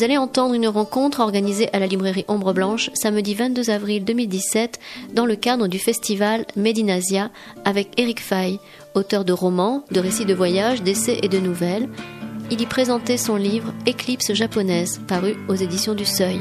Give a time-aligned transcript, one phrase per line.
[0.00, 4.80] Vous allez entendre une rencontre organisée à la librairie Ombre Blanche samedi 22 avril 2017
[5.12, 7.30] dans le cadre du festival Medinasia
[7.66, 8.58] avec Eric Fay,
[8.94, 11.86] auteur de romans, de récits de voyage, d'essais et de nouvelles.
[12.50, 16.40] Il y présentait son livre Éclipse japonaise, paru aux éditions du Seuil.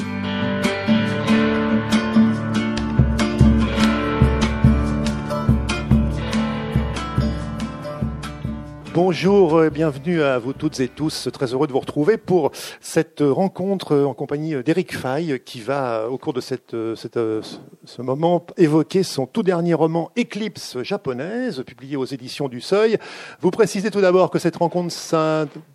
[9.02, 11.30] Bonjour, et bienvenue à vous toutes et tous.
[11.32, 16.18] Très heureux de vous retrouver pour cette rencontre en compagnie d'Éric Fay qui va, au
[16.18, 22.50] cours de cette, ce moment, évoquer son tout dernier roman Éclipse japonaise, publié aux éditions
[22.50, 22.98] du Seuil.
[23.40, 24.92] Vous précisez tout d'abord que cette rencontre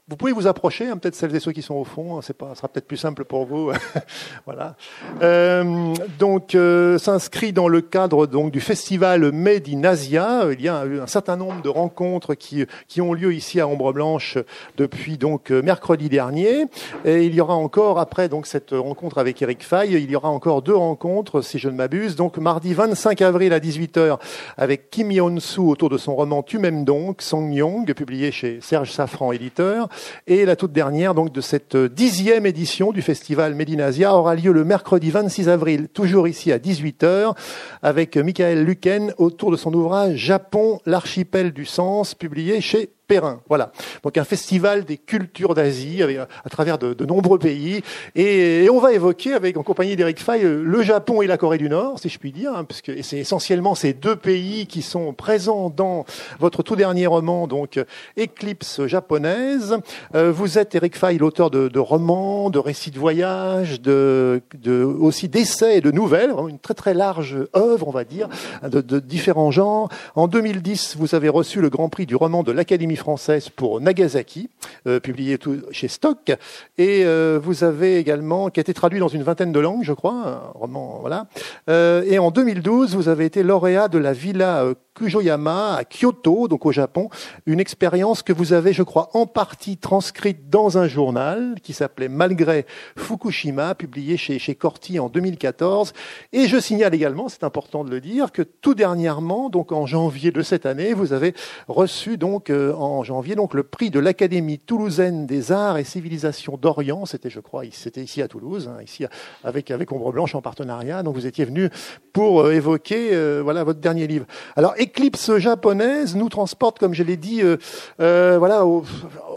[0.07, 2.37] vous pouvez vous approcher, hein, peut-être celles et ceux qui sont au fond, hein, c'est
[2.37, 3.73] pas, sera peut-être plus simple pour vous.
[4.45, 4.77] voilà.
[5.23, 10.43] Euh, donc, euh, s'inscrit dans le cadre donc du festival Made in Asia.
[10.53, 13.67] Il y a un, un, certain nombre de rencontres qui, qui ont lieu ici à
[13.67, 14.39] Ombre Blanche
[14.77, 16.67] depuis donc euh, mercredi dernier.
[17.05, 20.29] Et il y aura encore après donc cette rencontre avec Eric Fay, il y aura
[20.29, 22.17] encore deux rencontres si je ne m'abuse.
[22.17, 24.19] Donc mardi 25 avril à 18h
[24.57, 28.91] avec Kim Yeon-soo autour de son roman Tu m'aimes donc, Song Yong, publié chez Serge
[28.91, 29.89] Safran éditeur.
[30.27, 34.65] Et la toute dernière donc de cette dixième édition du festival Medinasia aura lieu le
[34.65, 37.35] mercredi 26 avril, toujours ici à 18h,
[37.83, 43.41] avec Michael Luken autour de son ouvrage Japon, l'archipel du sens, publié chez Perrin.
[43.49, 43.73] Voilà.
[44.03, 47.83] Donc un festival des cultures d'Asie à travers de, de, nombreux pays.
[48.15, 51.59] Et, et, on va évoquer avec en compagnie d'Eric Fay le Japon et la Corée
[51.59, 55.13] du Nord, si je puis dire, hein, puisque c'est essentiellement ces deux pays qui sont
[55.13, 56.05] présents dans
[56.41, 57.79] votre tout dernier roman, donc
[58.17, 59.77] Éclipse japonaise.
[60.15, 64.83] Euh, vous êtes Eric Fay, l'auteur de, de, romans, de récits de voyage, de, de
[64.83, 68.29] aussi d'essais et de nouvelles, une très très large œuvre, on va dire,
[68.63, 69.89] de, de différents genres.
[70.15, 74.49] En 2010, vous avez reçu le Grand Prix du roman de l'Académie française pour Nagasaki,
[74.87, 75.39] euh, publié
[75.71, 76.31] chez Stock.
[76.79, 79.93] Et euh, vous avez également, qui a été traduit dans une vingtaine de langues, je
[79.93, 81.27] crois, un roman, voilà.
[81.69, 86.67] Euh, et en 2012, vous avez été lauréat de la Villa Kujoyama à Kyoto, donc
[86.67, 87.09] au Japon,
[87.47, 92.09] une expérience que vous avez, je crois, en partie transcrite dans un journal qui s'appelait
[92.09, 92.65] Malgré
[92.97, 95.93] Fukushima, publié chez, chez Corti en 2014.
[96.33, 100.31] Et je signale également, c'est important de le dire, que tout dernièrement, donc en janvier
[100.31, 101.35] de cette année, vous avez
[101.67, 102.51] reçu donc
[102.87, 107.07] en janvier donc le prix de l'Académie toulousaine des arts et civilisations d'Orient.
[107.07, 109.07] C'était, je crois, c'était ici à Toulouse, hein, ici
[109.43, 111.03] avec avec Ombre Blanche en partenariat.
[111.03, 111.71] Donc vous étiez venu
[112.13, 114.27] pour euh, évoquer euh, voilà votre dernier livre.
[114.57, 117.57] Alors éclipse japonaise nous transporte, comme je l'ai dit, euh,
[118.01, 118.85] euh, voilà, au,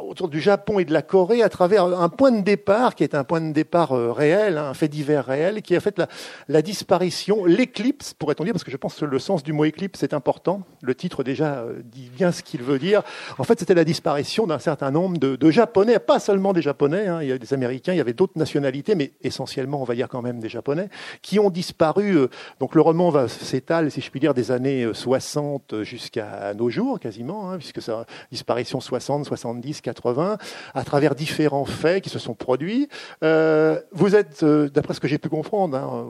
[0.08, 3.16] autour du Japon et de la Corée à travers un point de départ qui est
[3.16, 6.02] un point de départ euh, réel, hein, un fait divers réel, qui a fait
[6.48, 10.04] la, disparition, l'éclipse, pourrait-on dire, parce que je pense que le sens du mot éclipse
[10.04, 10.62] est important.
[10.82, 13.04] Le titre déjà dit bien ce qu'il veut dire.
[13.40, 17.22] En fait, c'était la disparition d'un certain nombre de, Japonais, pas seulement des Japonais, hein,
[17.22, 20.10] il y avait des Américains, il y avait d'autres nationalités, mais essentiellement, on va dire
[20.10, 20.90] quand même des Japonais,
[21.22, 22.18] qui ont disparu.
[22.18, 22.28] Euh,
[22.60, 27.00] donc le roman va s'étale, si je puis dire, des années 60 jusqu'à nos jours,
[27.00, 30.38] quasiment, hein, puisque ça disparition 60, 70, 80,
[30.74, 32.90] à travers différents faits qui se sont produits.
[33.24, 36.08] Euh, vous êtes, euh, d'après ce que j'ai pu comprendre, hein,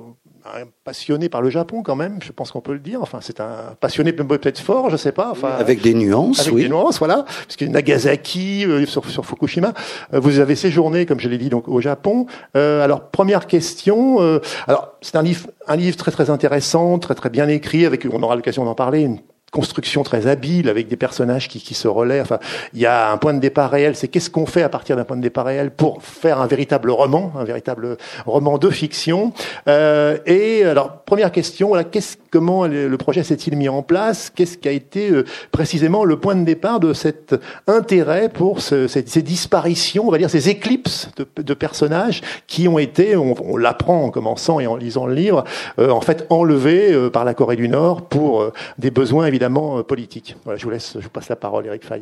[0.55, 3.01] un passionné par le Japon quand même, je pense qu'on peut le dire.
[3.01, 5.31] Enfin, c'est un passionné peut-être fort, je sais pas.
[5.31, 6.63] Enfin, avec des nuances, avec oui.
[6.63, 7.25] des nuances, voilà.
[7.25, 9.73] Parce que Nagasaki, euh, sur, sur, Fukushima,
[10.13, 12.25] euh, vous avez séjourné, comme je l'ai dit, donc au Japon.
[12.55, 14.19] Euh, alors, première question.
[14.67, 18.21] alors, c'est un livre, un livre très très intéressant, très très bien écrit, avec, on
[18.23, 19.19] aura l'occasion d'en parler, une
[19.51, 22.21] construction très habile avec des personnages qui, qui se relaient.
[22.21, 22.39] Enfin,
[22.73, 23.95] il y a un point de départ réel.
[23.95, 26.91] C'est qu'est-ce qu'on fait à partir d'un point de départ réel pour faire un véritable
[26.91, 29.33] roman, un véritable roman de fiction.
[29.67, 34.31] Euh, et alors, première question, voilà, qu'est-ce, comment le projet s'est-il mis en place?
[34.33, 37.35] Qu'est-ce qui a été euh, précisément le point de départ de cet
[37.67, 42.67] intérêt pour ce, ces, ces, disparitions, on va dire ces éclipses de, de personnages qui
[42.67, 45.43] ont été, on, on l'apprend en commençant et en lisant le livre,
[45.79, 49.83] euh, en fait enlevés euh, par la Corée du Nord pour euh, des besoins évidemment
[49.83, 50.35] politique.
[50.45, 52.01] Voilà, je vous laisse, je vous passe la parole, Eric Fay.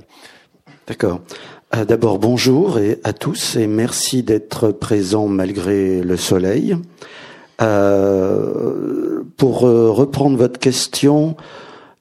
[0.88, 1.20] D'accord.
[1.76, 6.78] Euh, D'abord, bonjour et à tous et merci d'être présents malgré le soleil.
[7.62, 11.36] Euh, pour euh, reprendre votre question,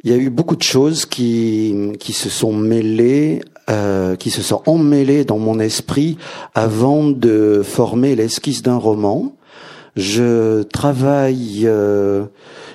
[0.04, 4.40] il y a eu beaucoup de choses qui, qui se sont mêlées, euh, qui se
[4.40, 6.16] sont emmêlées dans mon esprit
[6.54, 9.34] avant de former l'esquisse d'un roman.
[9.96, 12.24] Je travaille euh,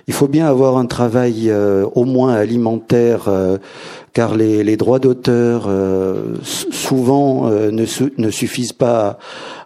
[0.07, 3.57] il faut bien avoir un travail euh, au moins alimentaire, euh,
[4.13, 5.69] car les, droits d'auteur
[6.41, 9.19] souvent ne, su ne, suffisent pas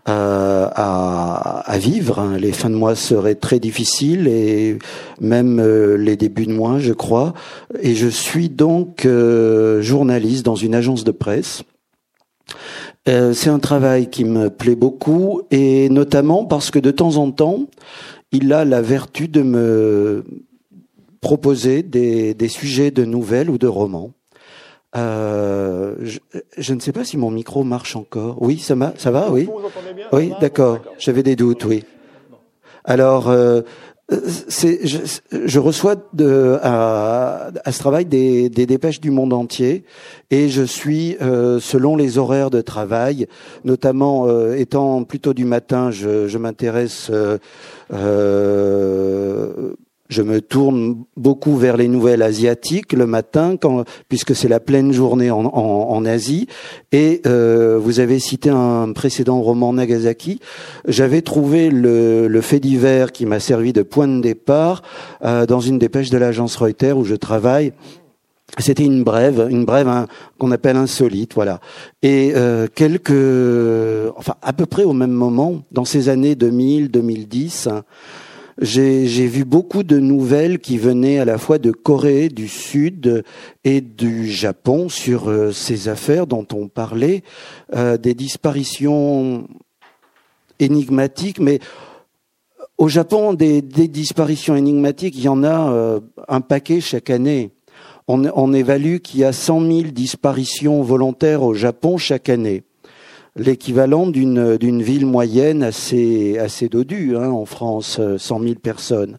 [0.05, 2.19] à, vivre.
[2.19, 2.37] Hein.
[2.37, 4.77] Les fins de mois seraient très difficiles et
[5.21, 5.61] même
[5.95, 7.33] les débuts de mois, je crois.
[7.81, 9.07] Et je suis donc
[9.79, 11.63] journaliste dans une agence de presse.
[13.05, 17.67] C'est un travail qui me plaît beaucoup et notamment parce que de temps en temps,
[18.31, 20.23] il a la vertu de me
[21.21, 24.11] proposer des, des sujets de nouvelles ou de romans.
[24.95, 26.19] Euh, je,
[26.57, 28.39] je, ne sais pas si mon micro marche encore.
[28.41, 29.49] Oui, ça, va, ça va, oui.
[30.11, 30.79] oui, d'accord.
[30.99, 31.83] J'avais des doutes, oui.
[32.83, 33.61] Alors, euh,
[34.09, 34.97] je,
[35.31, 39.85] je, reçois de, à, à, ce travail des, dépêches du monde entier
[40.29, 43.27] et je suis, euh, selon les horaires de travail,
[43.63, 47.37] notamment euh, étant plutôt du matin, je, m'intéresse euh,
[50.13, 54.93] je me tourne beaucoup vers les nouvelles asiatiques le matin, quand, puisque c'est la pleine
[54.93, 56.47] journée en, en, Asie.
[56.91, 60.39] Et euh, vous avez cité un précédent roman Nagasaki.
[60.87, 64.83] J'avais trouvé le, le, fait divers qui m'a servi de point de départ
[65.23, 67.73] euh, dans une dépêche de l'agence Reuters où je travaille.
[68.59, 70.05] C'était une brève, une brève
[70.37, 71.59] qu'on appelle insolite, voilà.
[72.03, 73.09] Et euh, quelques,
[74.15, 77.69] enfin à peu près au même moment, dans ces années 2000, 2010
[78.59, 83.23] j'ai vu beaucoup de nouvelles qui venaient à la fois de Corée du Sud
[83.63, 87.23] et du Japon sur euh, ces affaires dont on parlait,
[87.75, 89.47] euh, des disparitions
[90.59, 91.59] énigmatiques, mais
[92.77, 97.51] au Japon, des, disparitions énigmatiques, il y en a euh, un paquet chaque année.
[98.07, 102.63] On, on évalue qu'il y a 100 000 disparitions volontaires au Japon chaque année
[103.35, 109.17] l'équivalent d'une d'une ville moyenne assez assez dodue hein, en France, 100 euh, 000 personnes.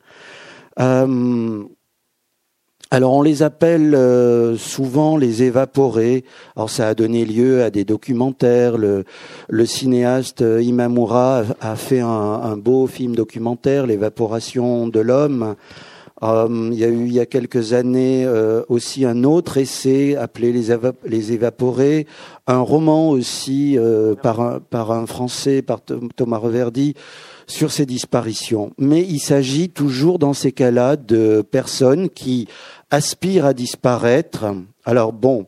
[0.81, 1.63] Euh,
[2.91, 6.25] alors on les appelle euh, souvent les évaporés.
[6.55, 8.77] Alors ça a donné lieu à des documentaires.
[8.79, 9.05] Le,
[9.67, 15.57] cinéaste Imamura a fait un beau film documentaire, L'évaporation de l'homme.
[16.25, 20.17] Euh, il y a eu il y a quelques années euh, aussi un autre essai
[20.17, 20.75] appelé Les,
[21.05, 22.07] les évaporés,
[22.47, 25.81] un roman aussi euh, par, un, par un Français, par
[26.17, 26.95] Thomas Reverdy,
[27.47, 28.73] sur ces disparitions.
[28.79, 32.49] Mais il s'agit toujours dans ces cas-là de personnes qui
[32.91, 34.47] aspirent à disparaître.
[34.87, 35.47] Alors bon,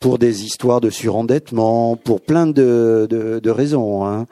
[0.00, 4.06] pour des histoires de surendettement, pour plein de, de, raisons.
[4.06, 4.26] Hein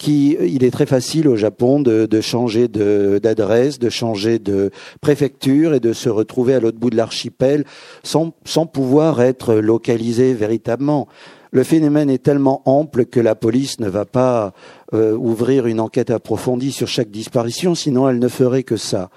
[0.00, 4.70] qui, il est très facile au Japon de, de changer d'adresse, de, changer de
[5.02, 7.66] préfecture et de se retrouver à l'autre bout de l'archipel
[8.02, 11.06] sans, sans pouvoir être localisé véritablement.
[11.52, 14.54] Le phénomène est tellement ample que la police ne va pas
[14.94, 19.10] euh, ouvrir une enquête approfondie sur chaque disparition, sinon elle ne ferait que ça.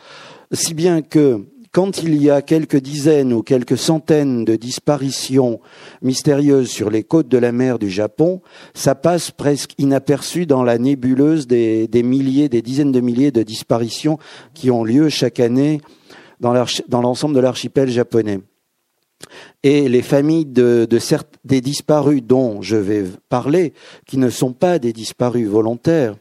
[0.52, 5.60] Si bien que quand il y a quelques dizaines ou quelques centaines de disparitions
[6.04, 8.42] mystérieuses sur les côtes de la mer du Japon,
[8.76, 14.20] ça passe presque inaperçu dans la nébuleuse des, milliers, des dizaines de milliers de disparitions
[14.54, 15.82] qui ont lieu chaque année
[16.40, 18.40] dans l'ensemble de l'archipel japonais.
[19.64, 20.88] Et les familles de,
[21.44, 23.74] des disparus dont je vais parler,
[24.06, 26.18] qui ne sont pas des disparus volontaires,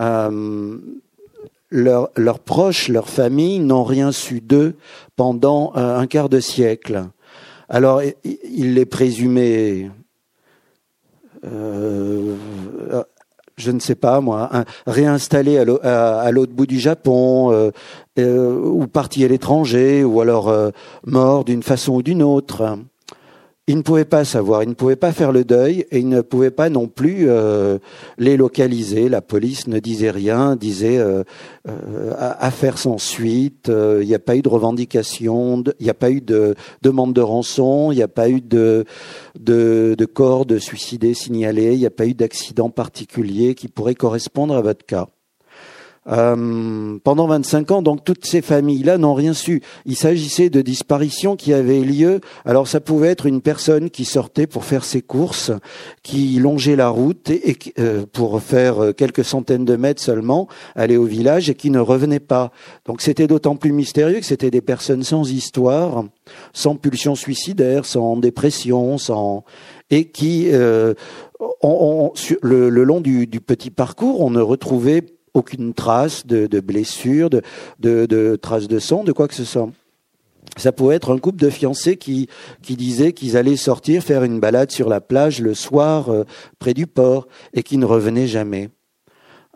[0.00, 0.78] euh,
[1.70, 4.76] leurs proches, leurs familles n'ont rien su d'eux
[5.16, 7.04] pendant euh, un quart de siècle.
[7.68, 9.90] Alors, il les présumait,
[11.44, 12.34] euh,
[13.58, 14.48] je ne sais pas moi,
[14.86, 17.70] réinstallés à l'autre bout du Japon, euh,
[18.18, 20.50] euh, ou partis à l'étranger, ou alors
[21.04, 22.78] morts d'une façon ou d'une autre
[23.68, 26.22] il ne pouvait pas savoir, il ne pouvait pas faire le deuil et il ne
[26.22, 27.78] pouvait pas non plus euh,
[28.16, 29.10] les localiser.
[29.10, 31.22] La police ne disait rien, disait euh,
[31.68, 33.70] euh, affaire sans suite.
[33.70, 37.20] Il n'y a pas eu de revendication, il n'y a pas eu de demande de
[37.20, 38.86] rançon, il n'y a pas eu de,
[39.38, 43.94] de, de corps de suicidés signalés, il n'y a pas eu d'accident particulier qui pourrait
[43.94, 45.08] correspondre à votre cas.
[46.08, 49.62] Euh, pendant 25 ans, donc toutes ces familles-là n'ont rien su.
[49.84, 52.20] Il s'agissait de disparitions qui avaient lieu.
[52.44, 55.52] Alors ça pouvait être une personne qui sortait pour faire ses courses,
[56.02, 61.04] qui longeait la route et, euh, pour faire quelques centaines de mètres seulement, aller au
[61.04, 62.52] village et qui ne revenait pas.
[62.86, 66.04] Donc c'était d'autant plus mystérieux que c'était des personnes sans histoire,
[66.52, 69.44] sans pulsion suicidaire, sans dépression, sans
[69.90, 70.94] et qui euh,
[72.42, 75.02] le, long du, du petit parcours, on ne retrouvait
[75.34, 77.42] aucune trace de, blessure, de,
[77.78, 79.70] de, de traces de sang, de quoi que ce soit.
[80.56, 82.28] Ça pouvait être un couple de fiancés qui,
[82.62, 86.24] disaient qu'ils allaient sortir faire une balade sur la plage le soir euh,
[86.58, 88.70] près du port et qui ne revenaient jamais.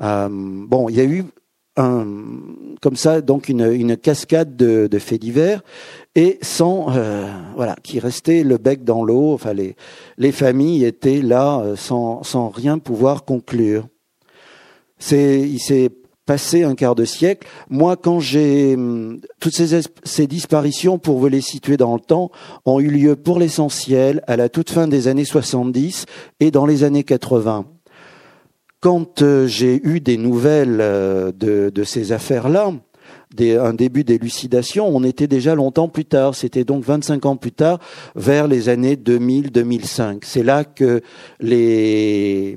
[0.00, 1.24] Euh, bon, il y a eu
[1.74, 5.62] comme ça donc une, cascade de, faits divers
[6.14, 7.26] et sans euh,
[7.56, 9.32] voilà qui restait le bec dans l'eau.
[9.32, 9.74] Enfin les
[10.18, 13.88] les familles étaient là sans rien pouvoir conclure.
[15.10, 15.90] Il s'est
[16.26, 17.46] passé un quart de siècle.
[17.68, 22.30] Moi, quand j'ai hum, toutes ces, ces disparitions, pour vous les situer dans le temps,
[22.64, 26.06] ont eu lieu pour l'essentiel à la toute fin des années 70
[26.40, 27.66] et dans les années 80.
[28.80, 32.72] Quand euh, j'ai eu des nouvelles euh, de, de ces affaires-là,
[33.40, 36.34] un début d'élucidation, on était déjà longtemps plus tard.
[36.34, 37.78] C'était donc 25 ans plus tard,
[38.14, 40.18] vers les années 2000-2005.
[40.22, 41.00] C'est là que
[41.40, 42.56] les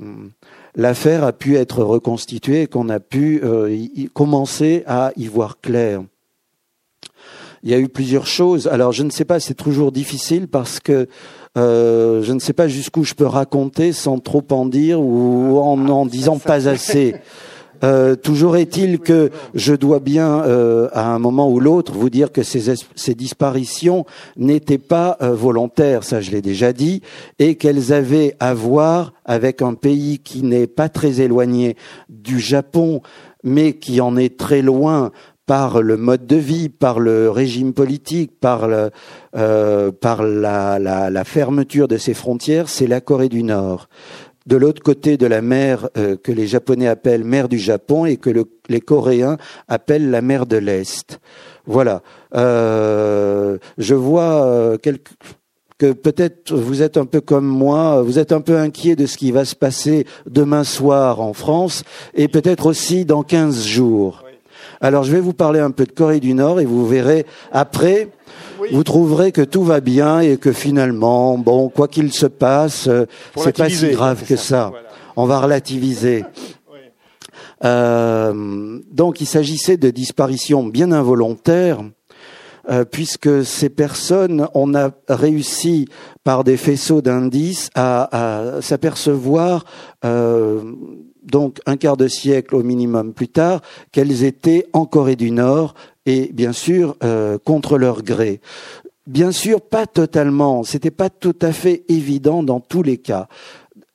[0.76, 5.60] l'affaire a pu être reconstituée et qu'on a pu euh, y, commencer à y voir
[5.60, 6.02] clair.
[7.62, 8.68] Il y a eu plusieurs choses.
[8.68, 11.08] Alors je ne sais pas, c'est toujours difficile parce que
[11.56, 15.76] euh, je ne sais pas jusqu'où je peux raconter sans trop en dire ou en
[15.76, 17.16] n'en disant pas assez.
[17.84, 22.32] Euh, toujours est-il que je dois bien, euh, à un moment ou l'autre, vous dire
[22.32, 24.04] que ces, disparitions
[24.36, 27.02] n'étaient pas euh, volontaires, ça je l'ai déjà dit,
[27.38, 31.76] et qu'elles avaient à voir avec un pays qui n'est pas très éloigné
[32.08, 33.02] du Japon,
[33.44, 35.12] mais qui en est très loin
[35.46, 38.90] par le mode de vie, par le régime politique, par, la
[41.24, 43.88] fermeture de ses frontières, c'est la Corée du Nord
[44.46, 48.16] de l'autre côté de la mer euh, que les Japonais appellent mer du Japon et
[48.16, 48.30] que
[48.68, 49.36] les Coréens
[49.68, 51.20] appellent la mer de l'Est.
[51.66, 52.02] Voilà.
[52.34, 54.78] Euh, je vois euh,
[55.78, 59.16] que peut-être vous êtes un peu comme moi, vous êtes un peu inquiet de ce
[59.16, 61.82] qui va se passer demain soir en France
[62.14, 64.22] et peut-être aussi dans 15 jours.
[64.80, 68.08] Alors je vais vous parler un peu de Corée du Nord et vous verrez après
[68.72, 73.06] vous trouverez que tout va bien et que finalement, bon, quoi qu'il se passe, euh,
[73.36, 74.72] c'est pas si grave que ça.
[75.16, 76.24] On va relativiser.
[77.64, 81.80] Euh, donc, il s'agissait de disparitions bien involontaires.
[82.68, 85.86] Euh, puisque ces personnes, on a réussi
[86.24, 89.64] par des faisceaux d'indices à, à s'apercevoir
[90.04, 90.72] euh,
[91.22, 93.60] donc un quart de siècle au minimum plus tard
[93.92, 95.74] qu'elles étaient en Corée du Nord
[96.06, 98.40] et bien sûr euh, contre leur gré.
[99.06, 100.64] Bien sûr, pas totalement.
[100.64, 103.28] C'était pas tout à fait évident dans tous les cas.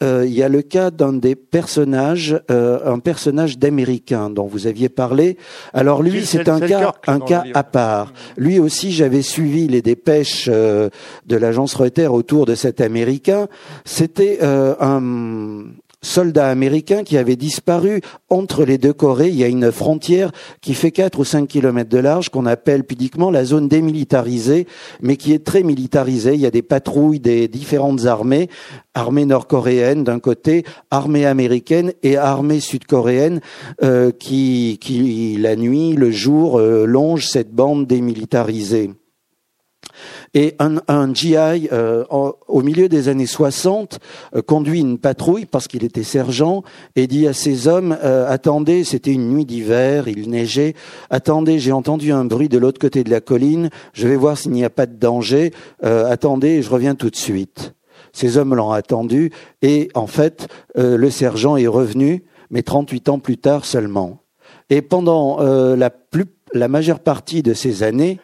[0.03, 4.67] Euh, il y a le cas d'un des personnages, euh, un personnage d'américain dont vous
[4.67, 5.37] aviez parlé.
[5.73, 8.13] Alors lui, c'est un cas, un cas à part.
[8.37, 10.89] Lui aussi, j'avais suivi les dépêches de
[11.29, 13.47] l'agence Reuters autour de cet américain.
[13.85, 15.65] C'était un,
[16.01, 19.29] soldats américains qui avaient disparu entre les deux Corées.
[19.29, 20.31] Il y a une frontière
[20.61, 24.67] qui fait 4 ou 5 kilomètres de large qu'on appelle pudiquement la zone démilitarisée,
[25.01, 26.33] mais qui est très militarisée.
[26.33, 28.49] Il y a des patrouilles des différentes armées,
[28.93, 33.41] armée nord-coréenne d'un côté, armée américaine et armée sud-coréenne
[33.83, 38.91] euh, qui, la nuit, le jour, euh, longe cette bande démilitarisée.
[40.33, 41.35] Et un, un GI,
[41.73, 43.99] euh, au milieu des années 60,
[44.33, 46.63] euh, conduit une patrouille parce qu'il était sergent
[46.95, 50.73] et dit à ses hommes euh, Attendez, c'était une nuit d'hiver, il neigeait.
[51.09, 53.69] Attendez, j'ai entendu un bruit de l'autre côté de la colline.
[53.91, 55.51] Je vais voir s'il n'y a pas de danger.
[55.83, 57.73] attendez, je reviens tout de suite.
[58.13, 63.37] Ces hommes l'ont attendu et en fait, le sergent est revenu, mais 38 ans plus
[63.37, 64.21] tard seulement.
[64.69, 65.39] Et pendant
[65.75, 68.19] la, plus, la majeure partie de ces années,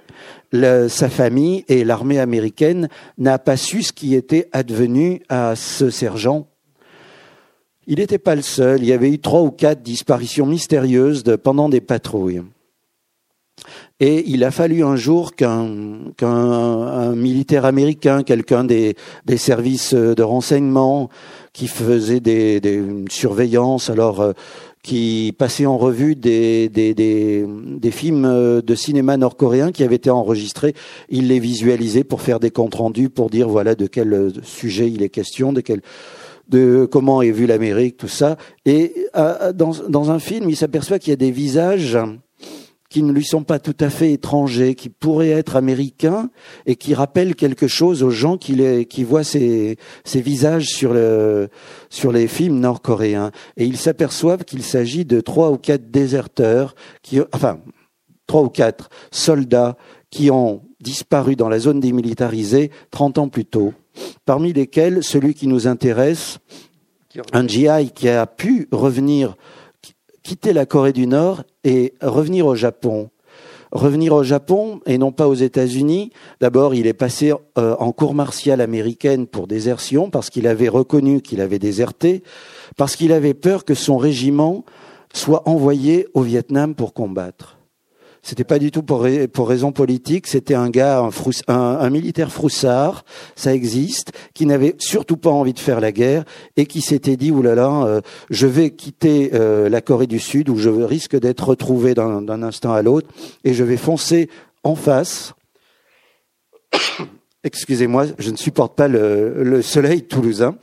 [0.51, 6.47] sa famille et l'armée américaine n'a pas su ce qui était advenu à ce sergent.
[7.86, 11.69] Il n'était pas le seul, il y avait eu trois ou quatre disparitions mystérieuses pendant
[11.69, 12.41] des patrouilles.
[14.00, 18.95] Et il a fallu un jour qu'un militaire américain, quelqu'un des,
[19.38, 21.09] services de renseignement
[21.53, 24.33] qui faisait des, des surveillances, alors euh,
[24.88, 30.10] qui passait en revue des, des, des, films euh, de cinéma nord-coréen qui avaient été
[30.10, 30.74] enregistrés.
[31.10, 34.89] Il les visualisait pour faire des comptes rendus, pour dire voilà de quel euh, sujet
[34.89, 35.82] il est question, de quel
[36.48, 38.38] de comment est vue l'Amérique, tout ça.
[38.65, 41.98] Et euh, dans, dans un film, il s'aperçoit qu'il y a des visages
[42.98, 46.32] qui ne lui sont pas tout à fait étrangers, qui pourraient être américains
[46.66, 50.96] et qui rappellent quelque chose aux gens qui, les, qui voient ces, ces visages sur,
[50.96, 51.50] le,
[51.92, 53.30] sur les films nord-coréens.
[53.56, 56.74] Et ils s'aperçoivent qu'il s'agit de trois ou quatre déserteurs,
[57.04, 57.60] qui, enfin,
[58.25, 59.77] trois ou quatre soldats
[60.10, 63.75] qui ont disparu dans la zone démilitarisée 30 ans plus tôt,
[64.25, 66.39] parmi lesquels celui qui nous intéresse,
[67.32, 69.36] un GI qui a pu revenir
[70.27, 73.10] quitter la Corée du Nord et revenir au Japon.
[73.72, 76.12] Revenir au Japon et non pas aux États-Unis.
[76.41, 81.22] D'abord, il est passé euh, en cour martiale américaine pour désertion parce qu'il avait reconnu
[81.22, 82.24] qu'il avait déserté,
[82.75, 84.65] parce qu'il avait peur que son régiment
[85.13, 87.57] soit envoyé au Vietnam pour combattre.
[88.27, 90.27] C'était pas du tout pour, pour raison politique.
[90.27, 91.10] C'était un gars,
[91.48, 93.05] un, militaire froussard,
[93.38, 96.25] ça existe, qui n'avait surtout pas envie de faire la guerre
[96.57, 100.57] et qui s'était dit oulala, là, je vais quitter euh, la Corée du Sud où
[100.57, 103.07] je risque d'être retrouvé d'un instant à l'autre
[103.46, 104.29] et je vais foncer
[104.62, 105.34] en face.
[107.46, 110.57] Excusez-moi, je ne supporte pas le, le soleil toulousain.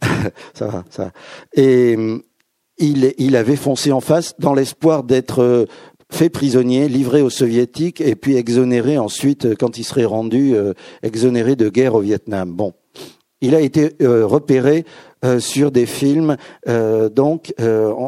[0.54, 1.12] ça va, ça va.
[1.54, 1.94] Et
[2.78, 5.66] il, il avait foncé en face dans l'espoir d'être euh,
[6.16, 10.72] fait prisonnier, livré aux soviétiques et puis exonéré ensuite, euh, quand il serait rendu, euh,
[11.02, 12.54] exonéré de guerre au Vietnam.
[12.54, 12.72] Bon,
[13.42, 14.86] il a été repéré
[15.38, 17.52] sur des films, donc,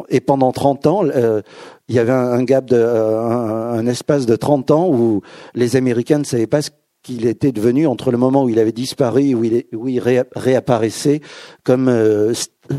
[0.08, 4.70] et pendant 30 ans, il y avait un, gap de, un, un, espace de 30
[4.70, 5.20] ans où
[5.54, 6.70] les Américains ne savaient pas ce
[7.02, 10.00] qu'il était devenu entre le moment où il avait disparu où il, où il
[10.34, 11.20] réapparaissait
[11.64, 12.34] comme euh,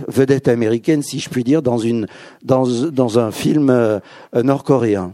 [0.07, 2.07] vedette américaine, si je puis dire, dans, une,
[2.43, 3.99] dans, dans un film euh,
[4.33, 5.13] nord-coréen.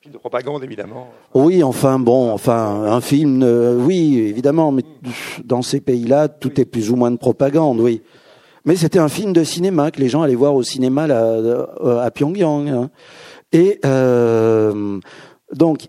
[0.00, 1.08] Film de propagande, évidemment.
[1.34, 4.82] Oui, enfin, bon, enfin, un film, euh, oui, évidemment, mais
[5.44, 8.02] dans ces pays-là, tout est plus ou moins de propagande, oui.
[8.64, 11.66] Mais c'était un film de cinéma que les gens allaient voir au cinéma là,
[12.00, 12.68] à Pyongyang.
[12.68, 12.90] Hein.
[13.50, 13.80] Et
[15.52, 15.88] donc,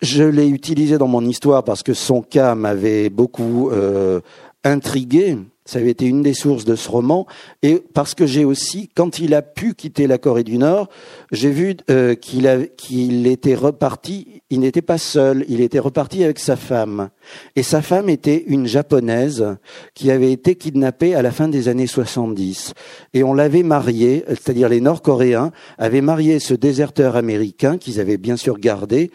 [0.00, 4.20] je l'ai utilisé dans mon histoire parce que son cas m'avait beaucoup euh,
[4.64, 5.36] intrigué.
[5.68, 7.26] Ça avait été une des sources de ce roman.
[7.60, 10.88] Et parce que j'ai aussi, quand il a pu quitter la Corée du Nord,
[11.30, 16.56] j'ai vu euh, qu'il était reparti, il n'était pas seul, il était reparti avec sa
[16.56, 17.10] femme.
[17.54, 19.58] Et sa femme était une japonaise
[19.92, 22.72] qui avait été kidnappée à la fin des années 70.
[23.12, 28.38] Et on l'avait mariée, c'est-à-dire les Nord-Coréens avaient marié ce déserteur américain qu'ils avaient bien
[28.38, 29.10] sûr gardé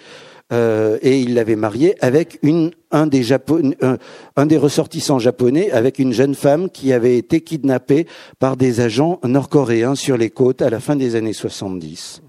[0.51, 6.13] euh, et il l'avait marié avec une, un, des un, des ressortissants japonais, avec une
[6.13, 8.07] jeune femme qui avait été kidnappée
[8.39, 12.21] par des agents nord-coréens sur les côtes à la fin des années 70.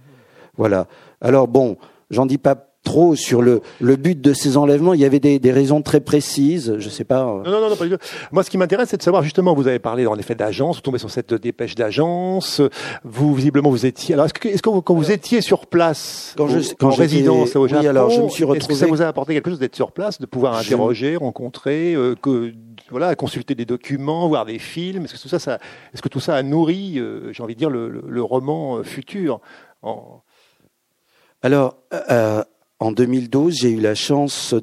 [0.56, 0.87] Voilà.
[1.21, 1.76] Alors bon,
[2.11, 4.95] j'en dis pas trop sur le, le but de ces enlèvements.
[4.95, 7.23] Il y avait des, des raisons très précises, je sais pas.
[7.23, 7.43] Euh.
[7.43, 8.05] Non, non, non, pas du tout.
[8.31, 10.83] Moi, ce qui m'intéresse, c'est de savoir justement, vous avez parlé en effet d'agence, vous
[10.83, 12.61] tombez sur cette dépêche d'agence.
[13.02, 14.15] Vous, visiblement, vous étiez.
[14.15, 16.91] Alors, est-ce que, est-ce que vous, quand vous étiez sur place, quand je, quand en
[16.91, 18.75] résidence au Japon, oui, alors je me suis retrouvé.
[18.75, 21.95] Est-ce que ça vous a apporté quelque chose d'être sur place, de pouvoir interroger, rencontrer,
[21.95, 22.52] euh, que,
[22.91, 25.04] voilà, consulter des documents, voir des films?
[25.04, 25.58] Est-ce que tout ça, ça
[25.95, 28.82] est-ce que tout ça a nourri, euh, j'ai envie de dire, le, le, le roman
[28.82, 29.41] futur
[29.82, 30.21] en...
[31.43, 31.76] Alors,
[32.11, 32.43] euh,
[32.80, 34.54] en 2012, j'ai eu la chance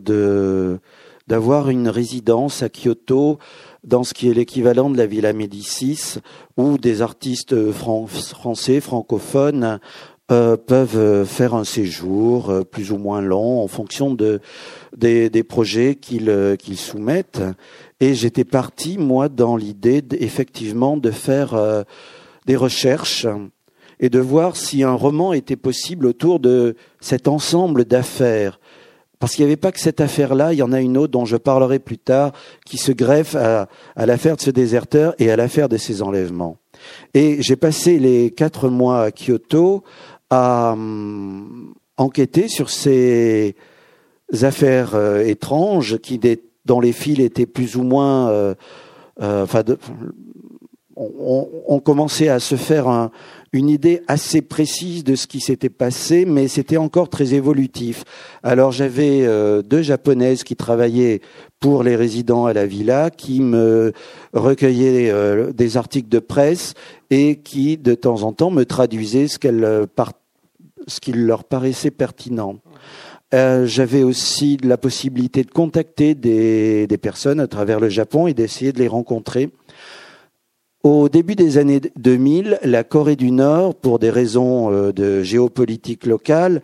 [1.28, 3.39] d'avoir une résidence à Kyoto
[3.84, 6.19] dans ce qui est l'équivalent de la Villa Médicis,
[6.58, 9.80] où des artistes français, francophones,
[10.32, 14.39] euh, peuvent faire un séjour euh, plus ou moins long en fonction de
[14.95, 15.97] des, projets
[16.28, 17.41] euh, qu'ils soumettent.
[18.00, 21.84] Et j'étais parti moi dans l'idée effectivement de faire
[22.45, 23.28] des recherches
[24.02, 28.60] et de voir si un roman était possible autour de cet ensemble d'affaires.
[29.20, 31.26] Parce qu'il n'y avait pas que cette affaire-là, il y en a une autre dont
[31.26, 32.32] je parlerai plus tard,
[32.66, 36.58] qui se greffe à, l'affaire de ce déserteur et à l'affaire de ces enlèvements.
[37.14, 39.84] Et j'ai passé les quatre mois à Kyoto
[40.32, 43.56] à hum, enquêter sur ces
[44.42, 46.20] affaires euh, étranges qui,
[46.66, 48.56] dont les fils étaient plus ou moins, euh,
[49.22, 49.64] euh, enfin,
[50.96, 53.12] on, commençait à se faire un,
[53.54, 58.06] une idée assez précise de ce qui s'était passé, mais c'était encore très évolutif.
[58.44, 61.22] Alors j'avais euh, deux japonaises qui travaillaient
[61.60, 63.92] pour les résidents à la villa, qui me
[64.34, 66.76] recueillaient euh, des articles de presse
[67.10, 69.86] et qui de temps en temps me traduisaient ce qu'elles euh,
[70.88, 72.56] ce qui leur paraissait pertinent.
[73.34, 78.74] J'avais aussi la possibilité de contacter des, des personnes à travers le Japon et d'essayer
[78.74, 79.52] de les rencontrer.
[80.84, 86.08] Au début des années 2000, la Corée du Nord, pour des raisons euh, de géopolitique
[86.08, 86.63] locale,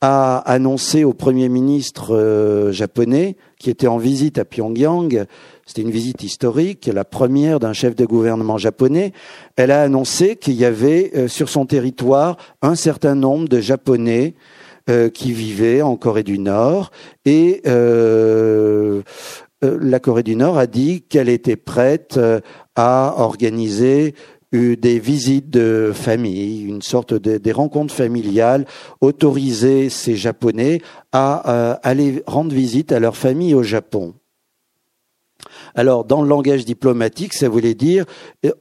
[0.00, 5.26] a annoncé au Premier ministre euh, japonais, qui était en visite à Pyongyang,
[5.66, 9.12] c'était une visite historique, la première d'un chef de gouvernement japonais,
[9.56, 14.34] elle a annoncé qu'il y avait euh, sur son territoire un certain nombre de Japonais
[15.12, 16.92] qui vivaient en Corée du Nord
[17.26, 17.60] et
[19.62, 22.18] la Corée du Nord a dit qu'elle était prête
[22.76, 24.14] à organiser
[24.52, 28.64] des visites de famille, une sorte de des rencontres familiales,
[29.00, 30.80] autoriser ces Japonais
[31.12, 34.14] à euh, aller rendre visite à leur famille au Japon.
[35.74, 38.04] Alors, dans le langage diplomatique, ça voulait dire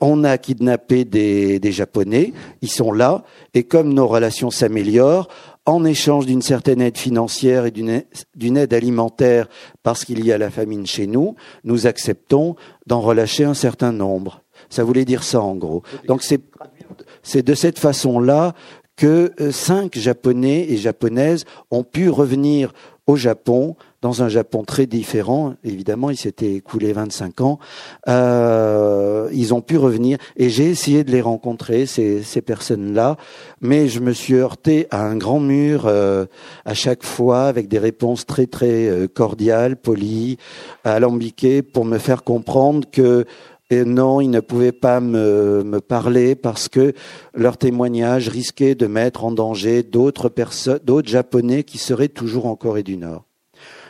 [0.01, 5.27] on a kidnappé des, des Japonais, ils sont là, et comme nos relations s'améliorent,
[5.67, 9.49] en échange d'une certaine aide financière et d'une aide alimentaire
[9.83, 12.55] parce qu'il y a la famine chez nous, nous acceptons
[12.87, 14.41] d'en relâcher un certain nombre.
[14.69, 15.83] Ça voulait dire ça en gros.
[16.07, 18.55] Donc c'est de cette façon-là
[18.95, 22.73] que euh, cinq Japonais et Japonaises ont pu revenir
[23.07, 25.55] au Japon, dans un Japon très différent.
[25.63, 27.59] Évidemment, il s'était écoulé 25 ans.
[28.07, 33.17] Euh, ils ont pu revenir et j'ai essayé de les rencontrer, ces, ces personnes-là,
[33.61, 36.25] mais je me suis heurté à un grand mur euh,
[36.65, 40.37] à chaque fois avec des réponses très très euh, cordiales, polies,
[40.83, 43.25] alambiquées, pour me faire comprendre que
[43.69, 46.93] et non, ils ne pouvaient pas me, me, parler parce que
[47.33, 52.55] leur témoignage risquait de mettre en danger d'autres personnes, d'autres Japonais qui seraient toujours en
[52.55, 53.25] Corée du Nord.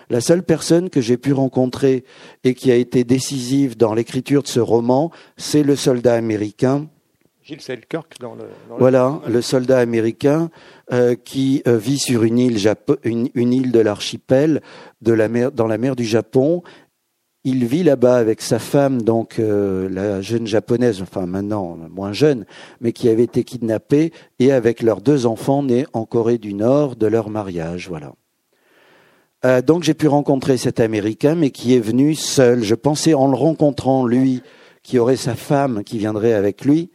[0.09, 2.05] La seule personne que j'ai pu rencontrer
[2.43, 6.87] et qui a été décisive dans l'écriture de ce roman, c'est le soldat américain.
[7.43, 8.45] Gilles Selkirk dans le.
[8.69, 10.49] Dans voilà, le, soldat américain
[10.91, 14.61] euh, qui euh, vit sur une île, Japo une, une île de l'archipel
[15.01, 16.63] de la mer, dans la mer du Japon
[17.47, 22.45] il vit là-bas avec sa femme, donc euh, la jeune japonaise, enfin maintenant moins jeune,
[22.81, 26.97] mais qui avait été kidnappée, et avec leurs deux enfants nés en Corée du Nord
[26.97, 28.11] de leur mariage, voilà.
[29.45, 32.63] Euh, donc j'ai pu rencontrer cet Américain, mais qui est venu seul.
[32.63, 34.41] Je pensais en le rencontrant lui,
[34.83, 36.91] qui aurait sa femme qui viendrait avec lui,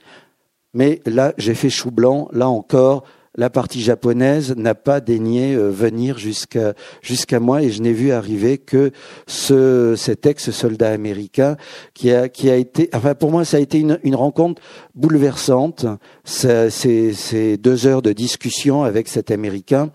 [0.75, 2.29] mais là j'ai fait chou blanc.
[2.31, 7.63] Là encore, la partie japonaise n'a pas daigné euh, venir jusqu'à moi.
[7.63, 8.91] Et je n'ai vu arriver que
[9.27, 11.57] ce cet ex-soldat américain
[11.95, 14.61] qui a été enfin pour moi ça a été une, rencontre
[14.95, 15.87] bouleversante.
[16.25, 19.91] Ces, deux heures de discussion avec cet américain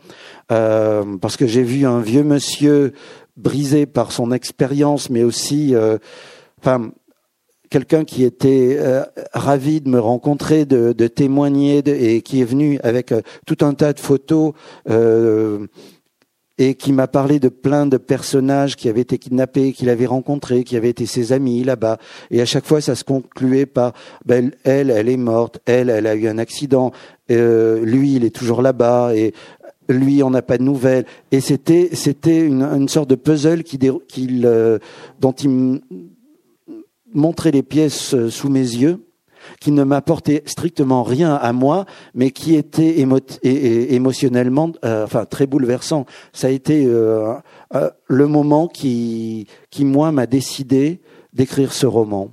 [0.51, 2.93] euh, parce que j'ai vu un vieux monsieur
[3.35, 5.97] brisé par son expérience mais aussi euh,
[7.69, 9.03] quelqu'un qui était euh,
[9.33, 13.73] ravi de me rencontrer, de, de témoigner, et qui est venu avec euh, tout un
[13.73, 14.53] tas de photos
[14.89, 15.67] euh,
[16.57, 20.63] et qui m'a parlé de plein de personnages qui avaient été kidnappés, qu'il avait rencontrés,
[20.63, 21.97] qui avaient été ses amis là-bas.
[22.31, 23.93] Et à chaque fois, ça se concluait par
[24.25, 26.91] ben, elle, elle est morte, elle, elle a eu un accident,
[27.29, 29.33] lui, il est toujours là-bas, et
[29.87, 31.05] lui, on n'a pas de nouvelles.
[31.31, 33.77] Et c'était, c'était une, une, sorte de puzzle qui,
[34.07, 34.43] qui
[35.19, 35.81] dont il
[37.13, 39.03] montrer les pièces euh, sous mes yeux,
[39.61, 46.05] qui ne m'apportait strictement rien à moi, mais qui était émotionnellement, euh, enfin très bouleversant.
[46.33, 47.33] Ça a été euh,
[48.07, 50.99] le moment qui, qui moi, m'a décidé
[51.31, 52.31] d'écrire ce roman.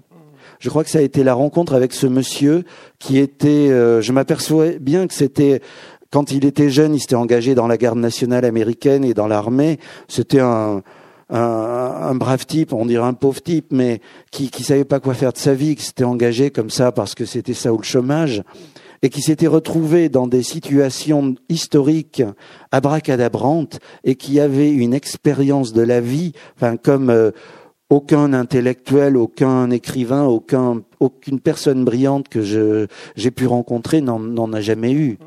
[0.59, 2.65] Je crois que ça a été la rencontre avec ce monsieur
[2.99, 3.69] qui était.
[3.69, 5.61] je m'aperçois bien que c'était
[6.11, 9.79] quand il était jeune, il s'était engagé dans la garde nationale américaine et dans l'armée.
[10.09, 10.83] C'était un
[11.31, 15.15] un, un, brave type, on dirait un pauvre type, mais qui qui savait pas quoi
[15.15, 17.85] faire de sa vie, qui s'était engagé comme ça parce que c'était ça ou le
[17.85, 18.43] chômage,
[19.05, 22.23] et qui s'était retrouvé dans des situations historiques
[22.73, 27.31] abracadabrantes et qui avait une expérience de la vie, enfin comme euh,
[27.91, 34.61] aucun intellectuel, aucun écrivain, aucun, aucune personne brillante que je j'ai pu rencontrer n'en a
[34.63, 35.19] jamais eu.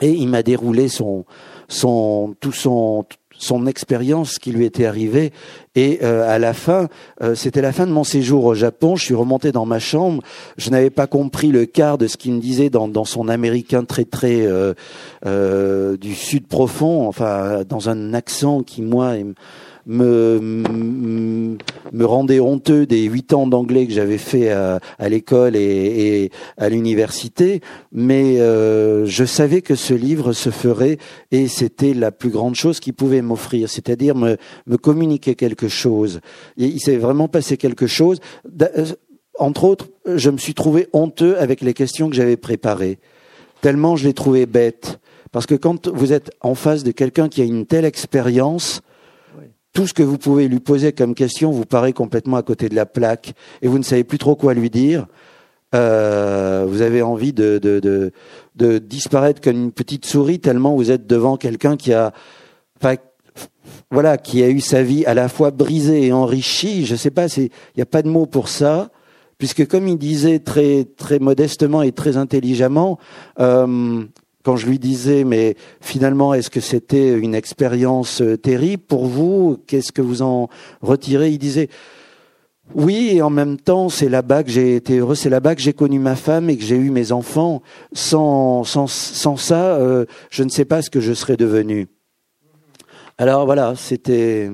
[0.00, 1.24] Et il m'a déroulé son
[1.68, 3.04] son tout son
[3.38, 5.32] son expérience qui lui était arrivée.
[5.74, 6.88] Et euh, à la fin,
[7.22, 8.96] euh, c'était la fin de mon séjour au Japon.
[8.96, 10.22] Je suis remonté dans ma chambre.
[10.56, 13.84] Je n'avais pas compris le quart de ce qu'il me disait dans, dans son américain
[13.84, 19.14] très très euh, du sud profond, enfin dans un accent qui moi
[19.86, 20.38] me,
[21.92, 27.60] me rendait honteux des huit ans d'anglais que j'avais fait à, l'école et, à l'université,
[27.92, 30.98] mais euh, je savais que ce livre se ferait
[31.30, 34.36] et c'était la plus grande chose qu'il pouvait m'offrir, c'est-à-dire me,
[34.80, 36.20] communiquer quelque chose.
[36.56, 38.20] Il s'est vraiment passé quelque chose.
[38.62, 38.86] Euh,
[39.38, 42.98] entre autres, je me suis trouvé honteux avec les questions que j'avais préparées,
[43.60, 44.98] tellement je les trouvais bêtes.
[45.30, 48.82] Parce que quand vous êtes en face de quelqu'un qui a une telle expérience,
[49.72, 52.74] tout ce que vous pouvez lui poser comme question vous paraît complètement à côté de
[52.74, 55.06] la plaque et vous ne savez plus trop quoi lui dire.
[55.74, 58.12] Euh, vous avez envie de, de, de,
[58.56, 62.12] de, disparaître comme une petite souris tellement vous êtes devant quelqu'un qui a,
[63.90, 66.86] voilà, qui a eu sa vie à la fois brisée et enrichie.
[66.86, 68.90] Je sais pas, il n'y a pas de mot pour ça,
[69.38, 72.98] puisque comme il disait très très modestement et très intelligemment,
[73.40, 74.04] euh,
[74.42, 79.58] quand je lui disais, mais finalement, est-ce que c'était une expérience euh, terrible pour vous?
[79.66, 80.48] Qu'est-ce que vous en
[80.80, 81.30] retirez?
[81.30, 81.68] Il disait,
[82.74, 85.72] oui, et en même temps, c'est là-bas que j'ai été heureux, c'est là-bas que j'ai
[85.72, 87.62] connu ma femme et que j'ai eu mes enfants.
[87.92, 91.88] Sans, sans, sans ça, euh, je ne sais pas ce que je serais devenu.
[93.18, 94.50] Alors voilà, c'était...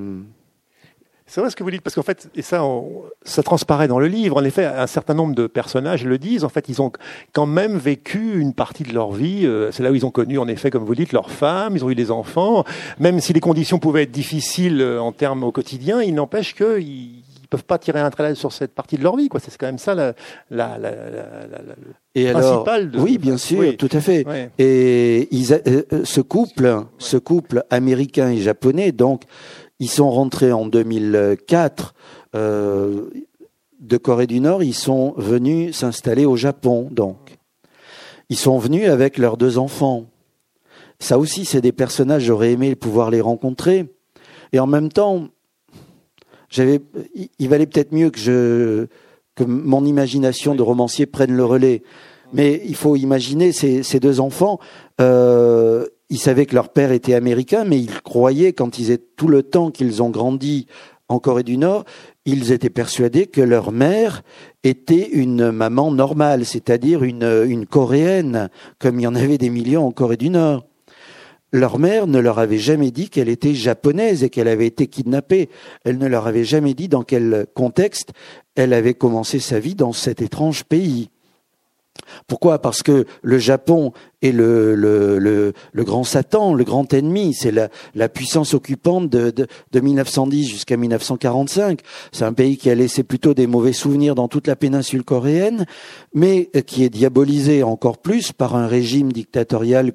[1.31, 2.65] C'est vrai ce que vous dites, parce qu'en fait, et ça,
[3.23, 6.49] ça transparaît dans le livre, en effet, un certain nombre de personnages le disent, en
[6.49, 6.91] fait, ils ont
[7.35, 10.39] quand même vécu une partie de leur vie, euh, c'est là où ils ont connu,
[10.39, 12.65] en effet, comme vous dites, leurs femmes, ils ont eu des enfants,
[12.99, 17.23] même si les conditions pouvaient être difficiles euh, en termes au quotidien, il n'empêche qu'ils
[17.51, 19.29] peuvent pas tirer un trait sur cette partie de leur vie.
[19.29, 19.39] Quoi.
[19.41, 20.15] C'est quand même ça la,
[20.51, 20.93] la, la,
[22.15, 24.27] et alors, oui, bien sûr, tout à fait.
[24.59, 29.23] Et ils, euh, ce couple, ce couple américain et japonais, donc,
[29.81, 31.95] ils sont rentrés en 2004
[32.35, 33.11] euh,
[33.81, 34.63] de Corée du Nord.
[34.63, 37.39] Ils sont venus s'installer au Japon, donc.
[38.29, 40.07] Ils sont venus avec leurs deux enfants.
[40.99, 43.87] Ça aussi, c'est des personnages, j'aurais aimé pouvoir les rencontrer.
[44.53, 45.29] Et en même temps,
[46.51, 46.81] j'avais,
[47.39, 48.87] il valait peut-être mieux que je,
[49.35, 51.83] que mon imagination de romancier prenne le relais.
[52.33, 54.59] Mais il faut imaginer ces, ces deux enfants.
[55.01, 59.29] Euh, ils savaient que leur père était américain, mais ils croyaient, quand ils étaient tout
[59.29, 60.67] le temps qu'ils ont grandi
[61.09, 61.85] en Corée du Nord,
[62.25, 64.23] ils étaient persuadés que leur mère
[64.63, 69.87] était une maman normale, c'est-à-dire une, une coréenne, comme il y en avait des millions
[69.87, 70.67] en Corée du Nord.
[71.51, 75.49] Leur mère ne leur avait jamais dit qu'elle était japonaise et qu'elle avait été kidnappée.
[75.85, 78.13] Elle ne leur avait jamais dit dans quel contexte
[78.55, 81.09] elle avait commencé sa vie dans cet étrange pays.
[82.27, 82.61] Pourquoi?
[82.61, 87.35] Parce que le Japon est le, grand Satan, le grand ennemi.
[87.35, 91.81] C'est la, puissance occupante de, de, de 1910 jusqu'à 1945.
[92.13, 95.67] C'est un pays qui a laissé plutôt des mauvais souvenirs dans toute la péninsule coréenne,
[96.15, 99.93] mais qui est diabolisé encore plus par un régime dictatorial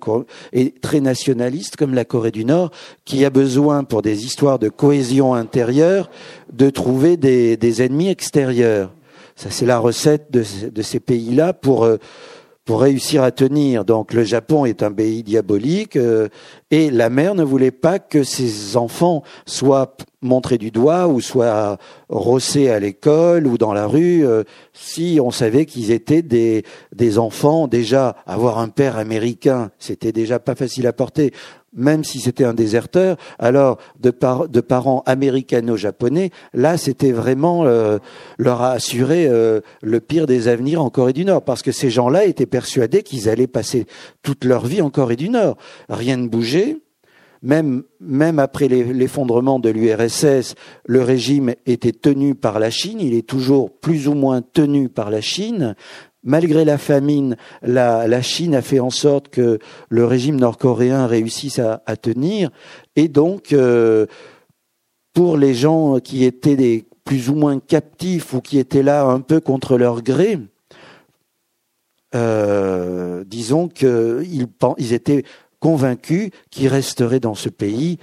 [0.54, 2.72] et très nationaliste comme la Corée du Nord,
[3.06, 6.10] qui a besoin, pour des histoires de cohésion intérieure,
[6.52, 8.92] de trouver des ennemis extérieurs.
[9.36, 11.98] Ça, c'est la recette de, ces pays-là pour euh,
[12.66, 13.84] pour réussir à tenir.
[13.84, 16.30] Donc le Japon est un pays diabolique euh,
[16.72, 21.78] et la mère ne voulait pas que ses enfants soient montrés du doigt ou soient
[22.08, 26.64] rossés à l'école ou dans la rue euh, si on savait qu'ils étaient des,
[26.96, 27.68] des enfants.
[27.68, 31.34] Déjà, avoir un père américain, c'était déjà pas facile à porter
[31.76, 37.98] même si c'était un déserteur, alors de, parents américano-japonais, là c'était vraiment euh,
[38.38, 42.26] leur assurer euh, le pire des avenirs en Corée du Nord, parce que ces gens-là
[42.26, 43.86] étaient persuadés qu'ils allaient passer
[44.22, 45.58] toute leur vie en Corée du Nord.
[45.90, 46.78] Rien ne bougeait.
[47.42, 50.56] Même, même après l'effondrement de l'URSS,
[50.86, 55.10] le régime était tenu par la Chine, il est toujours plus ou moins tenu par
[55.10, 55.76] la Chine.
[56.24, 59.60] Malgré la famine, la, Chine a fait en sorte que
[59.90, 62.50] le régime nord-coréen réussisse à, tenir.
[62.96, 64.06] Et donc, euh,
[65.14, 69.42] pour les gens qui étaient plus ou moins captifs ou qui étaient là un peu
[69.42, 70.40] contre leur gré,
[72.16, 75.24] euh, disons qu'ils ils étaient
[75.60, 77.98] convaincus qu'ils resteraient dans ce pays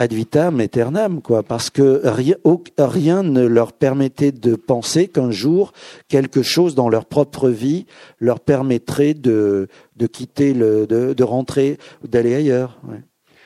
[0.00, 2.36] ad vitam aeternam, quoi, parce que rien,
[2.78, 5.72] rien ne leur permettait de penser qu'un jour
[6.08, 7.84] quelque chose dans leur propre vie
[8.18, 12.80] leur permettrait de, de quitter le, de, de rentrer, d'aller ailleurs.
[12.88, 13.02] Ouais.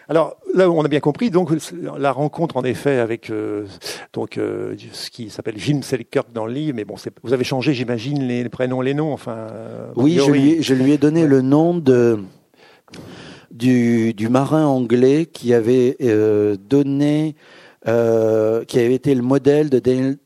[0.09, 1.31] Alors là, on a bien compris.
[1.31, 1.51] Donc
[1.99, 3.67] la rencontre, en effet, avec euh,
[4.13, 6.77] donc euh, ce qui s'appelle Jim Selkirk dans le livre.
[6.77, 9.13] Mais bon, vous avez changé, j'imagine, les, prénoms, les noms.
[9.13, 9.49] Enfin.
[9.51, 12.21] Euh, oui, je lui, je lui ai donné le nom de
[13.55, 17.37] du, du marin anglais qui avait euh, donné,
[17.87, 19.79] euh, qui avait été le modèle de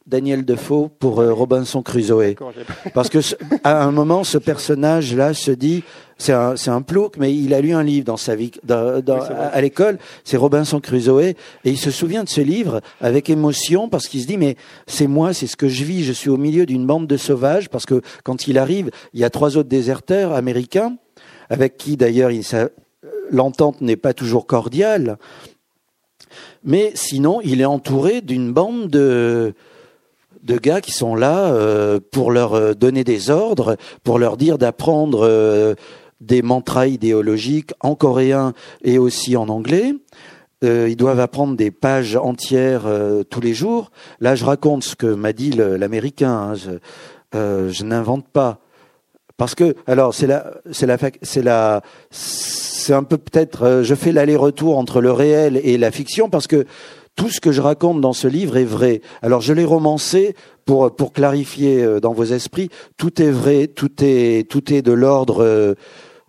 [0.07, 2.35] Daniel, Defoe pour euh, Robinson Crusoe.
[2.95, 3.19] Parce que
[3.65, 5.85] à un moment, ce personnage-là se dit,
[6.17, 9.03] c'est un, c'est un plouc, mais il a lu un livre dans sa vie, dans,
[9.03, 13.89] dans, à, l'école, c'est Robinson Crusoe, et il se souvient de ce livre avec émotion
[13.89, 16.39] parce qu'il se dit, mais c'est moi, c'est ce que je vis, je suis au
[16.39, 19.69] milieu d'une bande de sauvages, parce que quand il arrive, il y a trois autres
[19.69, 20.97] déserteurs américains,
[21.51, 22.45] avec qui d'ailleurs il,
[23.31, 25.19] l'entente n'est pas toujours cordiale,
[26.65, 29.55] mais sinon, il est entouré d'une bande de,
[30.45, 35.21] gars qui sont là euh, pour leur euh, donner des ordres, pour leur dire d'apprendre
[35.23, 35.75] euh,
[36.21, 39.95] des mantras idéologiques en coréen et aussi en anglais.
[40.63, 42.89] ils doivent apprendre des pages entières
[43.31, 43.93] tous les jours.
[44.19, 46.57] Là, je raconte ce que m'a dit l'américain.
[46.57, 46.79] Hein.
[47.33, 48.59] Je n'invente pas.
[49.39, 53.95] Parce que, alors, c'est la, c'est la, c'est la, c'est un peu peut-être, euh, je
[53.95, 56.67] fais l'aller-retour entre le réel et la fiction parce que
[57.15, 59.01] tout ce que je raconte dans ce livre est vrai.
[59.23, 60.35] Alors, je l'ai romancé
[60.67, 62.69] pour pour clarifier euh, dans vos esprits.
[62.97, 65.43] Tout est vrai, tout est tout est de l'ordre.
[65.43, 65.75] Euh,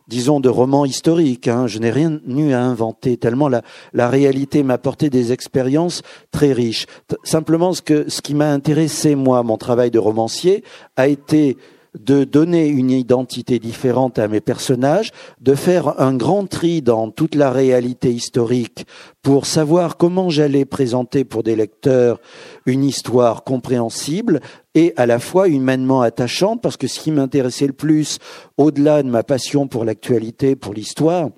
[0.07, 1.47] disons, de roman historique.
[1.47, 1.67] Hein.
[1.67, 3.61] Je n'ai rien eu à inventer, tellement la,
[3.93, 6.87] la réalité m'a apporté des expériences très riches.
[7.23, 10.63] Simplement, ce, que, ce qui m'a intéressé, moi, mon travail de romancier,
[10.95, 11.57] a été
[11.99, 17.35] de donner une identité différente à mes personnages, de faire un grand tri dans toute
[17.35, 18.87] la réalité historique
[19.21, 22.19] pour savoir comment j'allais présenter pour des lecteurs
[22.65, 24.39] une histoire compréhensible
[24.75, 28.19] et à la fois humainement attachante, parce que ce qui m'intéressait le plus,
[28.57, 31.29] au-delà de ma passion pour l'actualité, pour l'histoire,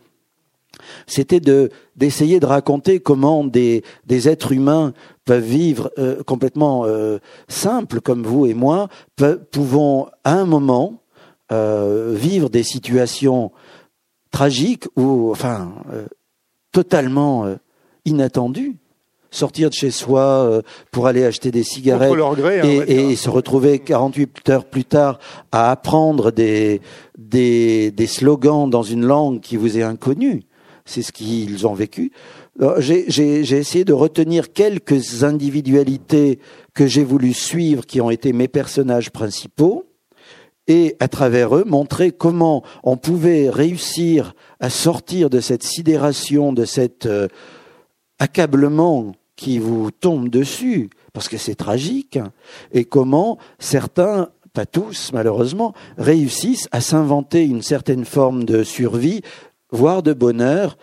[1.07, 4.93] c'était de d'essayer de raconter comment des, des êtres humains
[5.25, 8.89] peuvent vivre euh, complètement euh, simples comme vous et moi,
[9.51, 11.03] pouvons à un moment
[11.51, 13.51] euh, vivre des situations
[14.31, 15.73] tragiques ou enfin
[16.71, 17.45] totalement
[18.05, 18.77] inattendues.
[19.33, 24.65] Sortir de chez soi pour aller acheter des cigarettes hein, et, se retrouver 48 heures
[24.65, 25.19] plus tard
[25.53, 26.81] à apprendre des,
[27.17, 30.43] des, des slogans dans une langue qui vous est inconnue
[30.91, 32.11] c'est ce qu'ils ont vécu.
[32.79, 36.39] J'ai essayé de retenir quelques individualités
[36.73, 39.85] que j'ai voulu suivre, qui ont été mes personnages principaux,
[40.67, 46.65] et à travers eux montrer comment on pouvait réussir à sortir de cette sidération, de
[46.65, 47.27] cet euh,
[48.19, 52.19] accablement qui vous tombe dessus, parce que c'est tragique,
[52.73, 59.21] et comment certains pas tous malheureusement, réussissent à s'inventer une certaine forme de survie
[59.71, 60.77] voire de bonheur,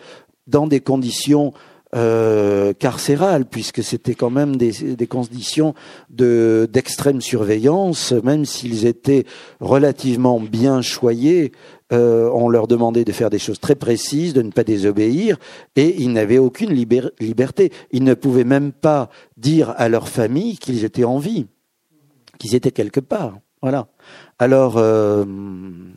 [0.47, 1.53] dans des conditions
[1.95, 5.73] euh, carcérales, puisque c'était quand même des, conditions
[6.11, 9.25] de, d'extrême surveillance, même s'ils étaient
[9.59, 11.51] relativement bien choyés.
[11.91, 15.37] Euh, on leur demandait de faire des choses très précises, de ne pas désobéir,
[15.75, 17.71] et ils n'avaient aucune liberté.
[17.91, 21.47] Ils ne pouvaient même pas dire à leur famille qu'ils étaient en vie,
[22.37, 23.39] qu'ils étaient quelque part.
[23.63, 23.87] Voilà.
[24.39, 25.25] Alors, euh,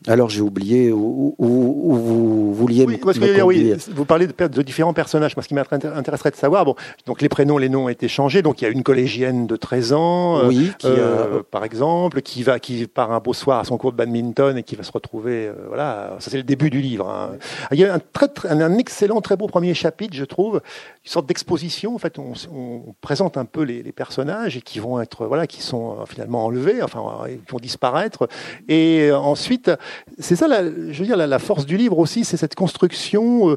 [0.09, 4.93] alors j'ai oublié où, vous vouliez oui, parce que, oui, Vous parlez de, de, différents
[4.93, 5.37] personnages.
[5.37, 6.75] Moi, ce qui m'intéresserait de savoir, bon,
[7.07, 8.43] donc les prénoms, les noms ont été changés.
[8.43, 12.43] Donc il y a une collégienne de 13 ans, euh, oui, euh, par exemple, qui
[12.43, 14.93] va, qui part un beau soir à son cours de badminton et qui va se
[14.93, 17.09] retrouver, euh, voilà, ça c'est le début du livre.
[17.09, 17.37] Hein.
[17.71, 20.57] Il y a un, très, un, excellent, très beau premier chapitre, je trouve,
[21.05, 21.95] une sorte d'exposition.
[21.95, 25.47] En fait, on, on, présente un peu les, les, personnages et qui vont être, voilà,
[25.47, 28.29] qui sont finalement enlevés, enfin, qui vont disparaître
[28.69, 29.71] et ensuite,
[30.19, 33.51] c'est ça, la, je veux dire, la, force du livre aussi, c'est cette construction.
[33.51, 33.57] Euh,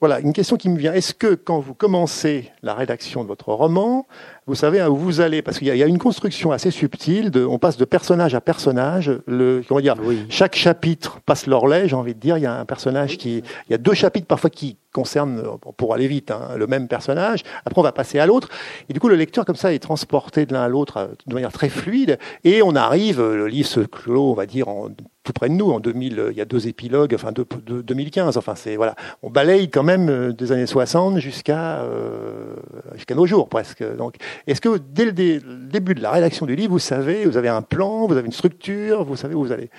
[0.00, 0.92] voilà, une question qui me vient.
[0.92, 4.06] Est-ce que quand vous commencez la rédaction de votre roman,
[4.48, 7.30] vous savez où vous allez Parce qu'il y, a une construction assez subtile.
[7.30, 9.12] De, on passe de personnage à personnage.
[9.26, 9.94] Le, comment dire
[10.30, 11.86] Chaque chapitre passe leur lait.
[11.86, 14.26] J'ai envie de dire, il y a un personnage qui, il y a deux chapitres
[14.26, 15.42] parfois qui concernent,
[15.76, 17.42] pour aller vite, hein, le même personnage.
[17.66, 18.48] Après, on va passer à l'autre.
[18.88, 21.34] Et du coup, le lecteur comme ça est transporté de l'un à l'autre euh, de
[21.34, 22.18] manière très fluide.
[22.42, 24.88] Et on arrive, le livre se clôt, on va dire, en
[25.28, 25.70] tout près de nous.
[25.70, 27.44] En 2000, il y a deux épilogues, enfin de,
[27.82, 28.36] 2015.
[28.36, 32.54] Enfin, c'est voilà, on balaye quand même euh, des années 60 jusqu'à euh,
[32.94, 33.84] jusqu'à nos jours presque.
[33.96, 37.48] Donc, est-ce que dès le, début de la rédaction du livre, vous savez, vous avez
[37.48, 39.70] un plan, vous avez une structure, vous savez où vous allez?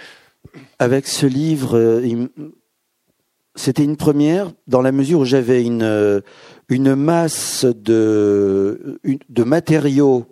[0.77, 2.27] Avec ce livre, euh,
[3.55, 6.21] c'était une première dans la mesure où j'avais une
[6.69, 8.99] une masse de
[9.37, 10.27] matériaux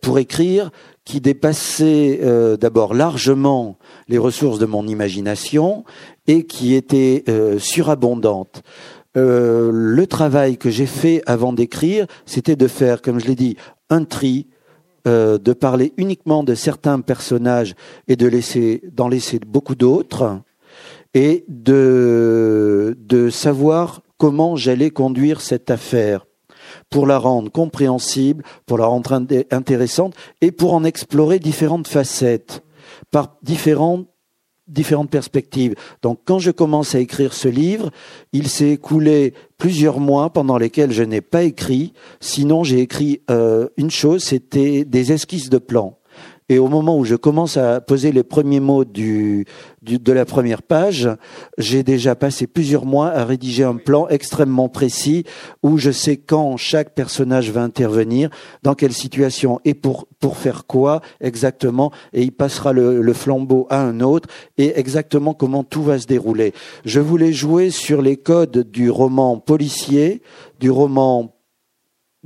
[0.00, 0.70] pour écrire
[1.06, 5.84] qui dépassait euh, d'abord largement les ressources de mon imagination
[6.26, 8.62] et qui était euh, surabondante.
[9.16, 13.56] Euh, le travail que j'ai fait avant d'écrire, c'était de faire, comme je l'ai dit,
[13.90, 14.46] un tri,
[15.04, 17.76] de parler uniquement de certains personnages
[18.08, 20.40] et de laisser d'en laisser beaucoup d'autres,
[21.14, 26.26] et de de savoir comment j'allais conduire cette affaire
[26.90, 29.12] pour la rendre compréhensible, pour la rendre
[29.50, 32.62] intéressante et pour en explorer différentes facettes
[33.10, 34.06] par différentes
[34.68, 35.74] différentes perspectives.
[36.02, 37.90] Donc quand je commence à écrire ce livre,
[38.32, 43.68] il s'est écoulé plusieurs mois pendant lesquels je n'ai pas écrit, sinon j'ai écrit euh,
[43.76, 45.98] une chose, c'était des esquisses de plans.
[46.48, 49.46] Et au moment où je commence à poser les premiers mots du,
[49.82, 51.08] de la première page,
[51.58, 55.24] j'ai déjà passé plusieurs mois à rédiger un plan extrêmement précis
[55.64, 58.30] où je sais quand chaque personnage va intervenir,
[58.62, 63.66] dans quelle situation et pour, pour faire quoi exactement, et il passera le, le flambeau
[63.68, 66.52] à un autre, et exactement comment tout va se dérouler.
[66.84, 70.22] Je voulais jouer sur les codes du roman policier,
[70.60, 71.35] du roman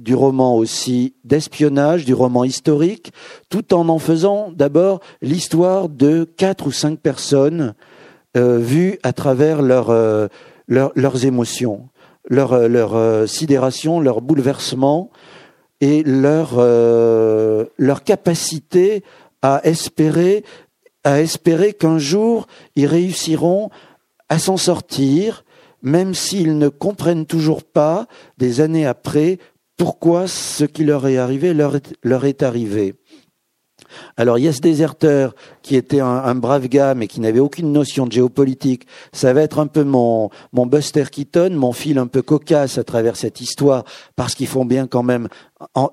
[0.01, 3.13] du roman aussi d'espionnage, du roman historique,
[3.49, 7.75] tout en en faisant d'abord l'histoire de quatre ou cinq personnes
[8.37, 10.29] euh, vues à travers euh,
[10.69, 11.89] leurs émotions,
[12.29, 15.11] leur, euh, leur sidération, leur bouleversement
[15.81, 16.57] et leur,
[17.79, 19.03] leur capacité
[19.43, 20.45] à espérer,
[21.05, 23.71] à espérer qu'un jour ils réussiront
[24.29, 25.45] à s'en sortir,
[25.83, 28.07] même s'ils ne comprennent toujours pas,
[28.39, 29.39] des années après,
[29.81, 31.75] pourquoi ce qui leur est arrivé leur
[32.27, 32.97] est, arrivé?
[34.19, 38.07] Alors il y ce déserteur qui était un, brave gars mais qui n'avait aucune notion
[38.07, 38.87] de géopolitique.
[39.15, 42.85] Ça va être un peu mon, mon Buster Keaton, mon fil un peu cocasse à
[42.85, 43.85] travers cette histoire
[44.17, 45.29] parce qu'ils font bien quand même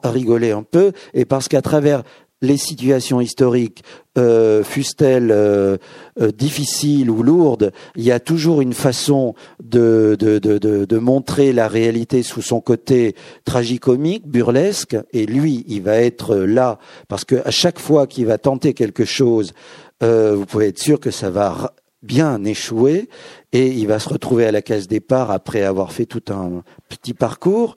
[0.03, 2.03] rigoler un peu et parce qu'à travers
[2.41, 3.83] les situations historiques,
[4.17, 5.77] euh, fussent-elles euh,
[6.21, 9.33] euh, difficiles ou lourdes, il y a toujours une façon
[9.63, 13.15] de, de, de, de, montrer la réalité sous son côté
[13.45, 18.37] tragicomique, burlesque, et lui, il va être là, parce que à chaque fois qu'il va
[18.37, 19.53] tenter quelque chose,
[20.01, 21.73] vous pouvez être sûr que ça va
[22.03, 23.09] bien échouer,
[23.51, 27.13] et il va se retrouver à la case départ après avoir fait tout un petit
[27.13, 27.75] parcours.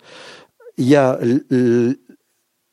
[0.76, 1.18] Il y a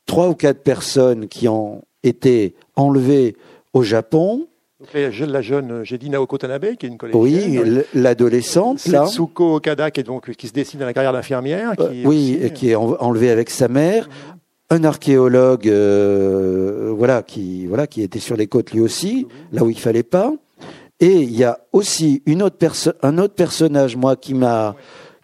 [0.07, 3.35] trois ou quatre personnes qui ont été enlevées
[3.73, 4.47] au Japon.
[4.79, 7.15] Donc la jeune, j'ai dit Naoko Tanabe, qui est une collègue.
[7.15, 7.59] Oui,
[7.93, 8.79] l'adolescente.
[8.79, 11.73] Setsuko Okada, qui, est donc, qui se dessine à la carrière d'infirmière.
[11.79, 14.07] Euh, oui, et qui est enlevée avec sa mère.
[14.07, 14.39] Mhm.
[14.69, 19.69] Un archéologue, euh, voilà, qui, voilà, qui était sur les côtes lui aussi, là où
[19.69, 20.33] il fallait pas.
[20.99, 22.57] Et il y a aussi une autre
[23.01, 24.75] un autre personnage, moi, qui m'a,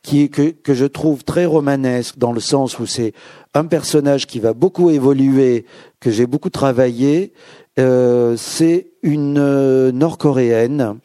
[0.02, 3.14] qui que, que je trouve très romanesque dans le sens où c'est
[3.54, 5.66] un personnage qui va beaucoup évoluer,
[6.00, 7.34] que j'ai beaucoup travaillé.
[7.80, 11.00] Euh, c'est une euh, Nord-coréenne,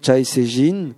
[0.00, 0.90] Chai Sejin,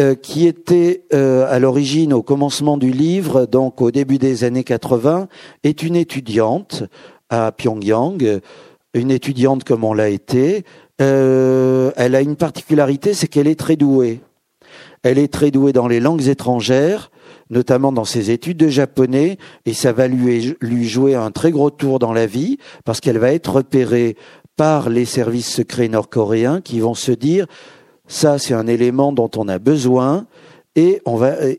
[0.00, 4.64] euh, qui était euh, à l'origine, au commencement du livre, donc au début des années
[4.64, 5.28] 80,
[5.62, 6.84] est une étudiante
[7.30, 8.40] à Pyongyang,
[8.92, 10.64] une étudiante comme on l'a été.
[10.98, 14.20] Elle a une particularité, c'est qu'elle est très douée.
[15.02, 17.10] Elle est très douée dans les langues étrangères,
[17.50, 21.98] notamment dans ses études de japonais, et ça va lui, jouer un très gros tour
[21.98, 24.16] dans la vie, parce qu'elle va être repérée
[24.56, 27.46] par les services secrets nord-coréens qui vont se dire
[28.06, 30.26] ça c'est un élément dont on a besoin
[30.76, 31.02] et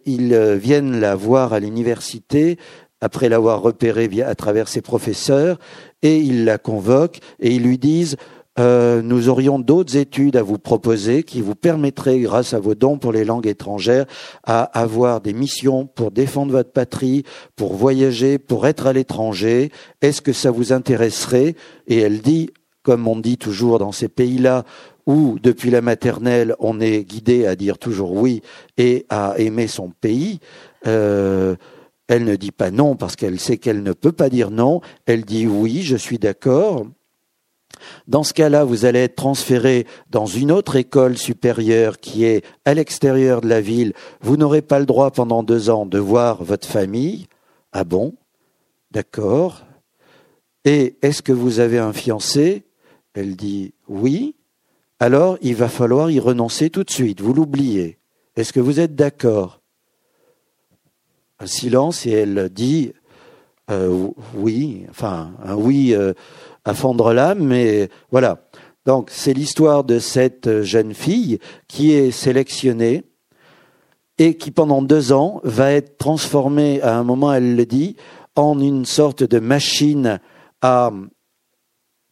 [0.05, 2.57] ils viennent la voir à l'université
[3.01, 5.59] après l'avoir repérée à travers ses professeurs
[6.01, 8.15] et ils la convoquent et ils lui disent
[8.58, 12.97] euh, nous aurions d'autres études à vous proposer qui vous permettraient, grâce à vos dons
[12.97, 14.06] pour les langues étrangères,
[14.43, 17.24] à avoir des missions pour défendre votre patrie,
[17.56, 19.72] pour voyager, pour être à l'étranger.
[20.01, 21.56] Est-ce que ça vous intéresserait?
[21.88, 22.49] Et elle dit,
[22.84, 24.64] comme on dit toujours dans ces pays-là,
[25.06, 28.41] où depuis la maternelle on est guidé à dire toujours oui
[28.78, 30.39] et à aimer son pays,
[30.88, 31.56] euh,
[32.08, 35.26] elle ne dit pas non parce qu'elle sait qu'elle ne peut pas dire non, elle
[35.26, 36.86] dit oui, je suis d'accord,
[38.07, 42.73] dans ce cas-là, vous allez être transféré dans une autre école supérieure qui est à
[42.73, 43.93] l'extérieur de la ville.
[44.21, 47.27] Vous n'aurez pas le droit pendant deux ans de voir votre famille.
[47.71, 48.13] Ah bon?
[48.91, 49.65] D'accord.
[50.63, 52.63] Et est-ce que vous avez un fiancé?
[53.13, 54.36] Elle dit oui.
[54.99, 57.21] Alors, il va falloir y renoncer tout de suite.
[57.21, 57.99] Vous l'oubliez.
[58.36, 59.61] Est-ce que vous êtes d'accord?
[61.39, 62.93] Un silence et elle dit
[63.71, 66.13] euh, oui, enfin un oui euh,
[66.66, 68.45] à fondre l'âme, mais voilà.
[68.86, 73.03] Donc c'est l'histoire de cette jeune fille qui est sélectionnée
[74.18, 77.95] et qui pendant deux ans va être transformée, à un moment elle le dit,
[78.36, 80.20] en une sorte de machine
[80.61, 80.91] à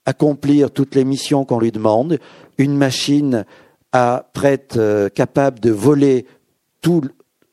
[0.05, 2.19] accomplir toutes les missions qu'on lui demande,
[2.57, 3.45] une machine
[3.91, 6.25] à prête euh, capable de voler
[6.81, 7.03] tout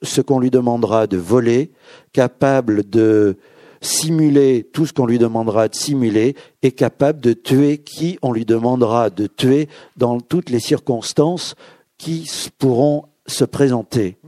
[0.03, 1.73] ce qu'on lui demandera de voler,
[2.13, 3.37] capable de
[3.81, 8.45] simuler tout ce qu'on lui demandera de simuler, est capable de tuer qui on lui
[8.45, 11.55] demandera de tuer dans toutes les circonstances
[11.99, 12.29] qui
[12.59, 14.19] pourront se présenter.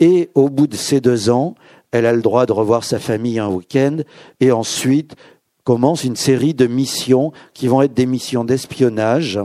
[0.00, 1.54] Et au bout de ces deux ans,
[1.92, 3.98] elle a le droit de revoir sa famille un week-end
[4.40, 5.14] et ensuite
[5.62, 9.40] commence une série de missions qui vont être des missions d'espionnage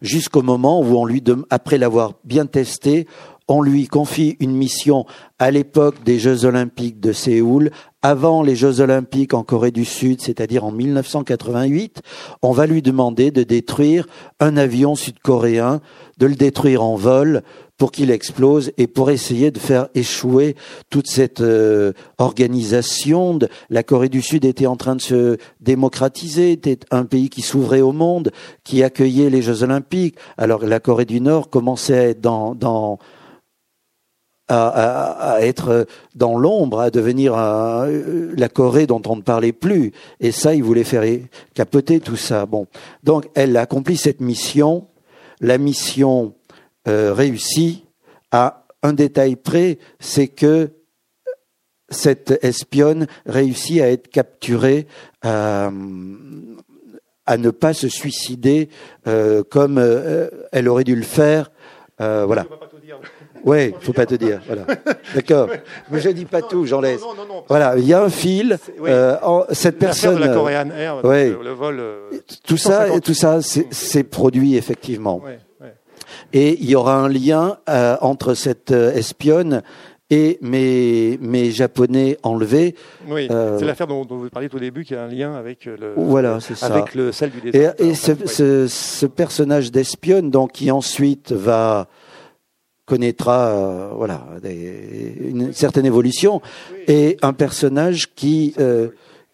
[0.00, 3.06] jusqu'au moment où on lui, après l'avoir bien testé,
[3.48, 5.04] on lui confie une mission
[5.38, 7.70] à l'époque des Jeux olympiques de Séoul,
[8.02, 12.02] avant les Jeux olympiques en Corée du Sud, c'est-à-dire en 1988,
[12.42, 14.06] on va lui demander de détruire
[14.40, 15.80] un avion sud-coréen,
[16.18, 17.42] de le détruire en vol
[17.78, 20.56] pour qu'il explose et pour essayer de faire échouer
[20.90, 23.34] toute cette euh, organisation.
[23.34, 27.42] De, la Corée du Sud était en train de se démocratiser, était un pays qui
[27.42, 28.30] s'ouvrait au monde,
[28.62, 30.16] qui accueillait les Jeux olympiques.
[30.38, 32.98] Alors la Corée du Nord commençait dans
[34.48, 39.92] à, être dans l'ombre, à devenir la Corée dont on ne parlait plus.
[40.20, 41.04] Et ça, il voulait faire
[41.54, 42.44] capoter tout ça.
[42.46, 42.66] Bon,
[43.02, 44.86] donc elle accomplit cette mission.
[45.40, 46.34] La mission
[46.88, 47.84] euh, réussit
[48.32, 50.70] à un détail près, c'est que
[51.88, 54.88] cette espionne réussit à être capturée,
[55.22, 55.70] à,
[57.26, 58.68] à ne pas se suicider
[59.06, 61.52] euh, comme euh, elle aurait dû le faire.
[61.98, 62.46] voilà.
[63.44, 64.40] Oui, faut pas te dire.
[64.46, 64.66] Voilà.
[65.14, 65.48] D'accord.
[65.90, 67.00] Mais je dis pas tout, j'en laisse.
[67.48, 68.58] Voilà, il y a un fil.
[68.84, 69.16] Euh,
[69.50, 70.16] cette personne.
[70.16, 71.34] De la Korean Air, oui.
[71.42, 71.80] le, vol.
[71.80, 72.10] Euh,
[72.46, 75.22] tout ça, tout ça, c'est produit effectivement.
[76.32, 79.62] Et il y aura un lien euh, entre cette espionne
[80.08, 82.74] et mes, mes japonais enlevés.
[83.08, 86.38] Oui, c'est l'affaire dont, vous parliez au début, qui a un lien avec le, voilà,
[86.40, 86.66] ça.
[86.66, 87.48] avec le celle du.
[87.50, 91.88] Et, et ce, ce, ce, personnage d'espionne, donc, qui ensuite va
[92.86, 96.42] connaîtra euh, voilà des, une certaine évolution
[96.88, 98.88] et un personnage qui euh,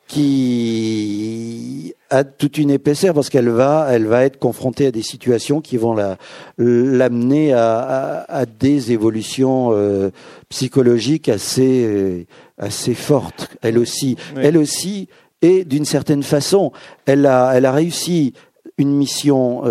[0.07, 5.61] qui a toute une épaisseur parce qu'elle va elle va être confrontée à des situations
[5.61, 6.17] qui vont la
[6.59, 10.11] l'amener à, à, des évolutions euh,
[10.49, 12.27] psychologiques assez
[12.59, 14.17] assez fortes elle aussi.
[14.37, 15.09] Elle aussi
[15.43, 16.73] et d'une certaine façon
[17.07, 18.35] elle a elle a réussi
[18.77, 19.63] une mission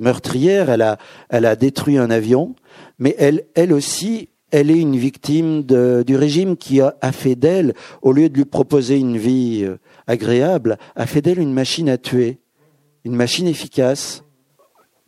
[0.00, 2.54] meurtrière elle a elle a détruit un avion
[2.98, 7.74] mais elle, elle aussi, elle est une victime de, du régime qui a, fait d'elle,
[8.02, 11.98] au lieu de lui proposer une vie euh, agréable, a fait d'elle une machine à
[11.98, 12.38] tuer,
[13.04, 14.24] une machine efficace.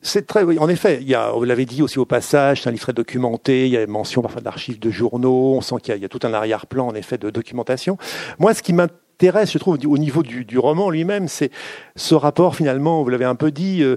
[0.01, 2.68] C'est très, oui, en effet, il y a, vous l'avez dit aussi au passage, c'est
[2.68, 5.97] un livre très documenté, il y a mention parfois d'archives de journaux, on sent qu'il
[5.97, 7.99] y, a tout un arrière-plan, en effet, de documentation.
[8.39, 11.51] Moi, ce qui m'intéresse, je trouve, au niveau du, du roman lui-même, c'est
[11.97, 13.97] ce rapport, finalement, vous l'avez un peu dit, euh,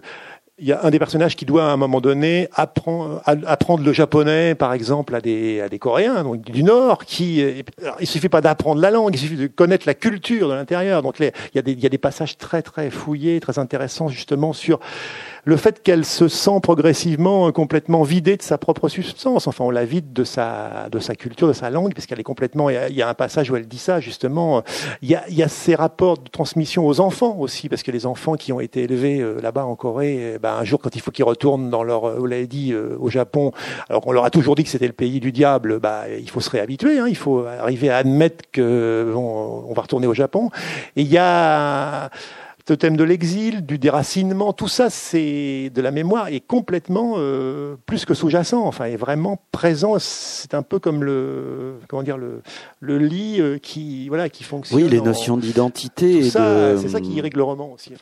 [0.61, 3.93] il y a un des personnages qui doit à un moment donné apprendre, apprendre le
[3.93, 7.43] japonais, par exemple, à des, à des Coréens donc du Nord, qui
[7.81, 11.01] alors, il suffit pas d'apprendre la langue, il suffit de connaître la culture de l'intérieur.
[11.01, 14.07] Donc il y a des il y a des passages très très fouillés, très intéressants
[14.07, 14.79] justement sur
[15.43, 19.47] le fait qu'elle se sent progressivement complètement vidée de sa propre substance.
[19.47, 22.23] Enfin, on la vide de sa, de sa culture, de sa langue, parce qu'elle est
[22.23, 22.69] complètement.
[22.69, 24.63] Il y, a, un passage où elle dit ça justement.
[25.01, 28.05] Il y, a, y a ces rapports de transmission aux enfants aussi, parce que les
[28.05, 31.01] enfants qui ont été élevés euh, là-bas en Corée, eh ben, un jour quand il
[31.01, 32.11] faut qu'ils retournent dans leur,
[32.47, 33.51] dit, euh, au Japon,
[33.89, 36.41] alors qu'on leur a toujours dit que c'était le pays du diable, bah, il faut
[36.41, 36.99] se réhabituer.
[36.99, 40.49] Hein, il faut arriver à admettre que on va retourner au Japon.
[40.95, 42.09] Et il y a
[42.63, 48.05] thème de l'exil, du déracinement, tout ça, c'est de la mémoire est complètement euh, plus
[48.05, 48.63] que sous-jacent.
[48.65, 49.97] Enfin, est vraiment présent.
[49.99, 52.41] C'est un peu comme le comment dire le,
[52.79, 54.81] le lit euh, qui voilà qui fonctionne.
[54.81, 56.23] Oui, les notions d'identité.
[56.23, 57.93] C'est ça qui règle le roman aussi.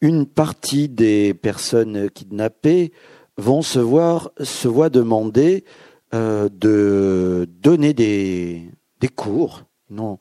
[0.00, 2.92] Une partie des personnes kidnappées
[3.36, 5.64] vont se voir se voient demander
[6.14, 8.62] euh, de donner des
[9.00, 9.62] des cours.
[9.90, 10.18] Non,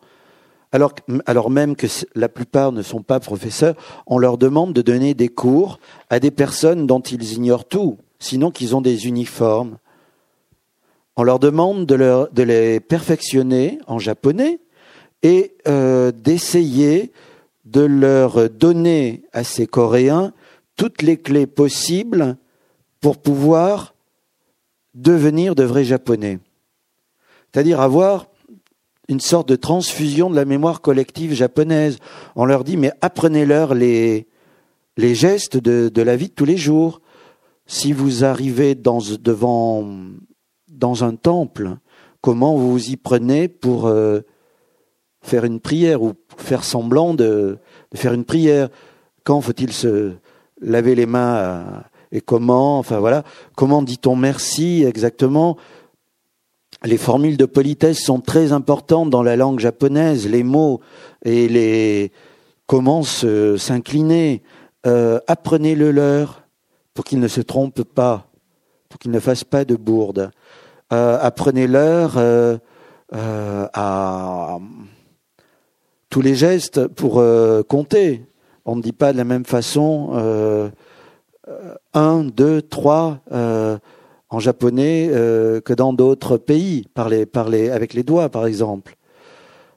[0.72, 0.94] alors,
[1.26, 3.76] alors même que la plupart ne sont pas professeurs,
[4.08, 8.52] on leur demande de donner des cours à des personnes dont ils ignorent tout, sinon
[8.52, 9.78] qu'ils ont des uniformes.
[11.18, 14.60] On leur demande de, les perfectionner en japonais
[15.24, 17.12] et euh, d'essayer
[17.66, 20.34] de leur donner à ces Coréens
[20.78, 22.38] toutes les clés possibles
[23.02, 23.94] pour pouvoir
[24.94, 26.40] devenir de vrais Japonais.
[27.52, 28.31] C'est-à-dire avoir
[29.08, 31.98] une sorte de transfusion de la mémoire collective japonaise.
[32.36, 34.28] On leur dit, mais apprenez-leur les,
[34.98, 37.02] gestes de, la vie de tous les jours.
[37.66, 39.88] Si vous arrivez dans, devant,
[40.70, 41.78] dans un temple,
[42.22, 44.22] comment vous vous y prenez pour euh,
[45.22, 47.58] faire une prière ou faire semblant de,
[47.94, 48.70] faire une prière?
[49.24, 50.14] Quand faut-il se
[50.62, 51.64] laver les mains euh,
[52.12, 52.80] et comment?
[52.80, 53.24] Enfin voilà,
[53.56, 55.58] comment dit-on merci exactement?
[56.84, 60.82] Les formules de politesse sont très importantes dans la langue japonaise, les mots
[61.24, 62.12] et les
[62.66, 64.42] comment s'incliner.
[64.88, 66.44] Euh, Apprenez-le leur
[66.94, 68.28] pour qu'ils ne se trompent pas,
[68.90, 70.32] pour qu'ils ne fassent pas de bourde.
[70.92, 72.58] Euh, Apprenez-leur euh,
[73.12, 74.58] à
[76.10, 77.24] tous les gestes pour
[77.68, 78.26] compter.
[78.66, 80.72] On ne dit pas de la même façon
[81.94, 83.20] un, deux, trois
[84.32, 88.96] en japonais euh, que dans d'autres pays, parler, parler avec les doigts par exemple.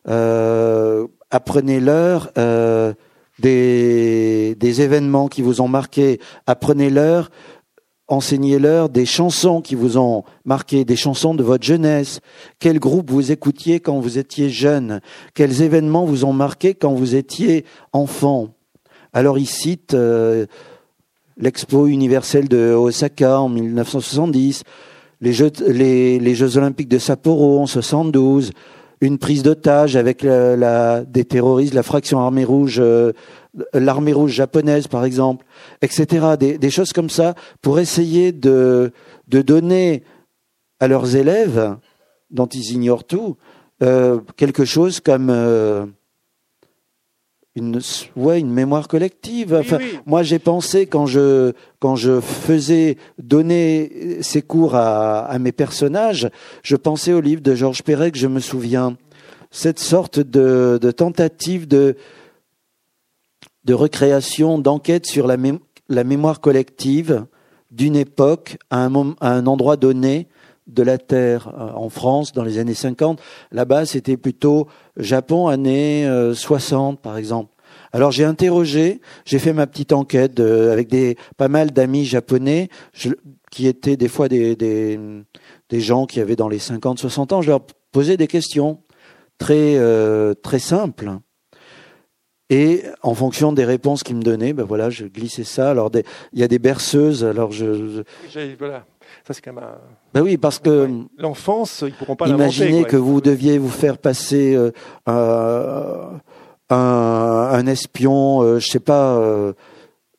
[0.09, 2.95] Euh, Apprenez-leur euh,
[3.41, 7.33] des, des événements qui vous ont marqué, apprenez-leur,
[8.07, 12.21] enseignez-leur des chansons qui vous ont marqué, des chansons de votre jeunesse.
[12.61, 15.01] Quel groupe vous écoutiez quand vous étiez jeune?
[15.35, 18.51] Quels événements vous ont marqué quand vous étiez enfant?
[19.13, 19.97] Alors il cite
[21.37, 24.62] l'expo universelle de Osaka en 1970,
[25.20, 28.53] les Jeux, les, les Jeux olympiques de Sapporo en 72,
[29.01, 33.12] une prise d'otage avec la, des terroristes, la fraction armée rouge, euh,
[33.72, 35.45] l'armée rouge japonaise par exemple,
[35.82, 36.37] etc.
[36.39, 38.93] Des, des, choses comme ça pour essayer de,
[39.28, 40.05] de donner
[40.80, 41.76] à leurs élèves,
[42.30, 43.37] dont ils ignorent tout,
[43.82, 45.87] euh, quelque chose comme euh,
[47.57, 47.81] une
[48.17, 49.55] ouais une mémoire collective.
[49.55, 55.53] Enfin moi j'ai pensé quand je quand je faisais donner ces cours à, à mes
[55.53, 56.31] personnages
[56.63, 58.97] je pensais au livre de Georges Perec je me souviens.
[59.51, 61.97] Cette sorte de, de tentative de
[63.65, 65.37] de recréation d'enquête sur la,
[65.89, 67.25] la mémoire collective
[67.71, 70.29] d'une époque à un, à un endroit donné
[70.67, 73.21] de la Terre euh, en France dans les années 50.
[73.53, 77.51] Là-bas, c'était plutôt Japon, années 60, par exemple.
[77.93, 82.69] Alors j'ai interrogé, j'ai fait ma petite enquête avec des pas mal d'amis japonais
[83.51, 84.99] qui étaient des fois des, des,
[85.69, 87.43] des, gens qui avaient dans les 50, 60 ans.
[87.43, 87.61] Je leur
[87.93, 88.81] posais des questions
[89.39, 89.79] très
[90.43, 91.19] très simples.
[92.51, 95.71] Et en fonction des réponses qu'ils me donnaient, ben voilà, je glissais ça.
[95.71, 95.91] Alors,
[96.33, 97.25] il y a des berceuses.
[97.25, 98.03] Alors, je.
[98.59, 98.85] Voilà.
[99.27, 99.64] Ça, c'est quand même.
[100.12, 100.89] Ben oui, parce que.
[101.16, 104.70] L'enfance, ils pourront pas Imaginez que vous deviez vous faire passer euh,
[105.07, 106.20] un,
[106.68, 109.55] un, espion, euh, je sais pas, euh,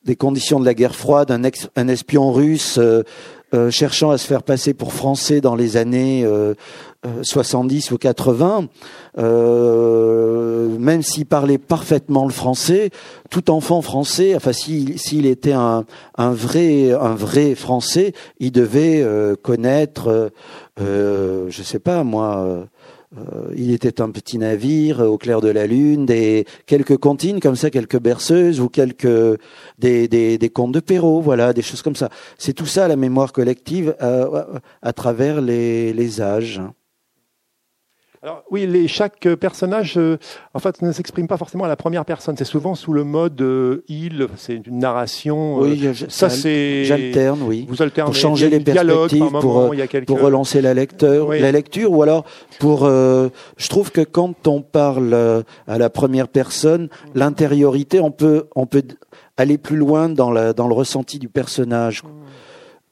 [0.04, 1.42] des conditions de la guerre froide, un,
[1.76, 6.26] un espion russe euh, cherchant à se faire passer pour français dans les années
[7.22, 8.68] 70 euh, euh, ou 80,
[10.78, 12.90] même s'il parlait parfaitement le français,
[13.30, 15.84] tout enfant français, enfin s'il était un,
[16.18, 19.04] vrai français, il devait
[19.42, 20.30] connaître,
[20.78, 22.66] je sais pas moi
[23.16, 27.56] euh, il était un petit navire au clair de la lune, des quelques comptines comme
[27.56, 29.38] ça, quelques berceuses ou quelques
[29.78, 32.10] des, contes de Perrault, voilà, des choses comme ça.
[32.38, 34.44] C'est tout ça la mémoire collective euh,
[34.82, 36.60] à travers les, les âges.
[38.26, 40.18] Alors, oui, les, chaque personnage, euh,
[40.52, 42.36] en fait, ne s'exprime pas forcément à la première personne.
[42.36, 44.26] C'est souvent sous le mode euh, il.
[44.34, 45.62] C'est une narration.
[45.62, 46.84] Euh, oui, ça c'est.
[46.86, 47.66] J'alterne, oui.
[47.68, 48.06] Vous alternez.
[48.06, 49.72] Pour changer les perspectives, pour,
[50.08, 52.24] pour relancer la lecteur, la lecture, ou alors
[52.58, 52.88] pour.
[52.88, 58.82] je trouve que quand on parle à la première personne, l'intériorité, on peut, on peut
[59.36, 62.02] aller plus loin dans la, dans le ressenti du personnage.
[62.02, 62.08] Mm.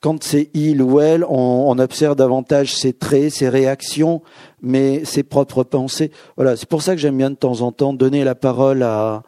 [0.05, 4.21] Quand c'est il ou elle, on, observe davantage ses traits, ses réactions,
[4.61, 6.11] mais ses propres pensées.
[6.37, 9.23] Voilà, c'est pour ça que j'aime bien de temps en temps donner la parole à,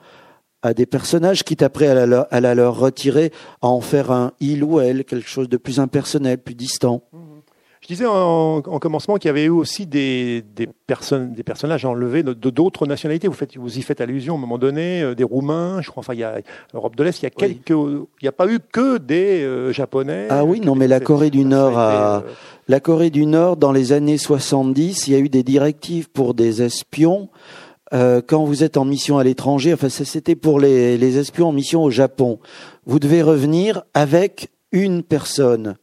[0.60, 4.78] à des personnages, quitte après à la leur retirer, à en faire un il ou
[4.78, 7.04] elle, quelque chose de plus impersonnel, plus distant.
[7.86, 12.24] Je disais en, commencement qu'il y avait eu aussi des, des, personnes, des personnages enlevés
[12.24, 13.28] de d'autres nationalités.
[13.28, 16.00] Vous, faites, vous y faites allusion à un moment donné, euh, des Roumains, je crois.
[16.00, 16.40] Enfin, il y a
[16.74, 19.72] l'Europe de l'Est, il y a quelques, il n'y a pas eu que des euh,
[19.72, 20.26] Japonais.
[20.30, 22.20] Ah oui, non, mais la Corée du Nord a, euh,
[22.66, 26.34] la Corée du Nord, dans les années 70, il y a eu des directives pour
[26.34, 27.28] des espions.
[27.92, 31.84] quand vous êtes en mission à l'étranger, enfin c'était pour les, les espions en mission
[31.84, 32.40] au Japon.
[32.84, 35.76] Vous devez revenir avec une personne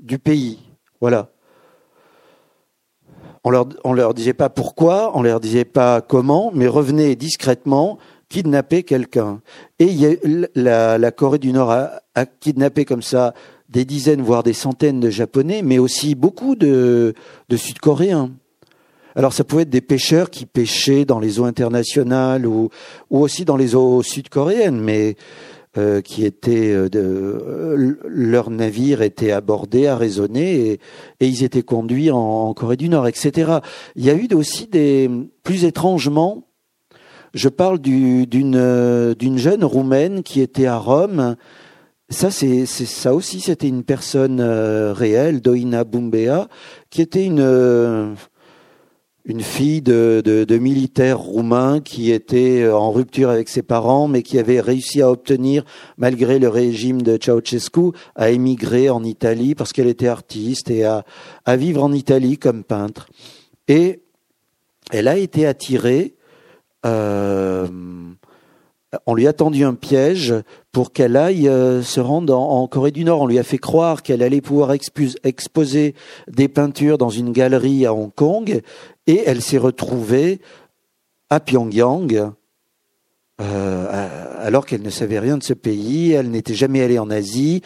[0.00, 0.58] du pays.
[1.00, 1.28] Voilà.
[3.44, 7.98] On leur, on leur disait pas pourquoi, on leur disait pas comment, mais revenez discrètement
[8.30, 9.40] kidnapper quelqu'un.
[9.78, 10.18] Et
[10.54, 13.34] la, Corée du Nord a, a, kidnappé comme ça
[13.68, 17.12] des dizaines, voire des centaines de Japonais, mais aussi beaucoup de,
[17.48, 18.30] de Sud-Coréens.
[19.16, 22.70] Alors ça pouvait être des pêcheurs qui pêchaient dans les eaux internationales ou,
[23.10, 25.16] ou aussi dans les eaux sud-coréennes, mais
[25.76, 30.72] euh, qui étaient euh, euh, leur navire était abordé, arraisonné et,
[31.18, 33.58] et ils étaient conduits en, en, Corée du Nord, etc.
[33.96, 35.10] Il y a eu aussi des
[35.42, 36.46] plus étrangement,
[37.34, 41.34] je parle d'une d'une jeune roumaine qui était à Rome.
[42.08, 46.46] Ça, c'est ça aussi, c'était une personne réelle, Doina Bumbea,
[46.90, 48.14] qui était une
[49.24, 54.38] une fille de, militaire roumain qui était euh, en rupture avec ses parents, mais qui
[54.38, 55.64] avait réussi à obtenir,
[55.96, 61.04] malgré le régime de Ceausescu, à émigrer en Italie parce qu'elle était artiste et à,
[61.44, 63.08] à vivre en Italie comme peintre.
[63.66, 64.02] Et
[64.90, 66.14] elle a été attirée.
[66.84, 67.66] Euh,
[69.06, 70.34] on lui a tendu un piège
[70.70, 73.22] pour qu'elle aille euh, se rendre en, Corée du Nord.
[73.22, 75.94] On lui a fait croire qu'elle allait pouvoir exposer
[76.28, 78.60] des peintures dans une galerie à Hong Kong
[79.06, 80.40] et elle s'est retrouvée
[81.30, 82.32] à Pyongyang
[83.40, 87.62] euh, alors qu'elle ne savait rien de ce pays, elle n'était jamais allée en Asie,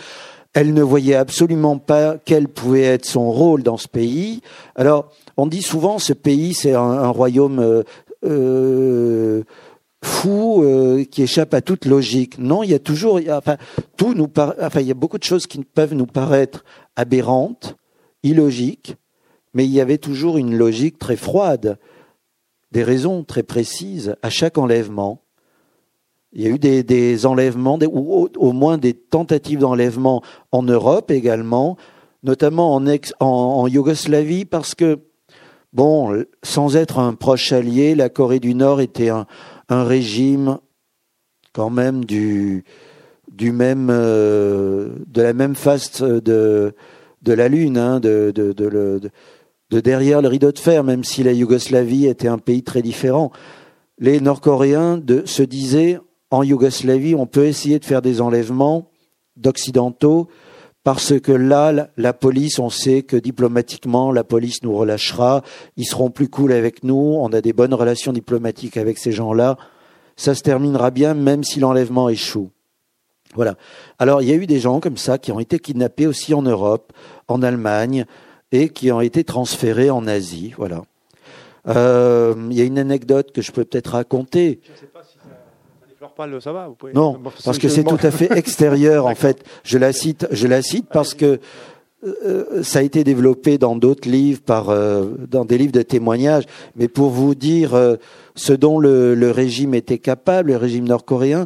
[0.55, 4.41] elle ne voyait absolument pas quel pouvait être son rôle dans ce pays.
[4.77, 7.83] Alors, on dit souvent ce pays, c'est un, royaume euh,
[8.25, 9.43] euh,
[10.03, 10.65] fou
[11.11, 12.39] qui échappe à toute logique.
[12.39, 13.57] Non, il y a toujours, enfin,
[13.97, 16.65] tout nous, enfin, il y a beaucoup de choses qui peuvent nous paraître
[16.97, 17.77] aberrantes,
[18.23, 18.97] illogiques,
[19.55, 21.79] mais il y avait toujours une logique très froide,
[22.73, 25.23] des raisons très précises à chaque enlèvement.
[26.33, 30.23] Il y a eu des, enlèvements, ou au, moins des tentatives d'enlèvement
[30.53, 31.79] en Europe également,
[32.23, 32.75] notamment
[33.21, 34.99] en, Yougoslavie, parce que,
[35.73, 39.27] bon, sans être un proche allié, la Corée du Nord était un,
[39.71, 40.59] régime
[41.55, 42.65] quand même du,
[43.41, 46.75] même, euh, de la même face de,
[47.23, 48.33] de la Lune, hein, de
[49.71, 53.31] derrière le rideau de fer, même si la Yougoslavie était un pays très différent.
[53.99, 55.99] Les Nord-Coréens se disaient
[56.31, 58.91] en Yougoslavie, on peut essayer de faire des enlèvements
[59.37, 60.29] d'occidentaux
[60.85, 65.43] parce que là, la police, on sait que diplomatiquement, la police nous relâchera,
[65.77, 69.59] ils seront plus cool avec nous, on a des bonnes relations diplomatiques avec ces gens-là,
[70.17, 72.51] ça se terminera bien même si l'enlèvement échoue.
[73.35, 73.57] Voilà.
[73.99, 76.43] Alors, il y a eu des gens comme ça qui ont été kidnappés aussi en
[76.43, 76.93] Europe,
[77.27, 78.07] en Allemagne,
[78.53, 80.55] et qui ont été transférés en Asie.
[80.57, 80.83] Voilà.
[81.67, 84.61] Euh, il y a une anecdote que je peux peut-être raconter.
[84.63, 86.69] Je sais pas si ça, pas le, ça va.
[86.69, 86.93] Vous pouvez...
[86.93, 89.45] Non, parce que c'est tout à fait extérieur en fait.
[89.65, 91.41] Je la cite, je la cite parce que
[92.05, 96.45] euh, ça a été développé dans d'autres livres, par, euh, dans des livres de témoignages.
[96.77, 97.97] Mais pour vous dire euh,
[98.37, 101.45] ce dont le, le, régime était capable, le régime nord-coréen,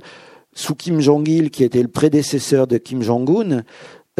[0.54, 3.62] sous Kim Jong-il, qui était le prédécesseur de Kim Jong-un,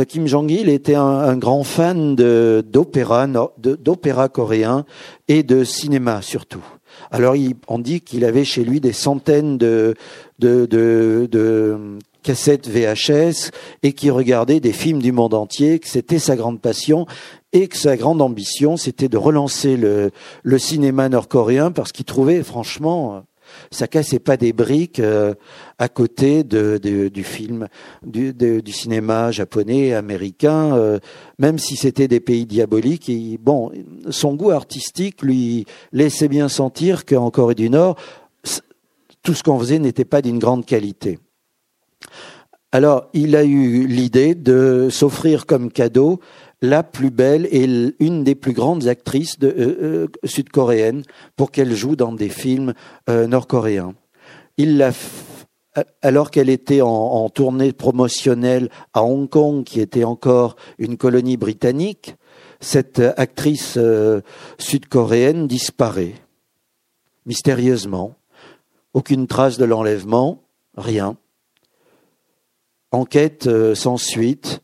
[0.09, 3.27] Kim Jong-il était un, grand fan d'opéra,
[3.59, 4.87] d'opéra coréen
[5.29, 6.65] et de cinéma surtout.
[7.11, 7.35] Alors
[7.69, 9.95] on dit qu'il avait chez lui des centaines de,
[10.39, 13.51] de, de, cassettes VHS
[13.83, 17.07] et qu'il regardait des films du monde entier, que c'était sa grande passion
[17.53, 23.25] et que sa grande ambition c'était de relancer le cinéma nord-coréen parce qu'il trouvait franchement
[23.73, 25.35] ça cassait pas des briques euh,
[25.79, 27.69] à côté du film,
[28.05, 30.99] du, cinéma japonais, américain, euh,
[31.39, 33.11] même si c'était des pays diaboliques.
[33.41, 33.73] Bon,
[34.11, 37.97] son goût artistique lui laissait bien sentir qu'en Corée du Nord,
[39.23, 41.19] tout ce qu'on faisait n'était pas d'une grande qualité.
[42.75, 46.21] Alors, il a eu l'idée de s'offrir comme cadeau
[46.63, 47.65] la plus belle et
[47.99, 51.03] une des plus grandes actrices euh, euh, sud-coréennes
[51.37, 52.73] pour qu'elle joue dans des films
[53.11, 53.95] euh, nord-coréens.
[56.03, 62.15] Alors qu'elle était en, tournée promotionnelle à Hong Kong, qui était encore une colonie britannique,
[62.61, 63.79] cette actrice
[64.59, 66.15] sud-coréenne disparaît
[67.25, 68.15] mystérieusement.
[68.93, 70.43] Aucune trace de l'enlèvement,
[70.77, 71.17] rien.
[72.93, 74.61] Enquête sans suite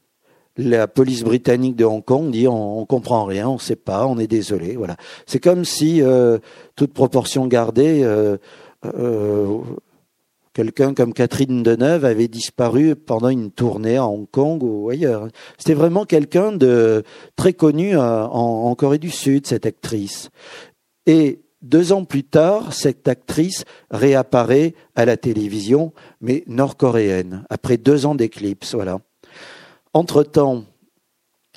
[0.59, 4.27] la police britannique de Hong Kong dit on, comprend rien, on sait pas, on est
[4.27, 4.77] désolé.
[4.77, 4.97] Voilà.
[5.25, 6.39] C'est comme si euh,
[6.75, 8.37] toute proportion gardée, euh,
[8.85, 9.59] euh,
[10.53, 15.29] quelqu'un comme Catherine Deneuve avait disparu pendant une tournée à Hong Kong ou ailleurs.
[15.59, 17.05] C'était vraiment quelqu'un de
[17.37, 20.31] très connu en, Corée du Sud, cette actrice.
[21.07, 28.07] Et deux ans plus tard, cette actrice réapparaît à la télévision, mais nord-coréenne, après deux
[28.07, 28.75] ans d'éclipse.
[28.75, 28.99] Voilà.
[29.99, 30.63] Entre-temps,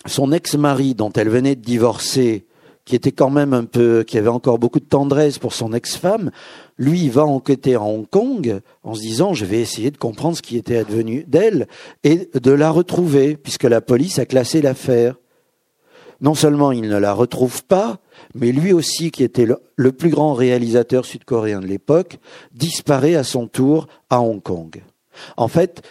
[0.07, 2.47] son ex-mari, dont elle venait de divorcer,
[2.85, 6.31] qui était quand même un peu, qui avait encore beaucoup de tendresse pour son ex-femme,
[6.75, 10.41] lui va enquêter à Hong Kong en se disant je vais essayer de comprendre ce
[10.41, 11.67] qui était advenu d'elle
[12.03, 15.17] et de la retrouver puisque la police a classé l'affaire.
[16.19, 17.99] Non seulement il ne la retrouve pas,
[18.33, 22.17] mais lui aussi, qui était le plus grand réalisateur sud-coréen de l'époque,
[22.55, 24.81] disparaît à son tour à Hong Kong.
[25.37, 25.83] En fait,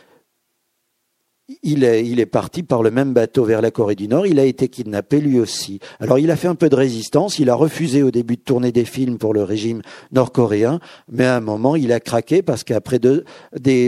[1.63, 4.27] il est, parti par le même bateau vers la Corée du Nord.
[4.27, 5.81] Il a été kidnappé lui aussi.
[5.99, 7.39] Alors il a fait un peu de résistance.
[7.39, 9.83] Il a refusé au début de tourner des films pour le régime
[10.13, 10.81] nord-coréen,
[11.11, 13.01] mais à un moment il a craqué parce qu'après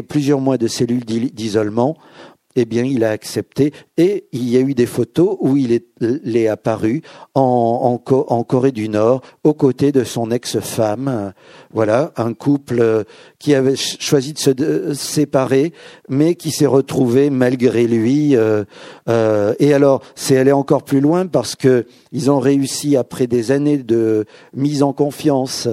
[0.09, 1.97] plusieurs mois de cellules d'isolement,
[2.57, 3.73] eh bien, il a accepté.
[3.97, 7.03] Et il y a eu des photos où il est, apparu
[7.35, 11.33] en, Corée du Nord, aux côtés de son ex-femme.
[11.73, 13.05] Voilà, un couple
[13.39, 15.73] qui avait choisi de se séparer,
[16.09, 18.37] mais qui s'est retrouvé malgré lui.
[18.37, 18.65] Euh,
[19.09, 23.51] euh, et alors, c'est aller encore plus loin parce que ils ont réussi après des
[23.51, 25.67] années de mise en confiance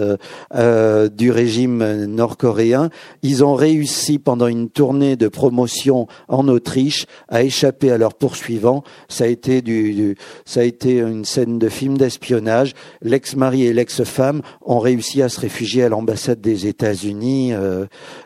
[0.55, 2.89] euh, du régime nord-coréen,
[3.21, 8.83] ils ont réussi pendant une tournée de promotion en Autriche à échapper à leurs poursuivants.
[9.09, 12.73] Ça a été du, ça a été une scène de film d'espionnage.
[13.01, 17.51] L'ex-mari et l'ex-femme ont réussi à se réfugier l'ambassade des États-Unis.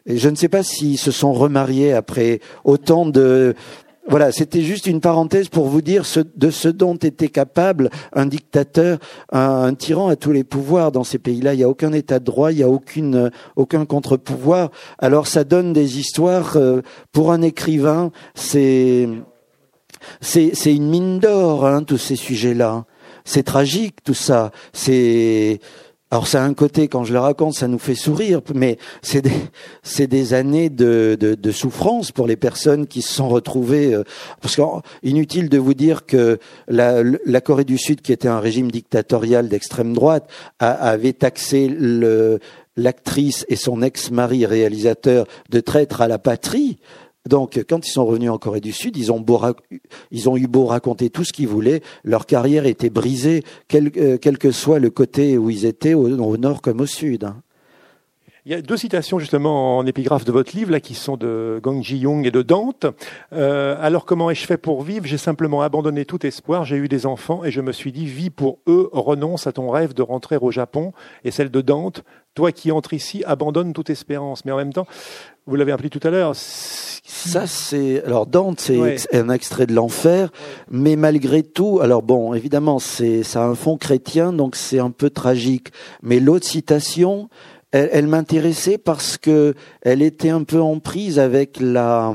[0.05, 3.55] et je ne sais pas s'ils se sont remariés après autant de
[4.05, 6.03] voilà, c'était juste une parenthèse pour vous dire
[6.35, 8.99] de ce dont était capable un dictateur,
[9.31, 11.53] un, tyran à tous les pouvoirs dans ces pays-là.
[11.53, 14.71] Il n'y a aucun état de droit, il n'y a aucune, aucun contre-pouvoir.
[14.99, 16.81] Alors ça donne des histoires, euh,
[17.13, 19.07] pour un écrivain, c'est,
[20.19, 22.85] c'est, une mine d'or, hein, tous ces sujets-là.
[23.23, 24.51] C'est tragique tout ça.
[24.73, 25.61] C'est
[26.13, 30.05] alors c'est un côté, quand je le raconte, ça nous fait sourire, mais c'est des,
[30.05, 33.95] des années de, de, souffrance pour les personnes qui se sont retrouvées.
[33.95, 34.03] Euh,
[34.39, 36.37] parce qu'inutile de vous dire que
[36.67, 41.75] la, Corée du Sud, qui était un régime dictatorial d'extrême droite, avait taxé
[42.77, 46.77] l'actrice et son ex-mari réalisateur de traître à la patrie.
[47.27, 49.39] Donc, quand ils sont revenus en Corée du Sud, ils ont, beau
[50.11, 54.51] ils eu beau raconter tout ce qu'ils voulaient, leur carrière était brisée, quel, euh, que
[54.51, 57.23] soit le côté où ils étaient, au, nord comme au sud.
[57.23, 57.37] Hein.
[58.45, 61.61] Il y a deux citations justement en épigraphe de votre livre là qui sont de
[61.63, 62.85] Gong Ji-young et de Dante.
[63.31, 65.05] Euh, alors comment ai-je fait pour vivre?
[65.05, 66.65] J'ai simplement abandonné tout espoir.
[66.65, 69.69] J'ai eu des enfants et je me suis dit vis pour eux, renonce à ton
[69.69, 70.91] rêve de rentrer au Japon.
[71.23, 72.03] Et celle de Dante,
[72.35, 74.43] toi qui entres ici, abandonne toute espérance.
[74.43, 74.87] Mais en même temps,
[75.45, 76.33] vous l'avez appelé tout à l'heure.
[76.35, 80.31] Ça, c'est alors Dante, c'est un extrait de l'enfer,
[80.69, 84.91] mais malgré tout, alors bon, évidemment, c'est ça a un fond chrétien, donc c'est un
[84.91, 85.69] peu tragique.
[86.01, 87.29] Mais l'autre citation,
[87.71, 92.13] elle, m'intéressait parce que elle était un peu en prise avec la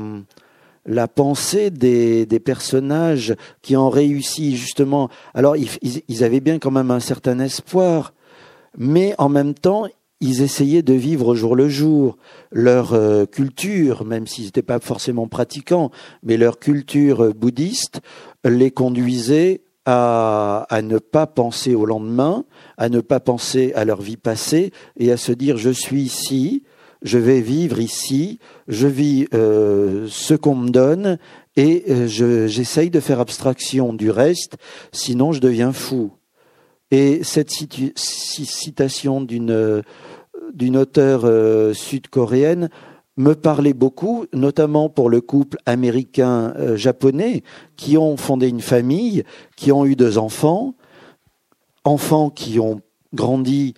[0.85, 5.09] la pensée des, des personnages qui ont réussi justement.
[5.33, 5.69] Alors ils,
[6.07, 8.13] ils, avaient bien quand même un certain espoir,
[8.77, 9.85] mais en même temps
[10.21, 12.17] ils essayaient de vivre au jour le jour
[12.51, 15.91] leur euh, culture, même s'ils n'étaient pas forcément pratiquants,
[16.23, 18.01] mais leur culture bouddhiste
[18.43, 22.45] les conduisait à, ne pas penser au lendemain,
[22.77, 26.63] à ne pas penser à leur vie passée et à se dire je suis ici,
[27.01, 31.17] je vais vivre ici, je vis euh, ce qu'on me donne
[31.55, 32.07] et euh,
[32.47, 34.57] j'essaye de faire abstraction du reste,
[34.91, 36.11] sinon je deviens fou.
[36.91, 37.51] Et cette
[37.95, 39.83] citation d'une
[40.53, 42.69] d'une auteure euh, sud-coréenne
[43.17, 47.43] me parlait beaucoup, notamment pour le couple américain-japonais
[47.75, 49.23] qui ont fondé une famille,
[49.57, 50.75] qui ont eu deux enfants,
[51.83, 52.81] enfants qui ont
[53.13, 53.73] grandi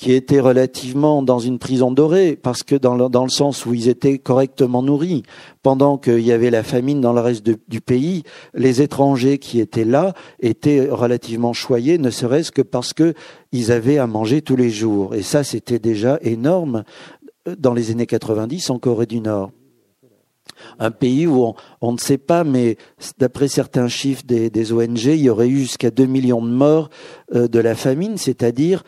[0.00, 3.74] qui étaient relativement dans une prison dorée, parce que dans le, dans le sens où
[3.74, 5.24] ils étaient correctement nourris,
[5.62, 8.22] pendant qu'il y avait la famine dans le reste du pays,
[8.54, 13.12] les étrangers qui étaient là étaient relativement choyés, ne serait-ce que parce que
[13.52, 15.14] ils avaient à manger tous les jours.
[15.14, 16.84] Et ça, c'était déjà énorme
[17.58, 19.50] dans les années 90 en Corée du Nord
[20.78, 22.76] un pays où on, ne sait pas, mais
[23.18, 26.90] d'après certains chiffres des, des, ONG, il y aurait eu jusqu'à 2 millions de morts
[27.34, 28.82] euh, de la famine, c'est-à-dire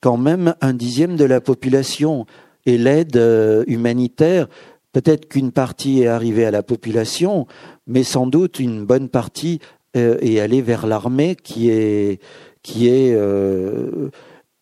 [0.00, 2.26] quand même un dixième de la population.
[2.66, 4.48] Et l'aide euh, humanitaire,
[4.92, 7.46] peut-être qu'une partie est arrivée à la population,
[7.86, 9.60] mais sans doute une bonne partie
[9.96, 12.20] euh, est allée vers l'armée qui est
[12.62, 14.10] qui est euh,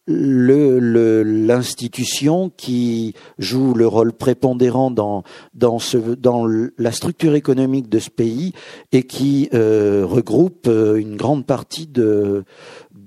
[0.06, 5.24] le l'institution qui joue le rôle prépondérant dans
[5.54, 8.52] dans ce dans la structure économique de ce pays
[8.92, 12.44] et qui regroupe une grande partie de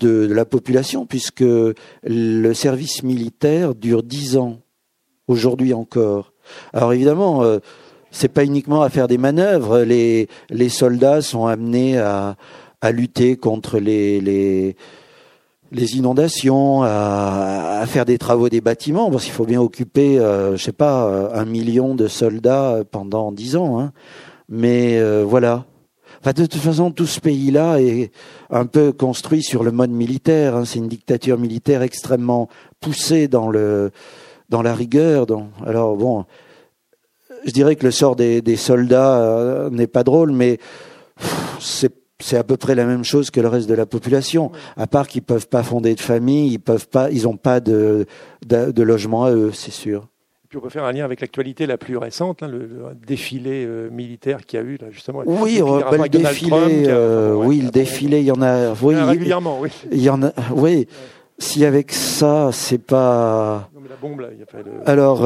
[0.01, 4.59] de, la population, puisque le service militaire dure dix ans,
[5.27, 6.33] aujourd'hui encore.
[6.73, 7.59] Alors évidemment, euh,
[8.11, 9.79] c'est pas uniquement à faire des manœuvres.
[9.79, 12.35] Les, les soldats sont amenés à,
[12.81, 14.75] à lutter contre les, les,
[15.71, 20.63] les inondations, à, faire des travaux des bâtiments, parce qu'il faut bien occuper, euh, je
[20.63, 23.79] sais pas, un million de soldats pendant dix ans.
[23.79, 23.91] Hein.
[24.51, 25.65] Mais euh, voilà,
[26.21, 28.11] Enfin, de toute façon, tout ce pays-là est
[28.51, 30.55] un peu construit sur le mode militaire.
[30.55, 30.65] Hein.
[30.65, 32.47] C'est une dictature militaire extrêmement
[32.79, 33.91] poussée dans le
[34.49, 35.25] dans la rigueur.
[35.65, 36.25] alors bon,
[37.45, 40.59] je dirais que le sort des, des soldats euh, n'est pas drôle, mais
[41.59, 44.85] c'est c'est à peu près la même chose que le reste de la population, à
[44.85, 48.05] part qu'ils peuvent pas fonder de famille, ils peuvent pas, ils ont pas de,
[48.45, 50.10] de, de logement à eux, c'est sûr.
[50.51, 52.67] Puis on peut faire un lien avec l'actualité la plus récente, hein, le,
[53.07, 55.21] défilé euh, militaire qui a eu là justement.
[55.25, 59.61] Oui, euh, bah, le défilé, euh, oui, le défilé, il y en a, oui, régulièrement,
[59.61, 59.69] oui.
[59.93, 60.89] Il y en a, oui.
[61.37, 63.69] Si avec ça, c'est pas.
[63.73, 64.71] Non, mais la bombe là, il y a pas de.
[64.85, 65.19] Alors,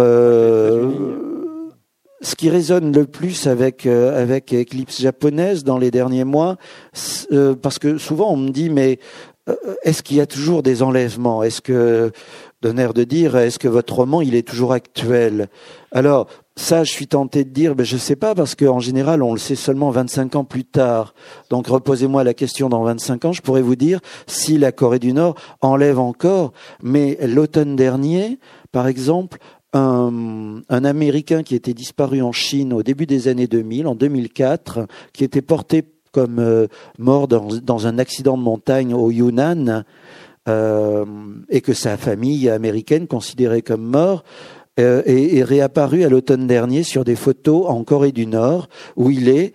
[2.22, 6.58] ce qui résonne le plus avec avec Eclipse japonaise dans les derniers mois,
[7.64, 9.00] parce que souvent on me dit mais
[9.84, 11.44] est-ce qu'il y a toujours des enlèvements?
[11.44, 12.12] Est-ce que
[12.66, 15.50] d'un de dire est-ce que votre roman il est toujours actuel?
[15.92, 19.34] Alors ça, je suis tenté de dire, ben je sais pas parce qu'en général on
[19.34, 21.14] le sait seulement 25 ans plus tard.
[21.50, 25.14] Donc reposez-moi la question dans 25 ans, je pourrais vous dire si la Corée du
[25.14, 26.54] Nord enlève encore.
[26.82, 28.40] Mais l'automne dernier,
[28.72, 29.38] par exemple,
[29.74, 34.88] un, un, Américain qui était disparu en Chine au début des années 2000, en 2004,
[35.12, 35.84] qui était porté
[36.16, 39.84] comme euh, mort dans, un accident de montagne au Yunnan,
[40.48, 41.06] euh,
[41.50, 44.24] et que sa famille américaine, considérée comme mort,
[44.80, 49.10] euh, est, est, réapparu à l'automne dernier sur des photos en Corée du Nord, où
[49.10, 49.54] il est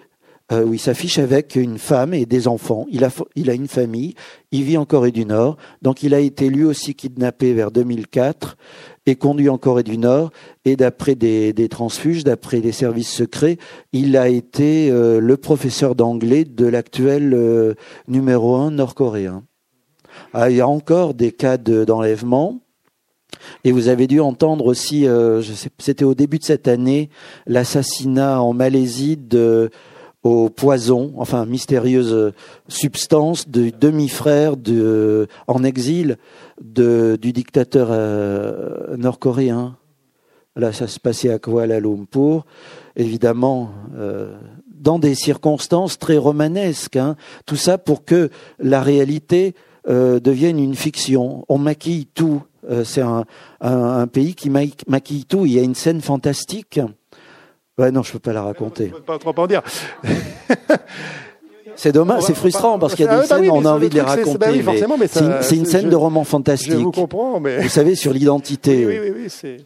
[0.50, 2.86] euh, où il s'affiche avec une femme et des enfants.
[2.90, 4.14] Il a, il a une famille,
[4.50, 8.56] il vit en Corée du Nord, donc il a été lui aussi kidnappé vers 2004
[9.06, 10.32] et conduit en Corée du Nord.
[10.64, 13.58] Et d'après des, des, transfuges, d'après des services secrets,
[13.92, 17.76] il a été le professeur d'anglais de l'actuel
[18.08, 19.44] numéro un nord-coréen.
[20.32, 22.60] Ah, il y a encore des cas d'enlèvement.
[23.64, 25.42] et vous avez dû entendre aussi, euh,
[25.78, 27.10] c'était au début de cette année,
[27.46, 29.70] l'assassinat en Malaisie de
[30.22, 32.32] au poison, enfin mystérieuse
[32.68, 36.18] substance de demi-frère de en exil
[36.60, 39.76] du dictateur euh, nord-coréen.
[40.56, 42.44] Là, ça se passait à Kuala Lumpur,
[42.96, 46.96] évidemment, euh, dans des circonstances très romanesques.
[46.96, 47.16] Hein.
[47.46, 49.54] Tout ça pour que la réalité
[49.88, 51.44] euh, devienne une fiction.
[51.48, 52.42] On maquille tout.
[52.70, 53.24] Euh, c'est un,
[53.60, 55.46] un, pays qui maquille tout.
[55.46, 56.80] Il y a une scène fantastique.
[57.78, 58.88] Ouais, non, je peux pas la raconter.
[58.88, 59.62] Je peux pas trop en dire.
[61.76, 63.88] C'est dommage, c'est frustrant parce qu'il y a des ah, bah scènes, on a envie
[63.88, 64.62] de les raconter.
[65.40, 66.72] c'est une, scène de roman fantastique.
[66.72, 67.62] Je vous comprends, mais.
[67.62, 68.84] Vous savez, sur l'identité.
[68.84, 69.58] Oui, oui, oui, c'est.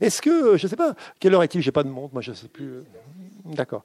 [0.00, 2.30] Est-ce que, je ne sais pas, quelle heure est-il J'ai pas de montre, moi je
[2.30, 2.82] ne sais plus.
[3.54, 3.82] D'accord.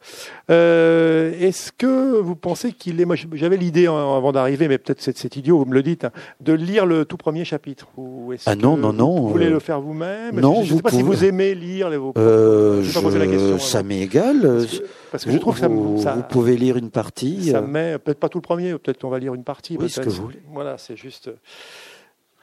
[0.50, 3.06] Euh, est-ce que vous pensez qu'il est.
[3.06, 6.12] Moi, j'avais l'idée avant d'arriver, mais peut-être c'est, idiot, vous me le dites, hein,
[6.42, 7.88] de lire le tout premier chapitre.
[7.98, 9.22] Ou ah non, non, non.
[9.22, 10.40] Vous voulez le faire vous-même?
[10.40, 11.98] Non, Je ne sais pas si vous aimez lire les.
[11.98, 12.14] Vos...
[12.18, 14.66] Euh, je, pas la question, ça m'est égal.
[15.12, 17.52] Parce que, je trouve que ça, vous, ça, vous pouvez lire une partie.
[17.52, 19.78] Ça met peut-être pas tout le premier, peut-être qu'on va lire une partie.
[19.80, 20.42] Oui, ce que vous voulez.
[20.52, 21.32] Voilà, c'est juste.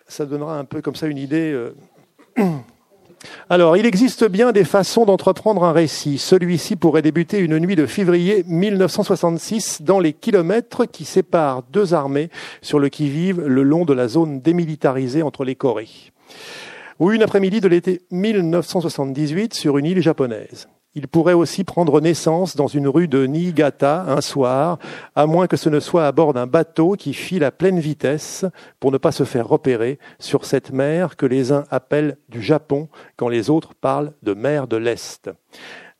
[0.06, 1.56] Ça donnera un peu comme ça une idée.
[3.50, 6.18] Alors, il existe bien des façons d'entreprendre un récit.
[6.18, 12.30] Celui-ci pourrait débuter une nuit de février 1966 dans les kilomètres qui séparent deux armées
[12.62, 16.12] sur le qui-vive le long de la zone démilitarisée entre les Corées.
[16.98, 20.68] Ou une après-midi de l'été 1978 sur une île japonaise.
[20.94, 24.78] Il pourrait aussi prendre naissance dans une rue de Niigata un soir,
[25.14, 28.44] à moins que ce ne soit à bord d'un bateau qui file à pleine vitesse
[28.78, 32.88] pour ne pas se faire repérer sur cette mer que les uns appellent du Japon
[33.16, 35.30] quand les autres parlent de mer de l'Est.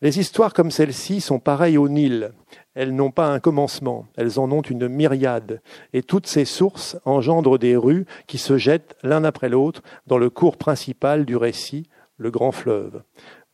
[0.03, 2.33] Les histoires comme celle-ci sont pareilles au Nil.
[2.75, 5.63] Elles n'ont pas un commencement, elles en ont une myriade,
[5.95, 10.29] et toutes ces sources engendrent des rues qui se jettent l'un après l'autre dans le
[10.29, 11.89] cours principal du récit,
[12.19, 13.03] le grand fleuve.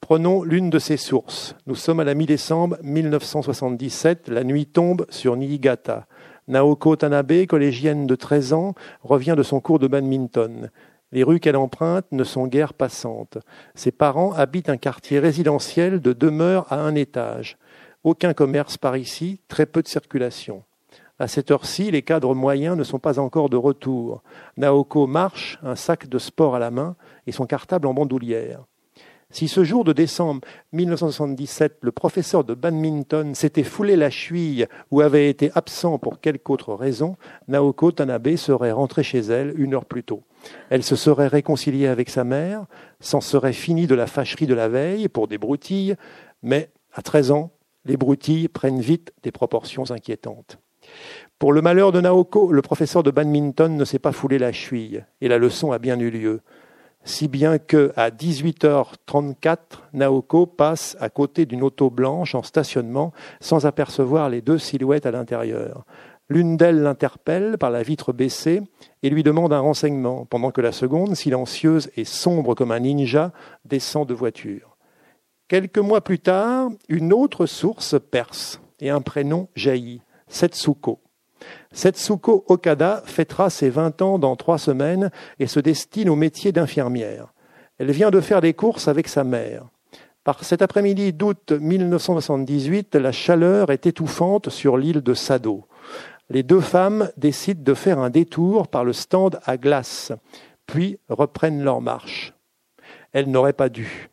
[0.01, 1.55] Prenons l'une de ces sources.
[1.66, 4.28] Nous sommes à la mi-décembre 1977.
[4.28, 6.07] La nuit tombe sur Niigata.
[6.46, 10.70] Naoko Tanabe, collégienne de 13 ans, revient de son cours de badminton.
[11.12, 13.38] Les rues qu'elle emprunte ne sont guère passantes.
[13.74, 17.59] Ses parents habitent un quartier résidentiel de demeures à un étage.
[18.05, 20.62] Aucun commerce par ici, très peu de circulation.
[21.18, 24.22] À cette heure-ci, les cadres moyens ne sont pas encore de retour.
[24.57, 26.94] Naoko marche, un sac de sport à la main
[27.26, 28.68] et son cartable en bandoulière.
[29.31, 30.41] Si ce jour de décembre
[30.72, 36.49] 1977, le professeur de badminton s'était foulé la cheville ou avait été absent pour quelque
[36.49, 37.16] autre raison,
[37.47, 40.22] Naoko Tanabe serait rentrée chez elle une heure plus tôt.
[40.70, 42.64] Elle se serait réconciliée avec sa mère,
[43.01, 45.97] s'en serait finie de la fâcherie de la veille pour des broutilles,
[46.43, 47.51] mais à 13 ans,
[47.85, 50.59] les broutilles prennent vite des proportions inquiétantes.
[51.39, 55.07] Pour le malheur de Naoko, le professeur de badminton ne s'est pas foulé la cheville,
[55.20, 56.41] et la leçon a bien eu lieu
[57.05, 59.59] si bien que à 18h34,
[59.94, 65.11] Naoko passe à côté d'une auto blanche en stationnement sans apercevoir les deux silhouettes à
[65.11, 65.84] l'intérieur.
[66.28, 68.62] L'une d'elles l'interpelle par la vitre baissée
[69.03, 73.32] et lui demande un renseignement, pendant que la seconde, silencieuse et sombre comme un ninja,
[73.64, 74.76] descend de voiture.
[75.49, 81.01] Quelques mois plus tard, une autre source perce et un prénom jaillit, Setsuko.
[81.72, 87.32] Setsuko Okada fêtera ses 20 ans dans trois semaines et se destine au métier d'infirmière.
[87.78, 89.66] Elle vient de faire des courses avec sa mère.
[90.24, 95.64] Par cet après-midi d'août 1978, la chaleur est étouffante sur l'île de Sado.
[96.28, 100.12] Les deux femmes décident de faire un détour par le stand à glace,
[100.66, 102.34] puis reprennent leur marche.
[103.12, 104.11] Elles n'auraient pas dû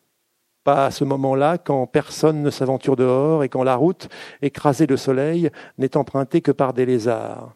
[0.65, 4.09] pas à ce moment-là, quand personne ne s'aventure dehors et quand la route,
[4.41, 7.53] écrasée de soleil, n'est empruntée que par des lézards.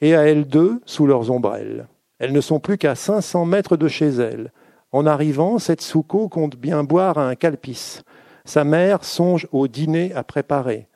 [0.00, 1.88] Et à elles deux, sous leurs ombrelles.
[2.18, 4.52] Elles ne sont plus qu'à cinq cents mètres de chez elles.
[4.92, 8.00] En arrivant, cette Setsuko compte bien boire un calpis.
[8.44, 10.88] Sa mère songe au dîner à préparer.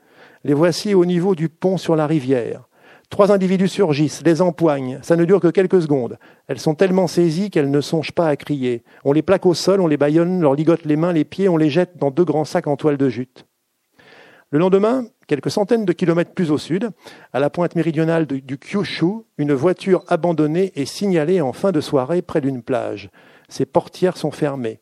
[0.44, 2.68] Les voici au niveau du pont sur la rivière.
[3.12, 4.98] Trois individus surgissent, les empoignent.
[5.02, 6.16] Ça ne dure que quelques secondes.
[6.48, 8.84] Elles sont tellement saisies qu'elles ne songent pas à crier.
[9.04, 11.58] On les plaque au sol, on les bâillonne, leur ligote les mains, les pieds, on
[11.58, 13.44] les jette dans deux grands sacs en toile de jute.
[14.48, 16.88] Le lendemain, quelques centaines de kilomètres plus au sud,
[17.34, 22.22] à la pointe méridionale du Kyushu, une voiture abandonnée est signalée en fin de soirée
[22.22, 23.10] près d'une plage.
[23.50, 24.80] Ses portières sont fermées.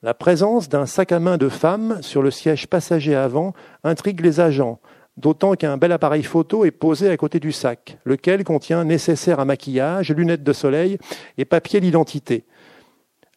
[0.00, 3.52] La présence d'un sac à main de femme sur le siège passager avant
[3.84, 4.80] intrigue les agents
[5.16, 9.44] d'autant qu'un bel appareil photo est posé à côté du sac, lequel contient nécessaire à
[9.44, 10.98] maquillage, lunettes de soleil
[11.38, 12.44] et papier d'identité.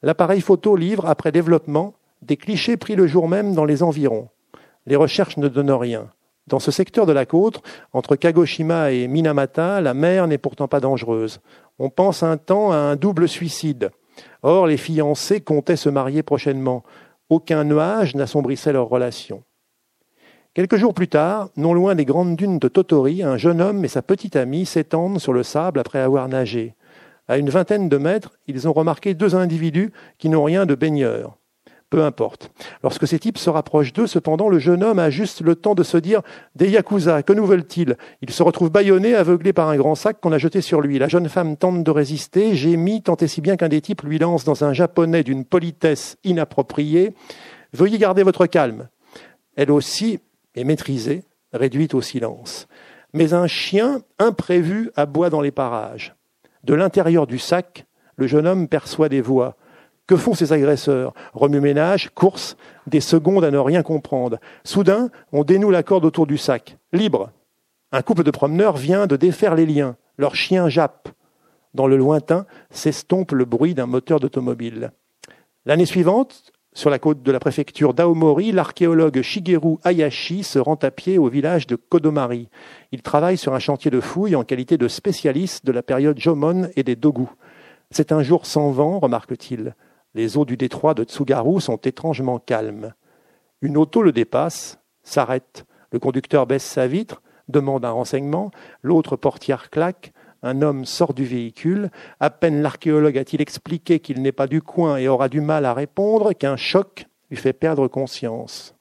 [0.01, 4.29] L'appareil photo livre, après développement, des clichés pris le jour même dans les environs.
[4.85, 6.09] Les recherches ne donnent rien.
[6.47, 7.61] Dans ce secteur de la côte,
[7.93, 11.41] entre Kagoshima et Minamata, la mer n'est pourtant pas dangereuse.
[11.77, 13.91] On pense un temps à un double suicide.
[14.41, 16.83] Or, les fiancés comptaient se marier prochainement.
[17.29, 19.43] Aucun nuage n'assombrissait leur relation.
[20.55, 23.87] Quelques jours plus tard, non loin des grandes dunes de Totori, un jeune homme et
[23.87, 26.75] sa petite amie s'étendent sur le sable après avoir nagé.
[27.27, 31.37] À une vingtaine de mètres, ils ont remarqué deux individus qui n'ont rien de baigneurs.
[31.91, 32.51] Peu importe.
[32.83, 35.83] Lorsque ces types se rapprochent d'eux, cependant, le jeune homme a juste le temps de
[35.83, 36.23] se dire
[36.55, 40.31] Des Yakuza, que nous veulent-ils Il se retrouve bâillonné, aveuglé par un grand sac qu'on
[40.31, 40.97] a jeté sur lui.
[40.97, 44.17] La jeune femme tente de résister, gémit, tant et si bien qu'un des types lui
[44.17, 47.13] lance dans un japonais d'une politesse inappropriée
[47.73, 48.87] Veuillez garder votre calme.
[49.55, 50.19] Elle aussi
[50.63, 52.67] maîtrisée, réduite au silence.
[53.13, 56.15] Mais un chien imprévu aboie dans les parages.
[56.63, 57.85] De l'intérieur du sac,
[58.17, 59.55] le jeune homme perçoit des voix.
[60.07, 61.13] Que font ces agresseurs?
[61.33, 62.57] Remue-ménage, course,
[62.87, 64.39] des secondes à ne rien comprendre.
[64.63, 66.77] Soudain, on dénoue la corde autour du sac.
[66.91, 67.31] Libre.
[67.91, 69.95] Un couple de promeneurs vient de défaire les liens.
[70.17, 71.09] Leur chien jappe.
[71.73, 74.91] Dans le lointain s'estompe le bruit d'un moteur d'automobile.
[75.65, 80.91] L'année suivante, sur la côte de la préfecture d'Aomori, l'archéologue Shigeru Hayashi se rend à
[80.91, 82.47] pied au village de Kodomari.
[82.91, 86.69] Il travaille sur un chantier de fouilles en qualité de spécialiste de la période Jomon
[86.75, 87.25] et des Dogu.
[87.89, 89.75] C'est un jour sans vent, remarque-t-il.
[90.13, 92.93] Les eaux du détroit de Tsugaru sont étrangement calmes.
[93.61, 95.65] Une auto le dépasse, s'arrête.
[95.91, 98.51] Le conducteur baisse sa vitre, demande un renseignement,
[98.83, 100.13] l'autre portière claque,
[100.43, 104.97] un homme sort du véhicule, à peine l'archéologue a-t-il expliqué qu'il n'est pas du coin
[104.97, 108.75] et aura du mal à répondre qu'un choc lui fait perdre conscience.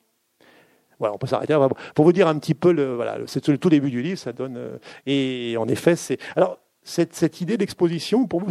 [0.99, 1.57] Voilà, on peut s'arrêter
[1.95, 4.33] pour vous dire un petit peu le voilà, c'est le tout début du livre, ça
[4.33, 8.51] donne euh, et en effet c'est alors cette, idée d'exposition, pour vous,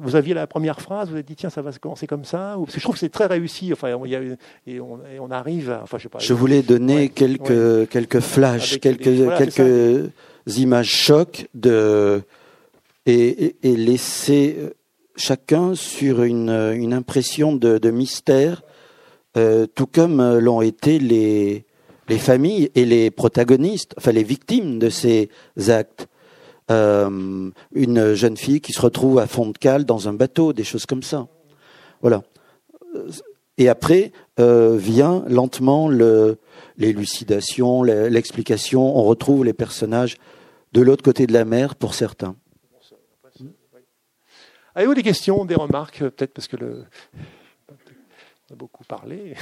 [0.00, 2.58] vous aviez la première phrase, vous avez dit tiens, ça va se commencer comme ça.
[2.58, 3.70] Ou, je trouve que c'est très réussi.
[3.72, 4.20] Enfin, il y a,
[4.66, 5.78] et, on, arrive.
[5.82, 10.10] enfin, je, sais pas, je voulais donner quelques quelques flashs, quelques quelques
[10.46, 11.48] images chocs
[13.06, 14.56] et, laisser
[15.16, 18.62] chacun sur une, une impression de, mystère,
[19.36, 21.66] euh, tout comme l'ont été les
[22.08, 25.30] les familles et les protagonistes, enfin les victimes de ces
[25.68, 26.08] actes.
[26.70, 30.64] Euh, une jeune fille qui se retrouve à fond de cale dans un bateau, des
[30.64, 31.28] choses comme ça.
[32.02, 32.22] Voilà.
[33.56, 35.88] Et après euh, vient lentement
[36.76, 38.96] l'élucidation, l'explication.
[38.96, 40.16] On retrouve les personnages
[40.76, 42.36] de l'autre côté de la mer pour certains.
[44.74, 46.84] Avez-vous des questions, des remarques, peut-être parce que le...
[47.70, 49.34] on a beaucoup parlé?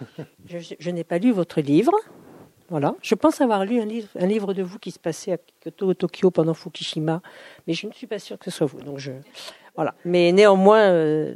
[0.46, 1.92] je n'ai pas lu votre livre.
[2.70, 2.94] Voilà.
[3.02, 5.88] Je pense avoir lu un livre, un livre de vous qui se passait à Kyoto,
[5.88, 7.20] au Tokyo pendant Fukushima,
[7.66, 8.80] mais je ne suis pas sûre que ce soit vous.
[8.80, 9.12] Donc je,
[9.76, 9.94] voilà.
[10.06, 11.34] Mais néanmoins, euh,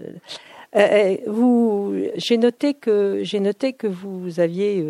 [0.76, 4.82] euh, euh, vous, j'ai noté que j'ai noté que vous aviez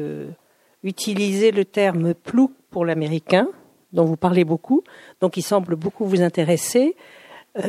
[0.85, 3.49] utilisé le terme plou pour l'américain,
[3.93, 4.83] dont vous parlez beaucoup,
[5.21, 6.97] donc il semble beaucoup vous intéresser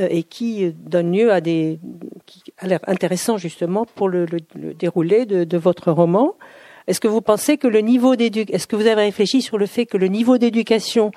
[0.10, 1.78] et qui donne lieu à des,
[2.26, 6.36] qui a l'air intéressant justement pour le, le, déroulé de, de votre roman.
[6.88, 9.66] Est-ce que vous pensez que le niveau d'éducation, est-ce que vous avez réfléchi sur le
[9.66, 11.12] fait que le niveau d'éducation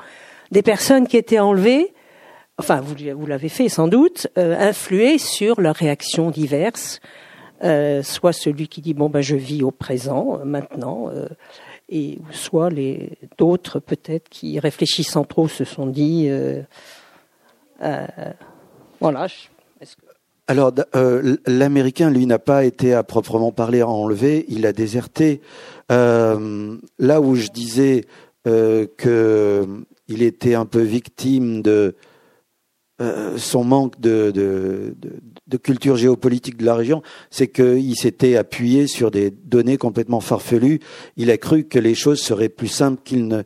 [0.51, 1.93] des personnes qui étaient enlevées,
[2.59, 7.01] enfin vous, vous l'avez fait sans doute, euh, influait sur leurs réactions diverses,
[7.65, 11.27] euh, soit celui qui dit bon ben je vis au présent, euh, maintenant, euh,
[11.89, 16.63] et soit les d'autres peut-être qui réfléchissant trop se sont dit euh,
[19.01, 19.27] voilà.
[20.49, 25.41] Alors, euh, l'Américain, lui, n'a pas été à proprement parler enlevé, il a déserté.
[25.91, 28.05] Euh, là où je disais
[28.47, 31.97] euh, qu'il était un peu victime de
[33.01, 34.95] euh, son manque de,
[35.57, 40.81] culture géopolitique de la région, c'est qu'il s'était appuyé sur des données complètement farfelues.
[41.17, 43.43] Il a cru que les choses seraient plus simples qu'il ne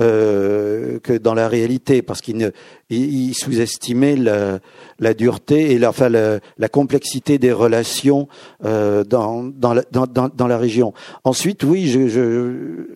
[0.00, 2.50] euh, que dans la réalité, parce qu'il ne
[2.88, 8.28] il, sous-estimait la, dureté et la, enfin, la, complexité des relations
[8.64, 10.94] euh, dans, dans, la, dans, dans, la région.
[11.24, 12.86] Ensuite, oui, je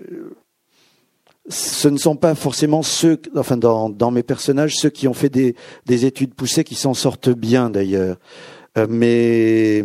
[1.48, 5.28] ce ne sont pas forcément ceux, enfin dans, dans mes personnages, ceux qui ont fait
[5.28, 5.54] des,
[5.86, 8.16] des études poussées qui s'en sortent bien d'ailleurs.
[8.76, 9.84] Euh, mais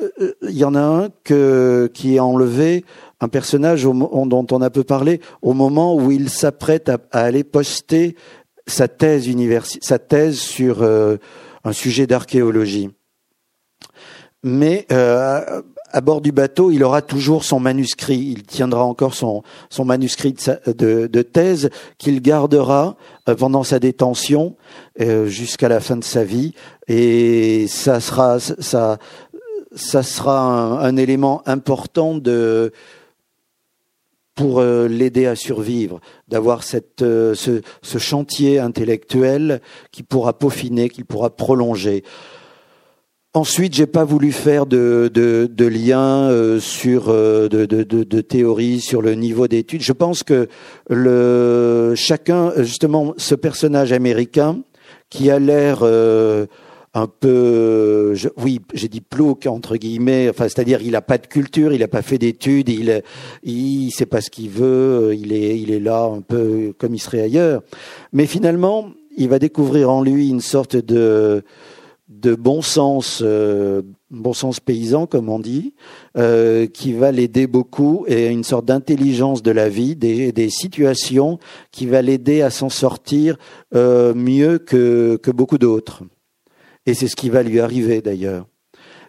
[0.00, 2.84] euh, il y en a un que, qui a enlevé
[3.20, 8.14] un personnage dont on a peu parlé au moment où il s'apprête à, aller poster
[8.66, 9.28] sa thèse
[9.80, 11.16] sa thèse sur euh,
[11.64, 12.90] un sujet d'archéologie.
[14.42, 14.86] Mais
[15.96, 18.18] à bord du bateau, il aura toujours son manuscrit.
[18.18, 19.42] Il tiendra encore son,
[19.82, 20.34] manuscrit
[20.66, 22.96] de, thèse qu'il gardera
[23.30, 24.56] euh, pendant sa détention
[25.00, 26.52] euh, jusqu'à la fin de sa vie.
[26.86, 28.36] Et ça sera,
[30.84, 32.20] un, élément important
[34.34, 39.62] pour euh, l'aider à survivre, d'avoir ce, ce chantier intellectuel
[39.92, 42.04] qui pourra peaufiner, qu'il pourra prolonger.
[43.36, 48.20] Ensuite, j'ai pas voulu faire de, de, de lien euh, sur euh, de, de, de,
[48.22, 49.82] théorie sur le niveau d'études.
[49.82, 50.48] Je pense que
[50.88, 54.60] le chacun, justement, ce personnage américain
[55.10, 56.46] qui a l'air euh,
[56.94, 60.30] un peu, oui, j'ai dit plouc entre guillemets.
[60.30, 63.02] Enfin, c'est-à-dire, il n'a pas de culture, il n'a pas fait d'études, il,
[63.42, 67.00] il sait pas ce qu'il veut, il est, il est là un peu comme il
[67.00, 67.60] serait ailleurs.
[68.14, 71.44] Mais finalement, il va découvrir en lui une sorte de
[72.08, 75.74] de bon sens, euh, bon sens paysan comme on dit,
[76.16, 81.38] euh, qui va l'aider beaucoup et une sorte d'intelligence de la vie, des, des situations
[81.72, 83.36] qui va l'aider à s'en sortir
[83.74, 86.04] euh, mieux que, que beaucoup d'autres.
[86.86, 88.46] Et c'est ce qui va lui arriver d'ailleurs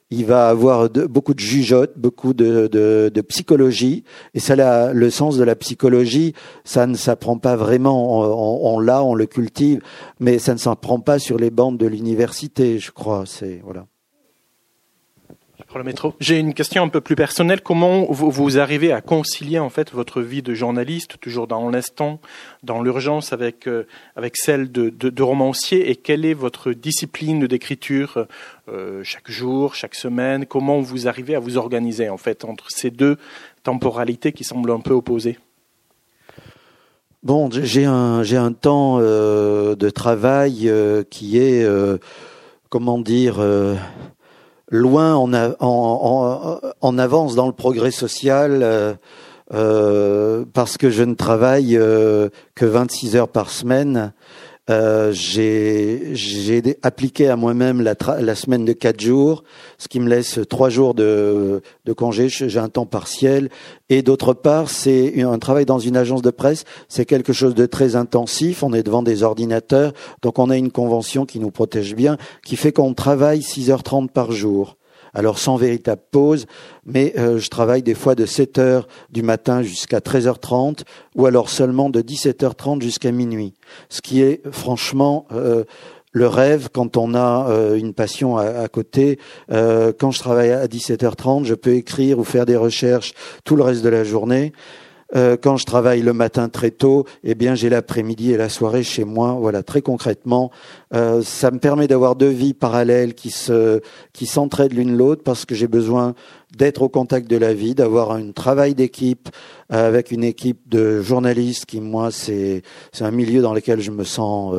[0.10, 4.04] il va avoir beaucoup de jugeote, beaucoup de, psychologie.
[4.34, 8.22] Et ça, le sens de la psychologie, ça ne s'apprend pas vraiment.
[8.22, 9.82] On, on l'a, on le cultive,
[10.20, 13.24] mais ça ne s'apprend pas sur les bandes de l'université, je crois.
[13.26, 13.86] C'est voilà
[16.19, 17.61] J'ai une question un peu plus personnelle.
[17.61, 22.19] Comment vous, vous, arrivez à concilier en fait votre vie de journaliste, toujours dans l'instant,
[22.64, 23.84] dans l'urgence, avec euh,
[24.15, 28.26] avec celle de, de, de, romancier, et quelle est votre discipline d'écriture
[28.69, 30.45] euh, chaque jour, chaque semaine?
[30.45, 33.18] Comment vous arrivez à vous organiser en fait entre ces deux
[33.64, 35.38] temporalités qui semblent un peu opposées?
[37.23, 41.98] Bon, j'ai un j'ai un temps euh, de travail euh, qui est euh,
[42.69, 43.39] comment dire
[44.69, 48.94] loin en, en, en, avance dans le progrès social euh,
[49.53, 54.11] euh, parce que je ne travaille euh, que 26 heures par semaine.
[54.69, 59.44] Euh, j'ai appliqué à moi-même la, la, semaine de quatre jours,
[59.77, 62.27] ce qui me laisse trois jours de, de congé.
[62.30, 63.49] J'ai un temps partiel.
[63.89, 66.65] Et d'autre part, c'est un travail dans une agence de presse.
[66.89, 68.61] C'est quelque chose de très intensif.
[68.64, 72.57] On est devant des ordinateurs, donc on a une convention qui nous protège bien, qui
[72.57, 74.77] fait qu'on travaille 6h30 par jour
[75.18, 76.45] alors sans véritable pause,
[76.85, 80.81] mais euh, je travaille des fois de 7 heures du matin jusqu'à 13h30
[81.15, 83.56] ou alors seulement de 17h30 jusqu'à minuit.
[83.89, 85.64] Ce qui est franchement euh,
[86.11, 89.18] le rêve quand on a euh, une passion à, côté.
[89.49, 93.14] quand je travaille à 17h30, je peux écrire ou faire des recherches
[93.44, 94.53] tout le reste de la journée.
[95.16, 98.84] Euh, quand je travaille le matin très tôt, eh bien j'ai l'après-midi et la soirée
[98.84, 99.38] chez moi.
[99.40, 100.52] Voilà, très concrètement,
[100.94, 103.82] euh, ça me permet d'avoir deux vies parallèles qui se
[104.12, 106.14] qui s'entraident l'une l'autre parce que j'ai besoin
[106.58, 109.30] d'être au contact de la vie, d'avoir un travail d'équipe
[109.72, 113.92] euh, avec une équipe de journalistes qui moi c'est c'est un milieu dans lequel je
[113.92, 114.54] me sens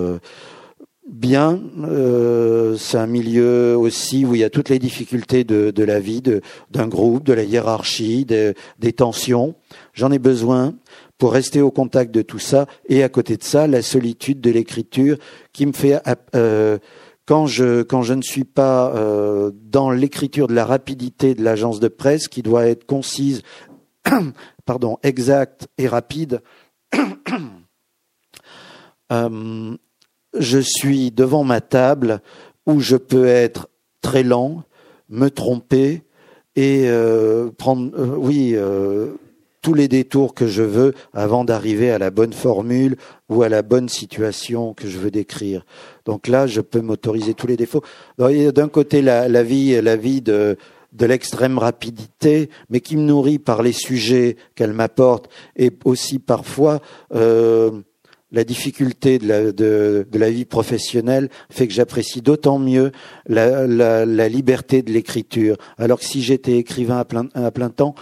[1.08, 1.60] bien.
[1.82, 6.00] Euh, c'est un milieu aussi où il y a toutes les difficultés de, de la
[6.00, 6.22] vie,
[6.70, 9.54] d'un groupe, de la hiérarchie, des tensions.
[9.94, 10.74] J'en ai besoin
[11.16, 12.66] pour rester au contact de tout ça.
[12.88, 15.18] Et à côté de ça, la solitude de l'écriture
[15.52, 16.00] qui me fait...
[16.34, 16.78] Euh,
[17.26, 21.78] quand je, quand je ne suis pas euh, dans l'écriture de la rapidité de l'agence
[21.78, 23.42] de presse, qui doit être concise,
[24.64, 26.40] pardon, exacte et rapide,
[29.12, 29.76] euh,
[30.38, 32.20] je suis devant ma table
[32.66, 33.68] où je peux être
[34.02, 34.62] très lent,
[35.08, 36.02] me tromper
[36.56, 39.14] et euh, prendre, euh, oui, euh,
[39.62, 42.96] tous les détours que je veux avant d'arriver à la bonne formule
[43.28, 45.64] ou à la bonne situation que je veux décrire.
[46.04, 47.82] Donc là, je peux m'autoriser tous les défauts.
[48.18, 50.56] D'un côté, la, vie, la vie de
[50.94, 56.80] de l'extrême rapidité, mais qui me nourrit par les sujets qu'elle m'apporte, et aussi parfois
[58.30, 62.92] la difficulté de la, vie professionnelle fait que j'apprécie d'autant mieux
[63.26, 65.56] la, liberté de l'écriture.
[65.78, 66.98] Alors que si j'étais écrivain
[67.34, 67.94] à plein temps,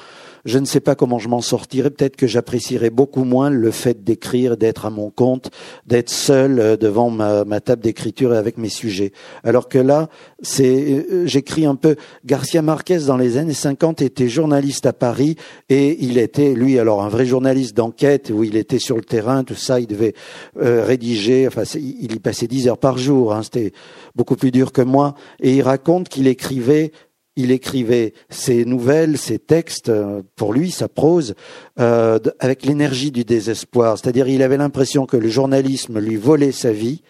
[0.46, 1.90] je ne sais pas comment je m'en sortirais.
[1.90, 5.50] Peut-être que j'apprécierais beaucoup moins le fait d'écrire, d'être à mon compte,
[5.86, 9.12] d'être seul euh, devant ma, table d'écriture et avec mes sujets.
[9.42, 10.08] Alors que là,
[10.40, 11.96] c'est, euh, j'écris un peu.
[12.24, 15.36] Garcia Marquez dans les années 50 était journaliste à Paris
[15.68, 19.42] et il était, lui, alors un vrai journaliste d'enquête où il était sur le terrain,
[19.42, 20.14] tout ça, il devait
[20.60, 21.48] euh, rédiger.
[21.48, 23.34] Enfin, il y passait dix heures par jour.
[23.34, 23.72] Hein, C'était
[24.14, 25.16] beaucoup plus dur que moi.
[25.40, 26.92] Et il raconte qu'il écrivait
[27.36, 31.34] il écrivait ses nouvelles, ses textes, euh, pour lui, sa prose,
[31.78, 33.98] euh, avec l'énergie du désespoir.
[33.98, 37.02] C'est-à-dire, il avait l'impression que le journalisme lui volait sa vie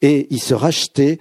[0.00, 1.18] et il se rachetait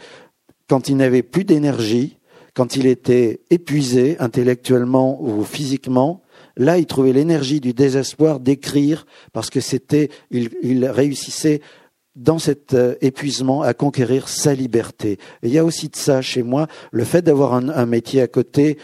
[0.70, 2.18] quand il n'avait plus d'énergie,
[2.54, 6.22] quand il était épuisé intellectuellement ou physiquement.
[6.56, 11.62] Là, il trouvait l'énergie du désespoir d'écrire parce que c'était, il, il réussissait
[12.16, 15.18] dans cet euh, épuisement à conquérir sa liberté.
[15.44, 18.78] Il y a aussi de ça chez moi, le fait d'avoir un, métier à côté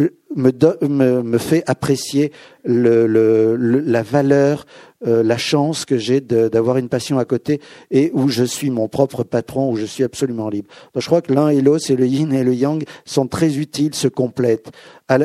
[0.00, 2.32] euh, me, fait apprécier
[2.64, 4.66] la valeur,
[5.06, 8.88] euh, la chance que j'ai d'avoir une passion à côté et où je suis mon
[8.88, 10.68] propre patron, où je suis absolument libre.
[10.94, 13.94] Je crois que l'un et l'autre, c'est le yin et le yang, sont très utiles,
[13.94, 14.70] se complètent,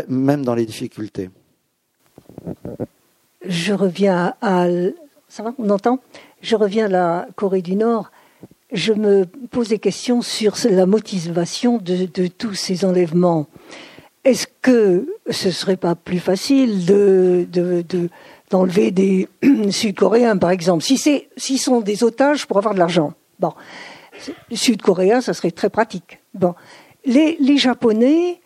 [0.08, 1.30] même dans les difficultés.
[3.46, 4.68] Je reviens à...
[5.28, 6.00] Ça va, on entend?
[6.42, 8.12] Je reviens à la Corée du Nord.
[8.72, 13.48] je me pose des questions sur la motivation de, tous ces enlèvements.
[14.24, 17.48] Est-ce que ce serait pas plus facile de
[18.52, 19.28] d'enlever des
[19.72, 23.14] Sud-Coréens, par exemple, si c'est s'ils sont des otages pour avoir de l'argent.
[23.40, 23.54] Bon,
[24.52, 26.20] Sud-Coréens, ça serait très pratique.
[26.36, 26.54] Bon,
[27.06, 28.42] les, les Japonais,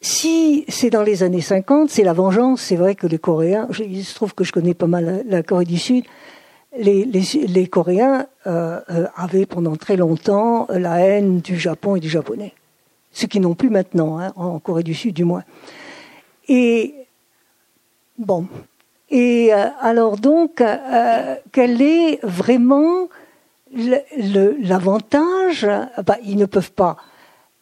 [0.00, 2.62] si c'est dans les années 50, c'est la vengeance.
[2.62, 5.64] C'est vrai que les Coréens, il se trouve que je connais pas mal la, Corée
[5.64, 6.04] du Sud.
[6.78, 12.54] Les, Coréens euh, euh, avaient pendant très longtemps la haine du Japon et du Japonais,
[13.12, 15.44] ce qui n'ont plus maintenant, hein, en Corée du Sud du moins.
[16.48, 16.94] Et
[18.16, 18.46] bon,
[19.10, 20.62] et euh, alors donc,
[21.52, 23.08] quel est vraiment
[23.70, 25.68] l'avantage?
[26.06, 26.96] Bah, Ils ne peuvent pas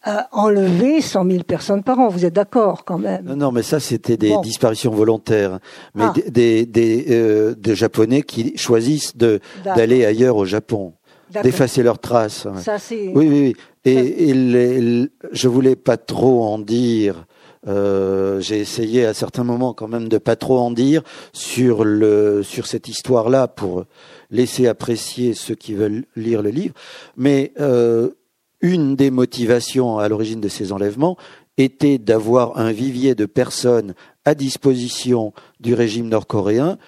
[0.06, 2.08] euh, enlever 100 000 personnes par an.
[2.08, 3.24] Vous êtes d'accord quand même?
[3.24, 5.58] Non, non, mais ça c'était des disparitions volontaires,
[5.94, 6.14] mais ah.
[6.28, 10.94] des, des, euh, des, Japonais qui choisissent de d'aller ailleurs au Japon,
[11.42, 12.46] d'effacer leurs traces.
[12.62, 13.12] Ça c'est.
[13.14, 13.56] Oui, oui, oui.
[13.84, 17.26] Et, et les, je voulais pas trop en dire.
[17.68, 21.02] Euh, j'ai essayé à certains moments quand même de pas trop en dire
[21.34, 23.84] sur le sur cette histoire-là pour
[24.30, 26.74] laisser apprécier ceux qui veulent lire le livre.
[27.18, 28.12] Mais euh,
[28.60, 31.16] une des motivations à l'origine de ces enlèvements
[31.56, 36.78] était d'avoir un vivier de personnes à disposition du régime nord-coréen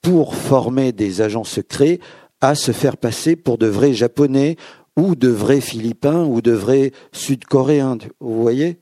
[0.00, 2.00] pour former des agents secrets
[2.40, 4.56] à se faire passer pour de vrais Japonais
[4.96, 7.98] ou de vrais Philippins ou de vrais Sud-Coréens.
[8.20, 8.78] Vous voyez?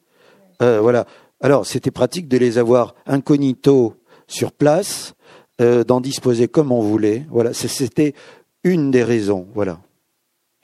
[0.63, 1.07] Euh, Voilà.
[1.43, 3.95] Alors, c'était pratique de les avoir incognito
[4.27, 5.15] sur place,
[5.61, 7.27] euh, d'en disposer comme on voulait.
[7.31, 8.15] Voilà, c'était
[8.63, 9.47] une des raisons.
[9.55, 9.81] Voilà.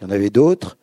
[0.00, 0.76] Il y en avait d'autres,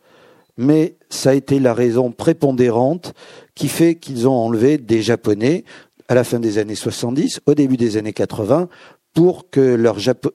[0.57, 3.13] mais ça a été la raison prépondérante
[3.55, 5.63] qui fait qu'ils ont enlevé des Japonais
[6.07, 8.67] à la fin des années 70, au début des années 80,
[9.13, 9.61] pour que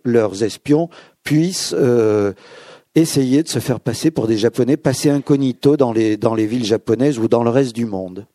[0.04, 0.88] leurs, espions
[1.24, 2.32] puissent euh,
[2.94, 6.16] essayer de se faire passer pour des Japonais, passer incognito dans les,
[6.46, 8.26] villes japonaises ou dans le reste du monde.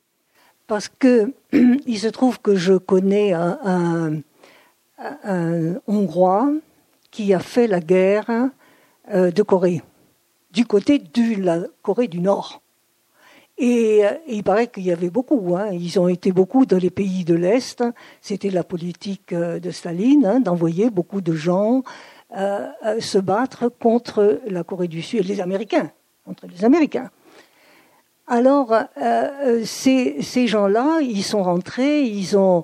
[0.68, 4.22] Parce que il se trouve que je connais un,
[5.24, 6.52] un Hongrois
[7.12, 8.50] qui a fait la guerre
[9.14, 9.82] euh, de Corée
[10.54, 12.62] du côté de la Corée du Nord.
[13.58, 15.56] Et, euh, il paraît qu'il y avait beaucoup.
[15.56, 15.70] Hein.
[15.72, 17.84] Ils ont été beaucoup dans les pays de l'Est.
[18.22, 21.84] C'était la politique euh, de Staline hein, d'envoyer beaucoup de gens
[22.36, 22.68] euh,
[23.00, 25.92] se battre contre la Corée du Sud et les Américains,
[26.26, 27.10] contre les Américains.
[28.26, 28.74] Alors,
[29.66, 32.64] ces, ces gens-là, ils sont rentrés, ils ont,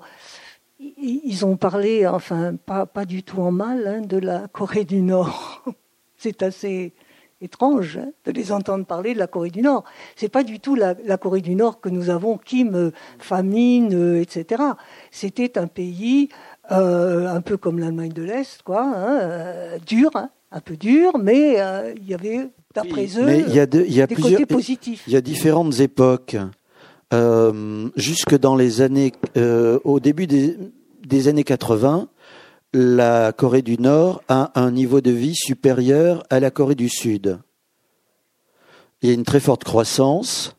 [0.79, 5.01] ils ont parlé, enfin, pas, pas du tout en mal, hein, de la Corée du
[5.01, 5.65] Nord.
[6.17, 6.93] C'est assez,
[7.41, 9.83] étrange hein, de les entendre parler de la Corée du Nord.
[10.15, 14.63] C'est pas du tout la, Corée du Nord que nous avons, Kim, famine, euh, etc.
[15.11, 16.29] C'était un pays
[16.71, 21.17] euh, un peu comme l'Allemagne de l'Est, quoi, hein, euh, dur, hein, un peu dur,
[21.17, 21.57] mais
[21.95, 25.03] il y avait, d'après eux, y a des côtés positifs.
[25.07, 26.37] Il y a différentes époques.
[27.95, 29.13] jusque dans les années,
[29.83, 30.57] au début des,
[31.05, 32.07] des années 80,
[32.73, 37.39] la Corée du Nord a un niveau de vie supérieur à la Corée du Sud.
[39.01, 40.55] Il y a une très forte croissance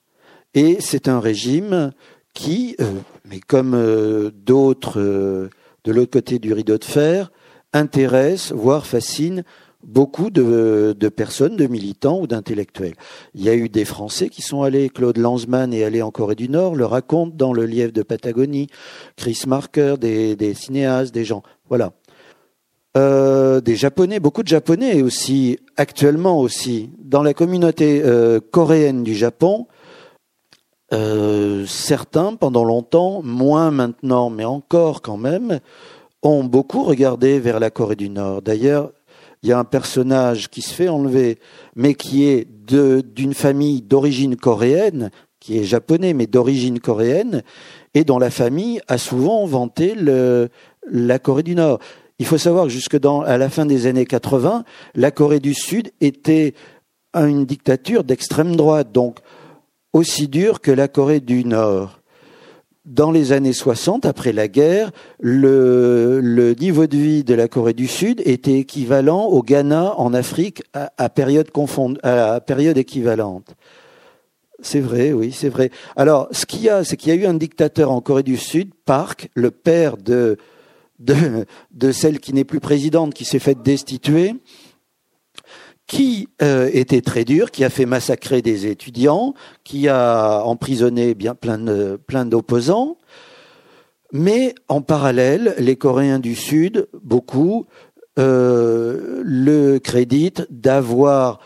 [0.54, 1.92] et c'est un régime
[2.34, 2.92] qui, euh,
[3.28, 5.50] mais comme euh, d'autres euh,
[5.84, 7.30] de l'autre côté du rideau de fer,
[7.72, 9.44] intéresse, voire fascine
[9.82, 12.94] beaucoup de, personnes, de militants ou d'intellectuels.
[13.34, 16.34] Il y a eu des Français qui sont allés, Claude Lanzmann est allé en Corée
[16.34, 18.66] du Nord, le raconte dans le Lièvre de Patagonie,
[19.16, 21.42] Chris Marker, des cinéastes, des gens.
[21.70, 21.92] Voilà.
[22.96, 29.14] Euh, des Japonais, beaucoup de Japonais aussi, actuellement aussi, dans la communauté euh, coréenne du
[29.14, 29.68] Japon,
[30.92, 35.60] euh, certains, pendant longtemps, moins maintenant, mais encore quand même,
[36.22, 38.42] ont beaucoup regardé vers la Corée du Nord.
[38.42, 38.90] D'ailleurs,
[39.44, 41.38] il y a un personnage qui se fait enlever,
[41.76, 47.42] mais qui est d'une famille d'origine coréenne, qui est japonais, mais d'origine coréenne,
[47.94, 49.94] et dont la famille a souvent vanté
[50.90, 51.78] la Corée du Nord.
[52.20, 54.64] Il faut savoir que jusque dans, à la fin des années 80,
[54.94, 56.52] la Corée du Sud était
[57.14, 59.20] une dictature d'extrême droite, donc
[59.94, 62.02] aussi dure que la Corée du Nord.
[62.84, 67.86] Dans les années 60, après la guerre, le, niveau de vie de la Corée du
[67.86, 71.50] Sud était équivalent au Ghana en Afrique à, à période,
[72.02, 73.54] à période équivalente.
[74.60, 75.70] C'est vrai, oui, c'est vrai.
[75.96, 78.36] Alors, ce qu'il y a, c'est qu'il y a eu un dictateur en Corée du
[78.36, 80.36] Sud, Park, le père de
[81.00, 84.34] de, celle qui n'est plus présidente, qui s'est faite destituer,
[85.86, 92.26] qui euh, était très dur, qui a fait massacrer des étudiants, qui a emprisonné plein
[92.26, 92.96] d'opposants.
[94.12, 97.66] Mais en parallèle, les Coréens du Sud, beaucoup,
[98.18, 101.40] euh, le créditent d'avoir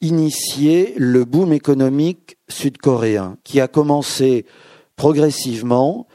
[0.00, 4.46] initié le boom économique sud-coréen, qui a commencé
[4.96, 6.06] progressivement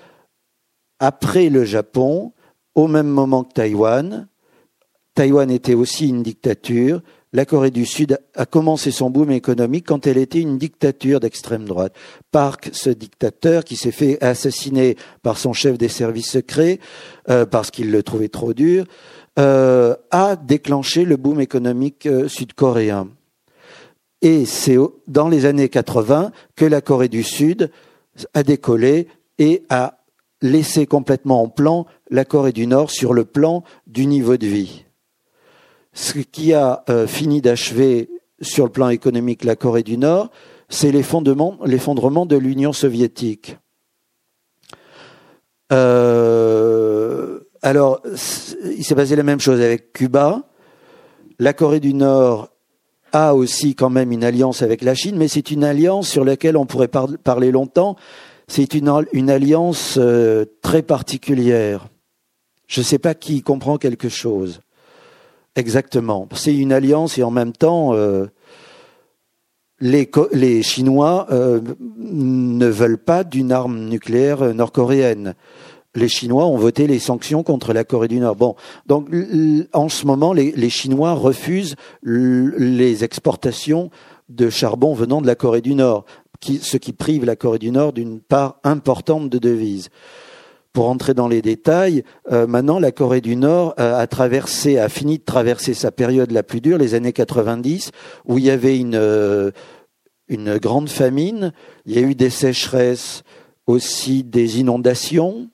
[0.99, 2.33] après le Japon,
[2.75, 4.27] au même moment que Taïwan.
[5.15, 7.01] Taïwan était aussi une dictature.
[7.31, 11.65] La Corée du Sud a commencé son boom économique quand elle était une dictature d'extrême
[11.65, 11.93] droite.
[12.31, 16.79] Park, ce dictateur qui s'est fait assassiner par son chef des services secrets
[17.29, 18.85] euh, parce qu'il le trouvait trop dur,
[19.37, 23.09] euh, a déclenché le boom économique euh, sud-coréen.
[24.21, 24.77] Et c'est
[25.07, 27.69] dans les années 80 que la Corée du Sud
[28.33, 29.07] a décollé
[29.39, 29.97] et a
[30.45, 34.85] laissé complètement en plan la Corée du Nord sur le plan du niveau de vie.
[35.93, 38.09] Ce qui a euh, fini d'achever
[38.41, 40.29] sur le plan économique la Corée du Nord,
[40.69, 43.57] c'est l'effondrement de l'Union soviétique.
[45.71, 48.01] Euh, alors,
[48.65, 50.43] il s'est passé la même chose avec Cuba.
[51.39, 52.49] La Corée du Nord
[53.11, 56.57] a aussi quand même une alliance avec la Chine, mais c'est une alliance sur laquelle
[56.57, 57.95] on pourrait parler longtemps.
[58.47, 58.89] C'est une,
[59.29, 61.87] alliance euh, très particulière.
[62.67, 64.61] Je ne sais pas qui comprend quelque chose.
[65.55, 66.27] Exactement.
[66.33, 68.27] C'est une alliance et en même temps, euh,
[69.79, 71.61] les, les, Chinois euh,
[71.97, 75.35] ne veulent pas d'une arme nucléaire nord-coréenne
[75.95, 78.35] les Chinois ont voté les sanctions contre la Corée du Nord.
[78.35, 78.55] Bon,
[78.85, 79.07] donc
[79.73, 83.89] en ce moment, les, Chinois refusent les exportations
[84.29, 86.05] de charbon venant de la Corée du Nord,
[86.41, 89.89] ce qui prive la Corée du Nord d'une part importante de devises.
[90.73, 95.19] Pour entrer dans les détails, euh, maintenant la Corée du Nord a traversé, a fini
[95.19, 97.91] de traverser sa période la plus dure, les années 90,
[98.25, 99.51] où il y avait une, euh,
[100.27, 101.53] une grande famine,
[101.85, 103.23] il y a eu des sécheresses,
[103.67, 105.49] aussi des inondations,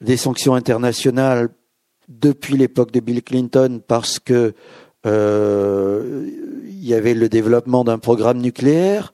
[0.00, 1.48] des sanctions internationales
[2.08, 4.54] depuis l'époque de Bill Clinton parce que
[5.06, 6.30] euh,
[6.86, 9.12] il y avait le développement d'un programme nucléaire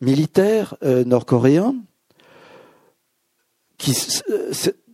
[0.00, 1.74] militaire euh, nord-coréen.
[3.76, 3.94] Qui,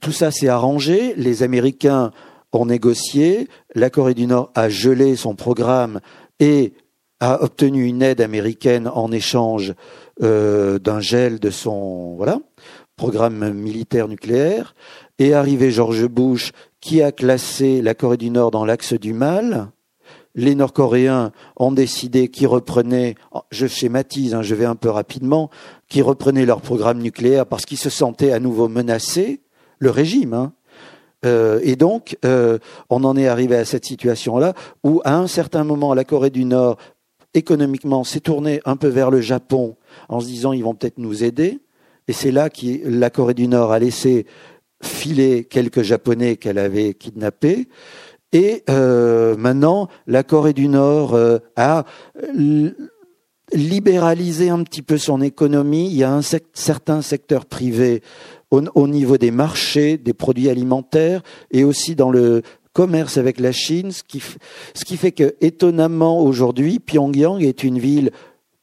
[0.00, 1.14] tout ça s'est arrangé.
[1.14, 2.10] Les Américains
[2.52, 3.48] ont négocié.
[3.76, 6.00] La Corée du Nord a gelé son programme
[6.40, 6.72] et
[7.20, 9.74] a obtenu une aide américaine en échange
[10.20, 12.18] euh, d'un gel de son
[12.96, 14.74] programme militaire nucléaire.
[15.20, 16.50] Et arrivé George Bush,
[16.80, 19.70] qui a classé la Corée du Nord dans l'axe du mal.
[20.39, 23.16] Les Nord-Coréens ont décidé qu'ils reprenaient,
[23.51, 25.51] je schématise, hein, je vais un peu rapidement,
[25.89, 29.40] qu'ils reprenaient leur programme nucléaire parce qu'ils se sentaient à nouveau menacés,
[29.81, 30.35] le régime.
[30.35, 30.52] Hein.
[31.24, 32.59] Euh, et donc, euh,
[32.89, 34.55] on en est arrivé à cette situation-là
[34.85, 36.77] où, à un certain moment, la Corée du Nord,
[37.35, 39.74] économiquement, s'est tournée un peu vers le Japon
[40.09, 41.59] en se disant ils vont peut-être nous aider.
[42.06, 44.24] Et c'est là que la Corée du Nord a laissé
[44.85, 47.66] filer quelques Japonais qu'elle avait kidnappés.
[48.32, 51.84] Et euh, maintenant, la Corée du Nord euh, a
[53.52, 55.86] libéralisé un petit peu son économie.
[55.86, 58.02] Il y a un certain secteur privé
[58.50, 62.42] au, au, niveau des marchés, des produits alimentaires et aussi dans le
[62.78, 64.22] commerce avec la Chine, ce qui,
[64.74, 68.12] ce qui fait que, étonnamment, aujourd'hui, Pyongyang est une ville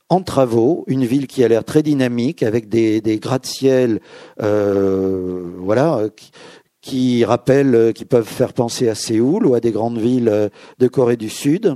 [0.10, 4.00] en travaux, une ville qui a l'air très dynamique avec des, des gratte-ciel,
[4.42, 6.04] euh, voilà,
[6.86, 10.88] qui, rappellent, qui peuvent faire penser à Séoul ou à des grandes villes euh, de
[10.88, 11.76] Corée du Sud.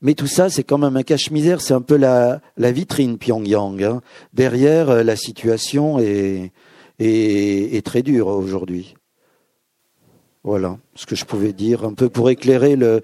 [0.00, 3.82] Mais tout ça, c'est quand même un cache-misère, c'est un peu la, la vitrine Pyongyang.
[3.82, 4.00] Hein.
[4.32, 6.52] Derrière, euh, la situation est,
[6.98, 8.94] est, est très dure aujourd'hui.
[10.44, 13.00] Voilà ce que je pouvais dire un peu pour éclairer le.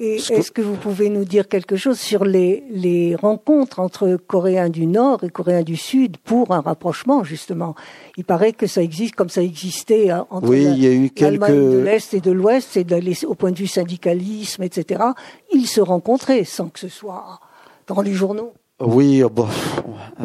[0.00, 0.60] Est-ce que...
[0.60, 5.30] vous pouvez nous dire quelque chose sur les, les, rencontres entre Coréens du Nord et
[5.30, 7.76] Coréens du Sud pour un rapprochement justement?
[8.16, 11.10] Il paraît que ça existe comme ça existait hein, entre oui, il y a eu
[11.10, 11.48] quelques...
[11.48, 12.84] de l'Est et de l'Ouest, et
[13.24, 15.04] au point de vue syndicalisme, etc.
[15.52, 17.38] Ils se rencontraient sans que ce soit
[17.86, 18.52] dans les journaux.
[18.80, 19.46] Oui, bon.
[20.20, 20.24] Euh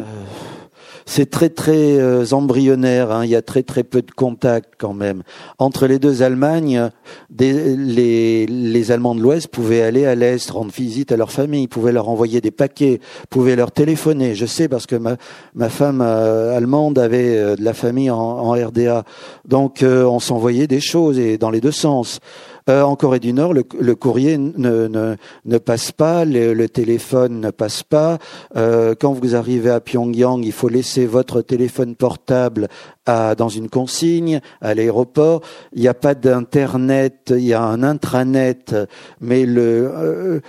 [1.08, 3.12] c'est très très euh, embryonnaire.
[3.12, 3.24] Hein.
[3.24, 5.22] Il y a très très peu de contact quand même
[5.58, 6.90] entre les deux Allemagnes.
[7.38, 12.08] les, Allemands de l'Ouest pouvaient aller à l'Est, rendre visite à leur famille, pouvaient leur
[12.08, 13.00] envoyer des paquets,
[13.30, 14.34] pouvaient leur téléphoner.
[14.34, 15.16] Je sais parce que ma,
[15.54, 19.04] ma femme euh, allemande avait euh, de la famille en, en RDA,
[19.46, 22.20] donc on s'envoyait des choses et dans les deux sens.
[22.68, 25.14] Euh, en Corée du Nord, le, courrier ne, ne,
[25.44, 28.18] ne, passe pas, le, téléphone ne passe pas.
[28.56, 32.66] Euh, quand vous arrivez à Pyongyang, il faut laisser votre téléphone portable
[33.06, 35.42] à, dans une consigne à l'aéroport.
[35.74, 38.74] Il n'y a pas d'internet, il y a un intranet,
[39.20, 40.40] mais le euh,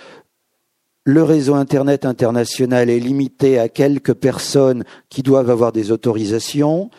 [1.03, 6.89] le réseau Internet international est limité à quelques personnes qui doivent avoir des autorisations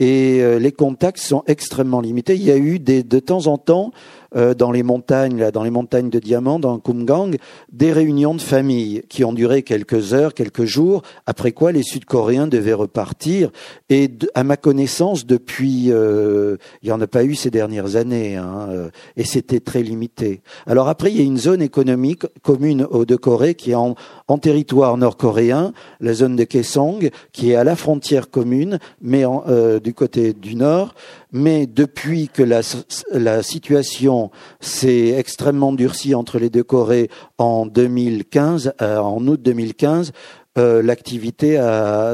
[0.00, 2.34] et les contacts sont extrêmement limités.
[2.34, 3.92] Il y a eu des, de temps en temps
[4.36, 7.36] euh, dans les montagnes, là, dans les montagnes de diamants, dans Kumgang,
[7.72, 11.02] des réunions de famille qui ont duré quelques heures, quelques jours.
[11.26, 13.50] Après quoi, les Sud-Coréens devaient repartir.
[13.88, 18.36] Et à ma connaissance, depuis, euh, il n'y en a pas eu ces dernières années,
[18.36, 20.42] hein, euh, et c'était très limité.
[20.66, 23.94] Alors après, il y a une zone économique commune aux deux Corées qui est en,
[24.28, 29.44] en territoire nord-coréen, la zone de Kaesong, qui est à la frontière commune, mais en,
[29.48, 30.94] euh, du côté du nord.
[31.32, 34.30] Mais depuis que la, situation
[34.60, 40.12] s'est extrêmement durcie entre les deux Corées en 2015, euh, en août 2015,
[40.56, 41.56] euh, l'activité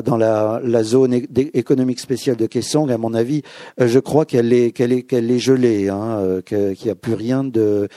[0.05, 3.43] dans la, zone économique spéciale de Kaesong, à mon avis,
[3.81, 7.89] euh, je crois qu'elle est, gelée, hein, qu'il n'y a plus rien de,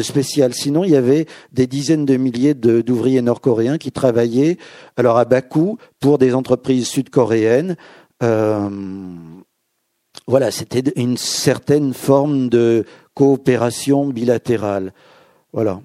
[0.00, 0.54] spécial.
[0.54, 4.56] Sinon, il y avait des dizaines de milliers d'ouvriers nord-coréens qui travaillaient,
[4.96, 7.76] alors à Bakou, pour des entreprises sud-coréennes.
[10.30, 12.84] Voilà, c'était une certaine forme de
[13.14, 14.92] coopération bilatérale.
[15.52, 15.80] Voilà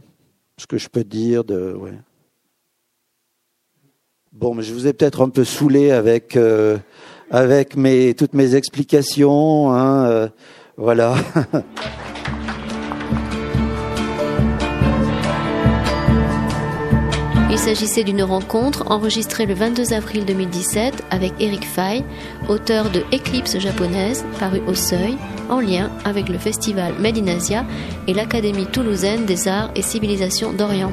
[0.58, 1.76] ce que je peux dire de.
[4.32, 6.78] Bon, mais je vous ai peut-être un peu saoulé avec euh,
[8.16, 10.30] toutes mes explications, hein, euh,
[10.78, 11.16] voilà.
[17.52, 22.04] Il s'agissait d'une rencontre enregistrée le 22 avril 2017 avec Eric Fay,
[22.50, 25.16] auteur de Éclipse japonaise, paru au Seuil,
[25.50, 27.18] en lien avec le festival Made
[28.08, 30.92] et l'Académie toulousaine des arts et civilisations d'Orient.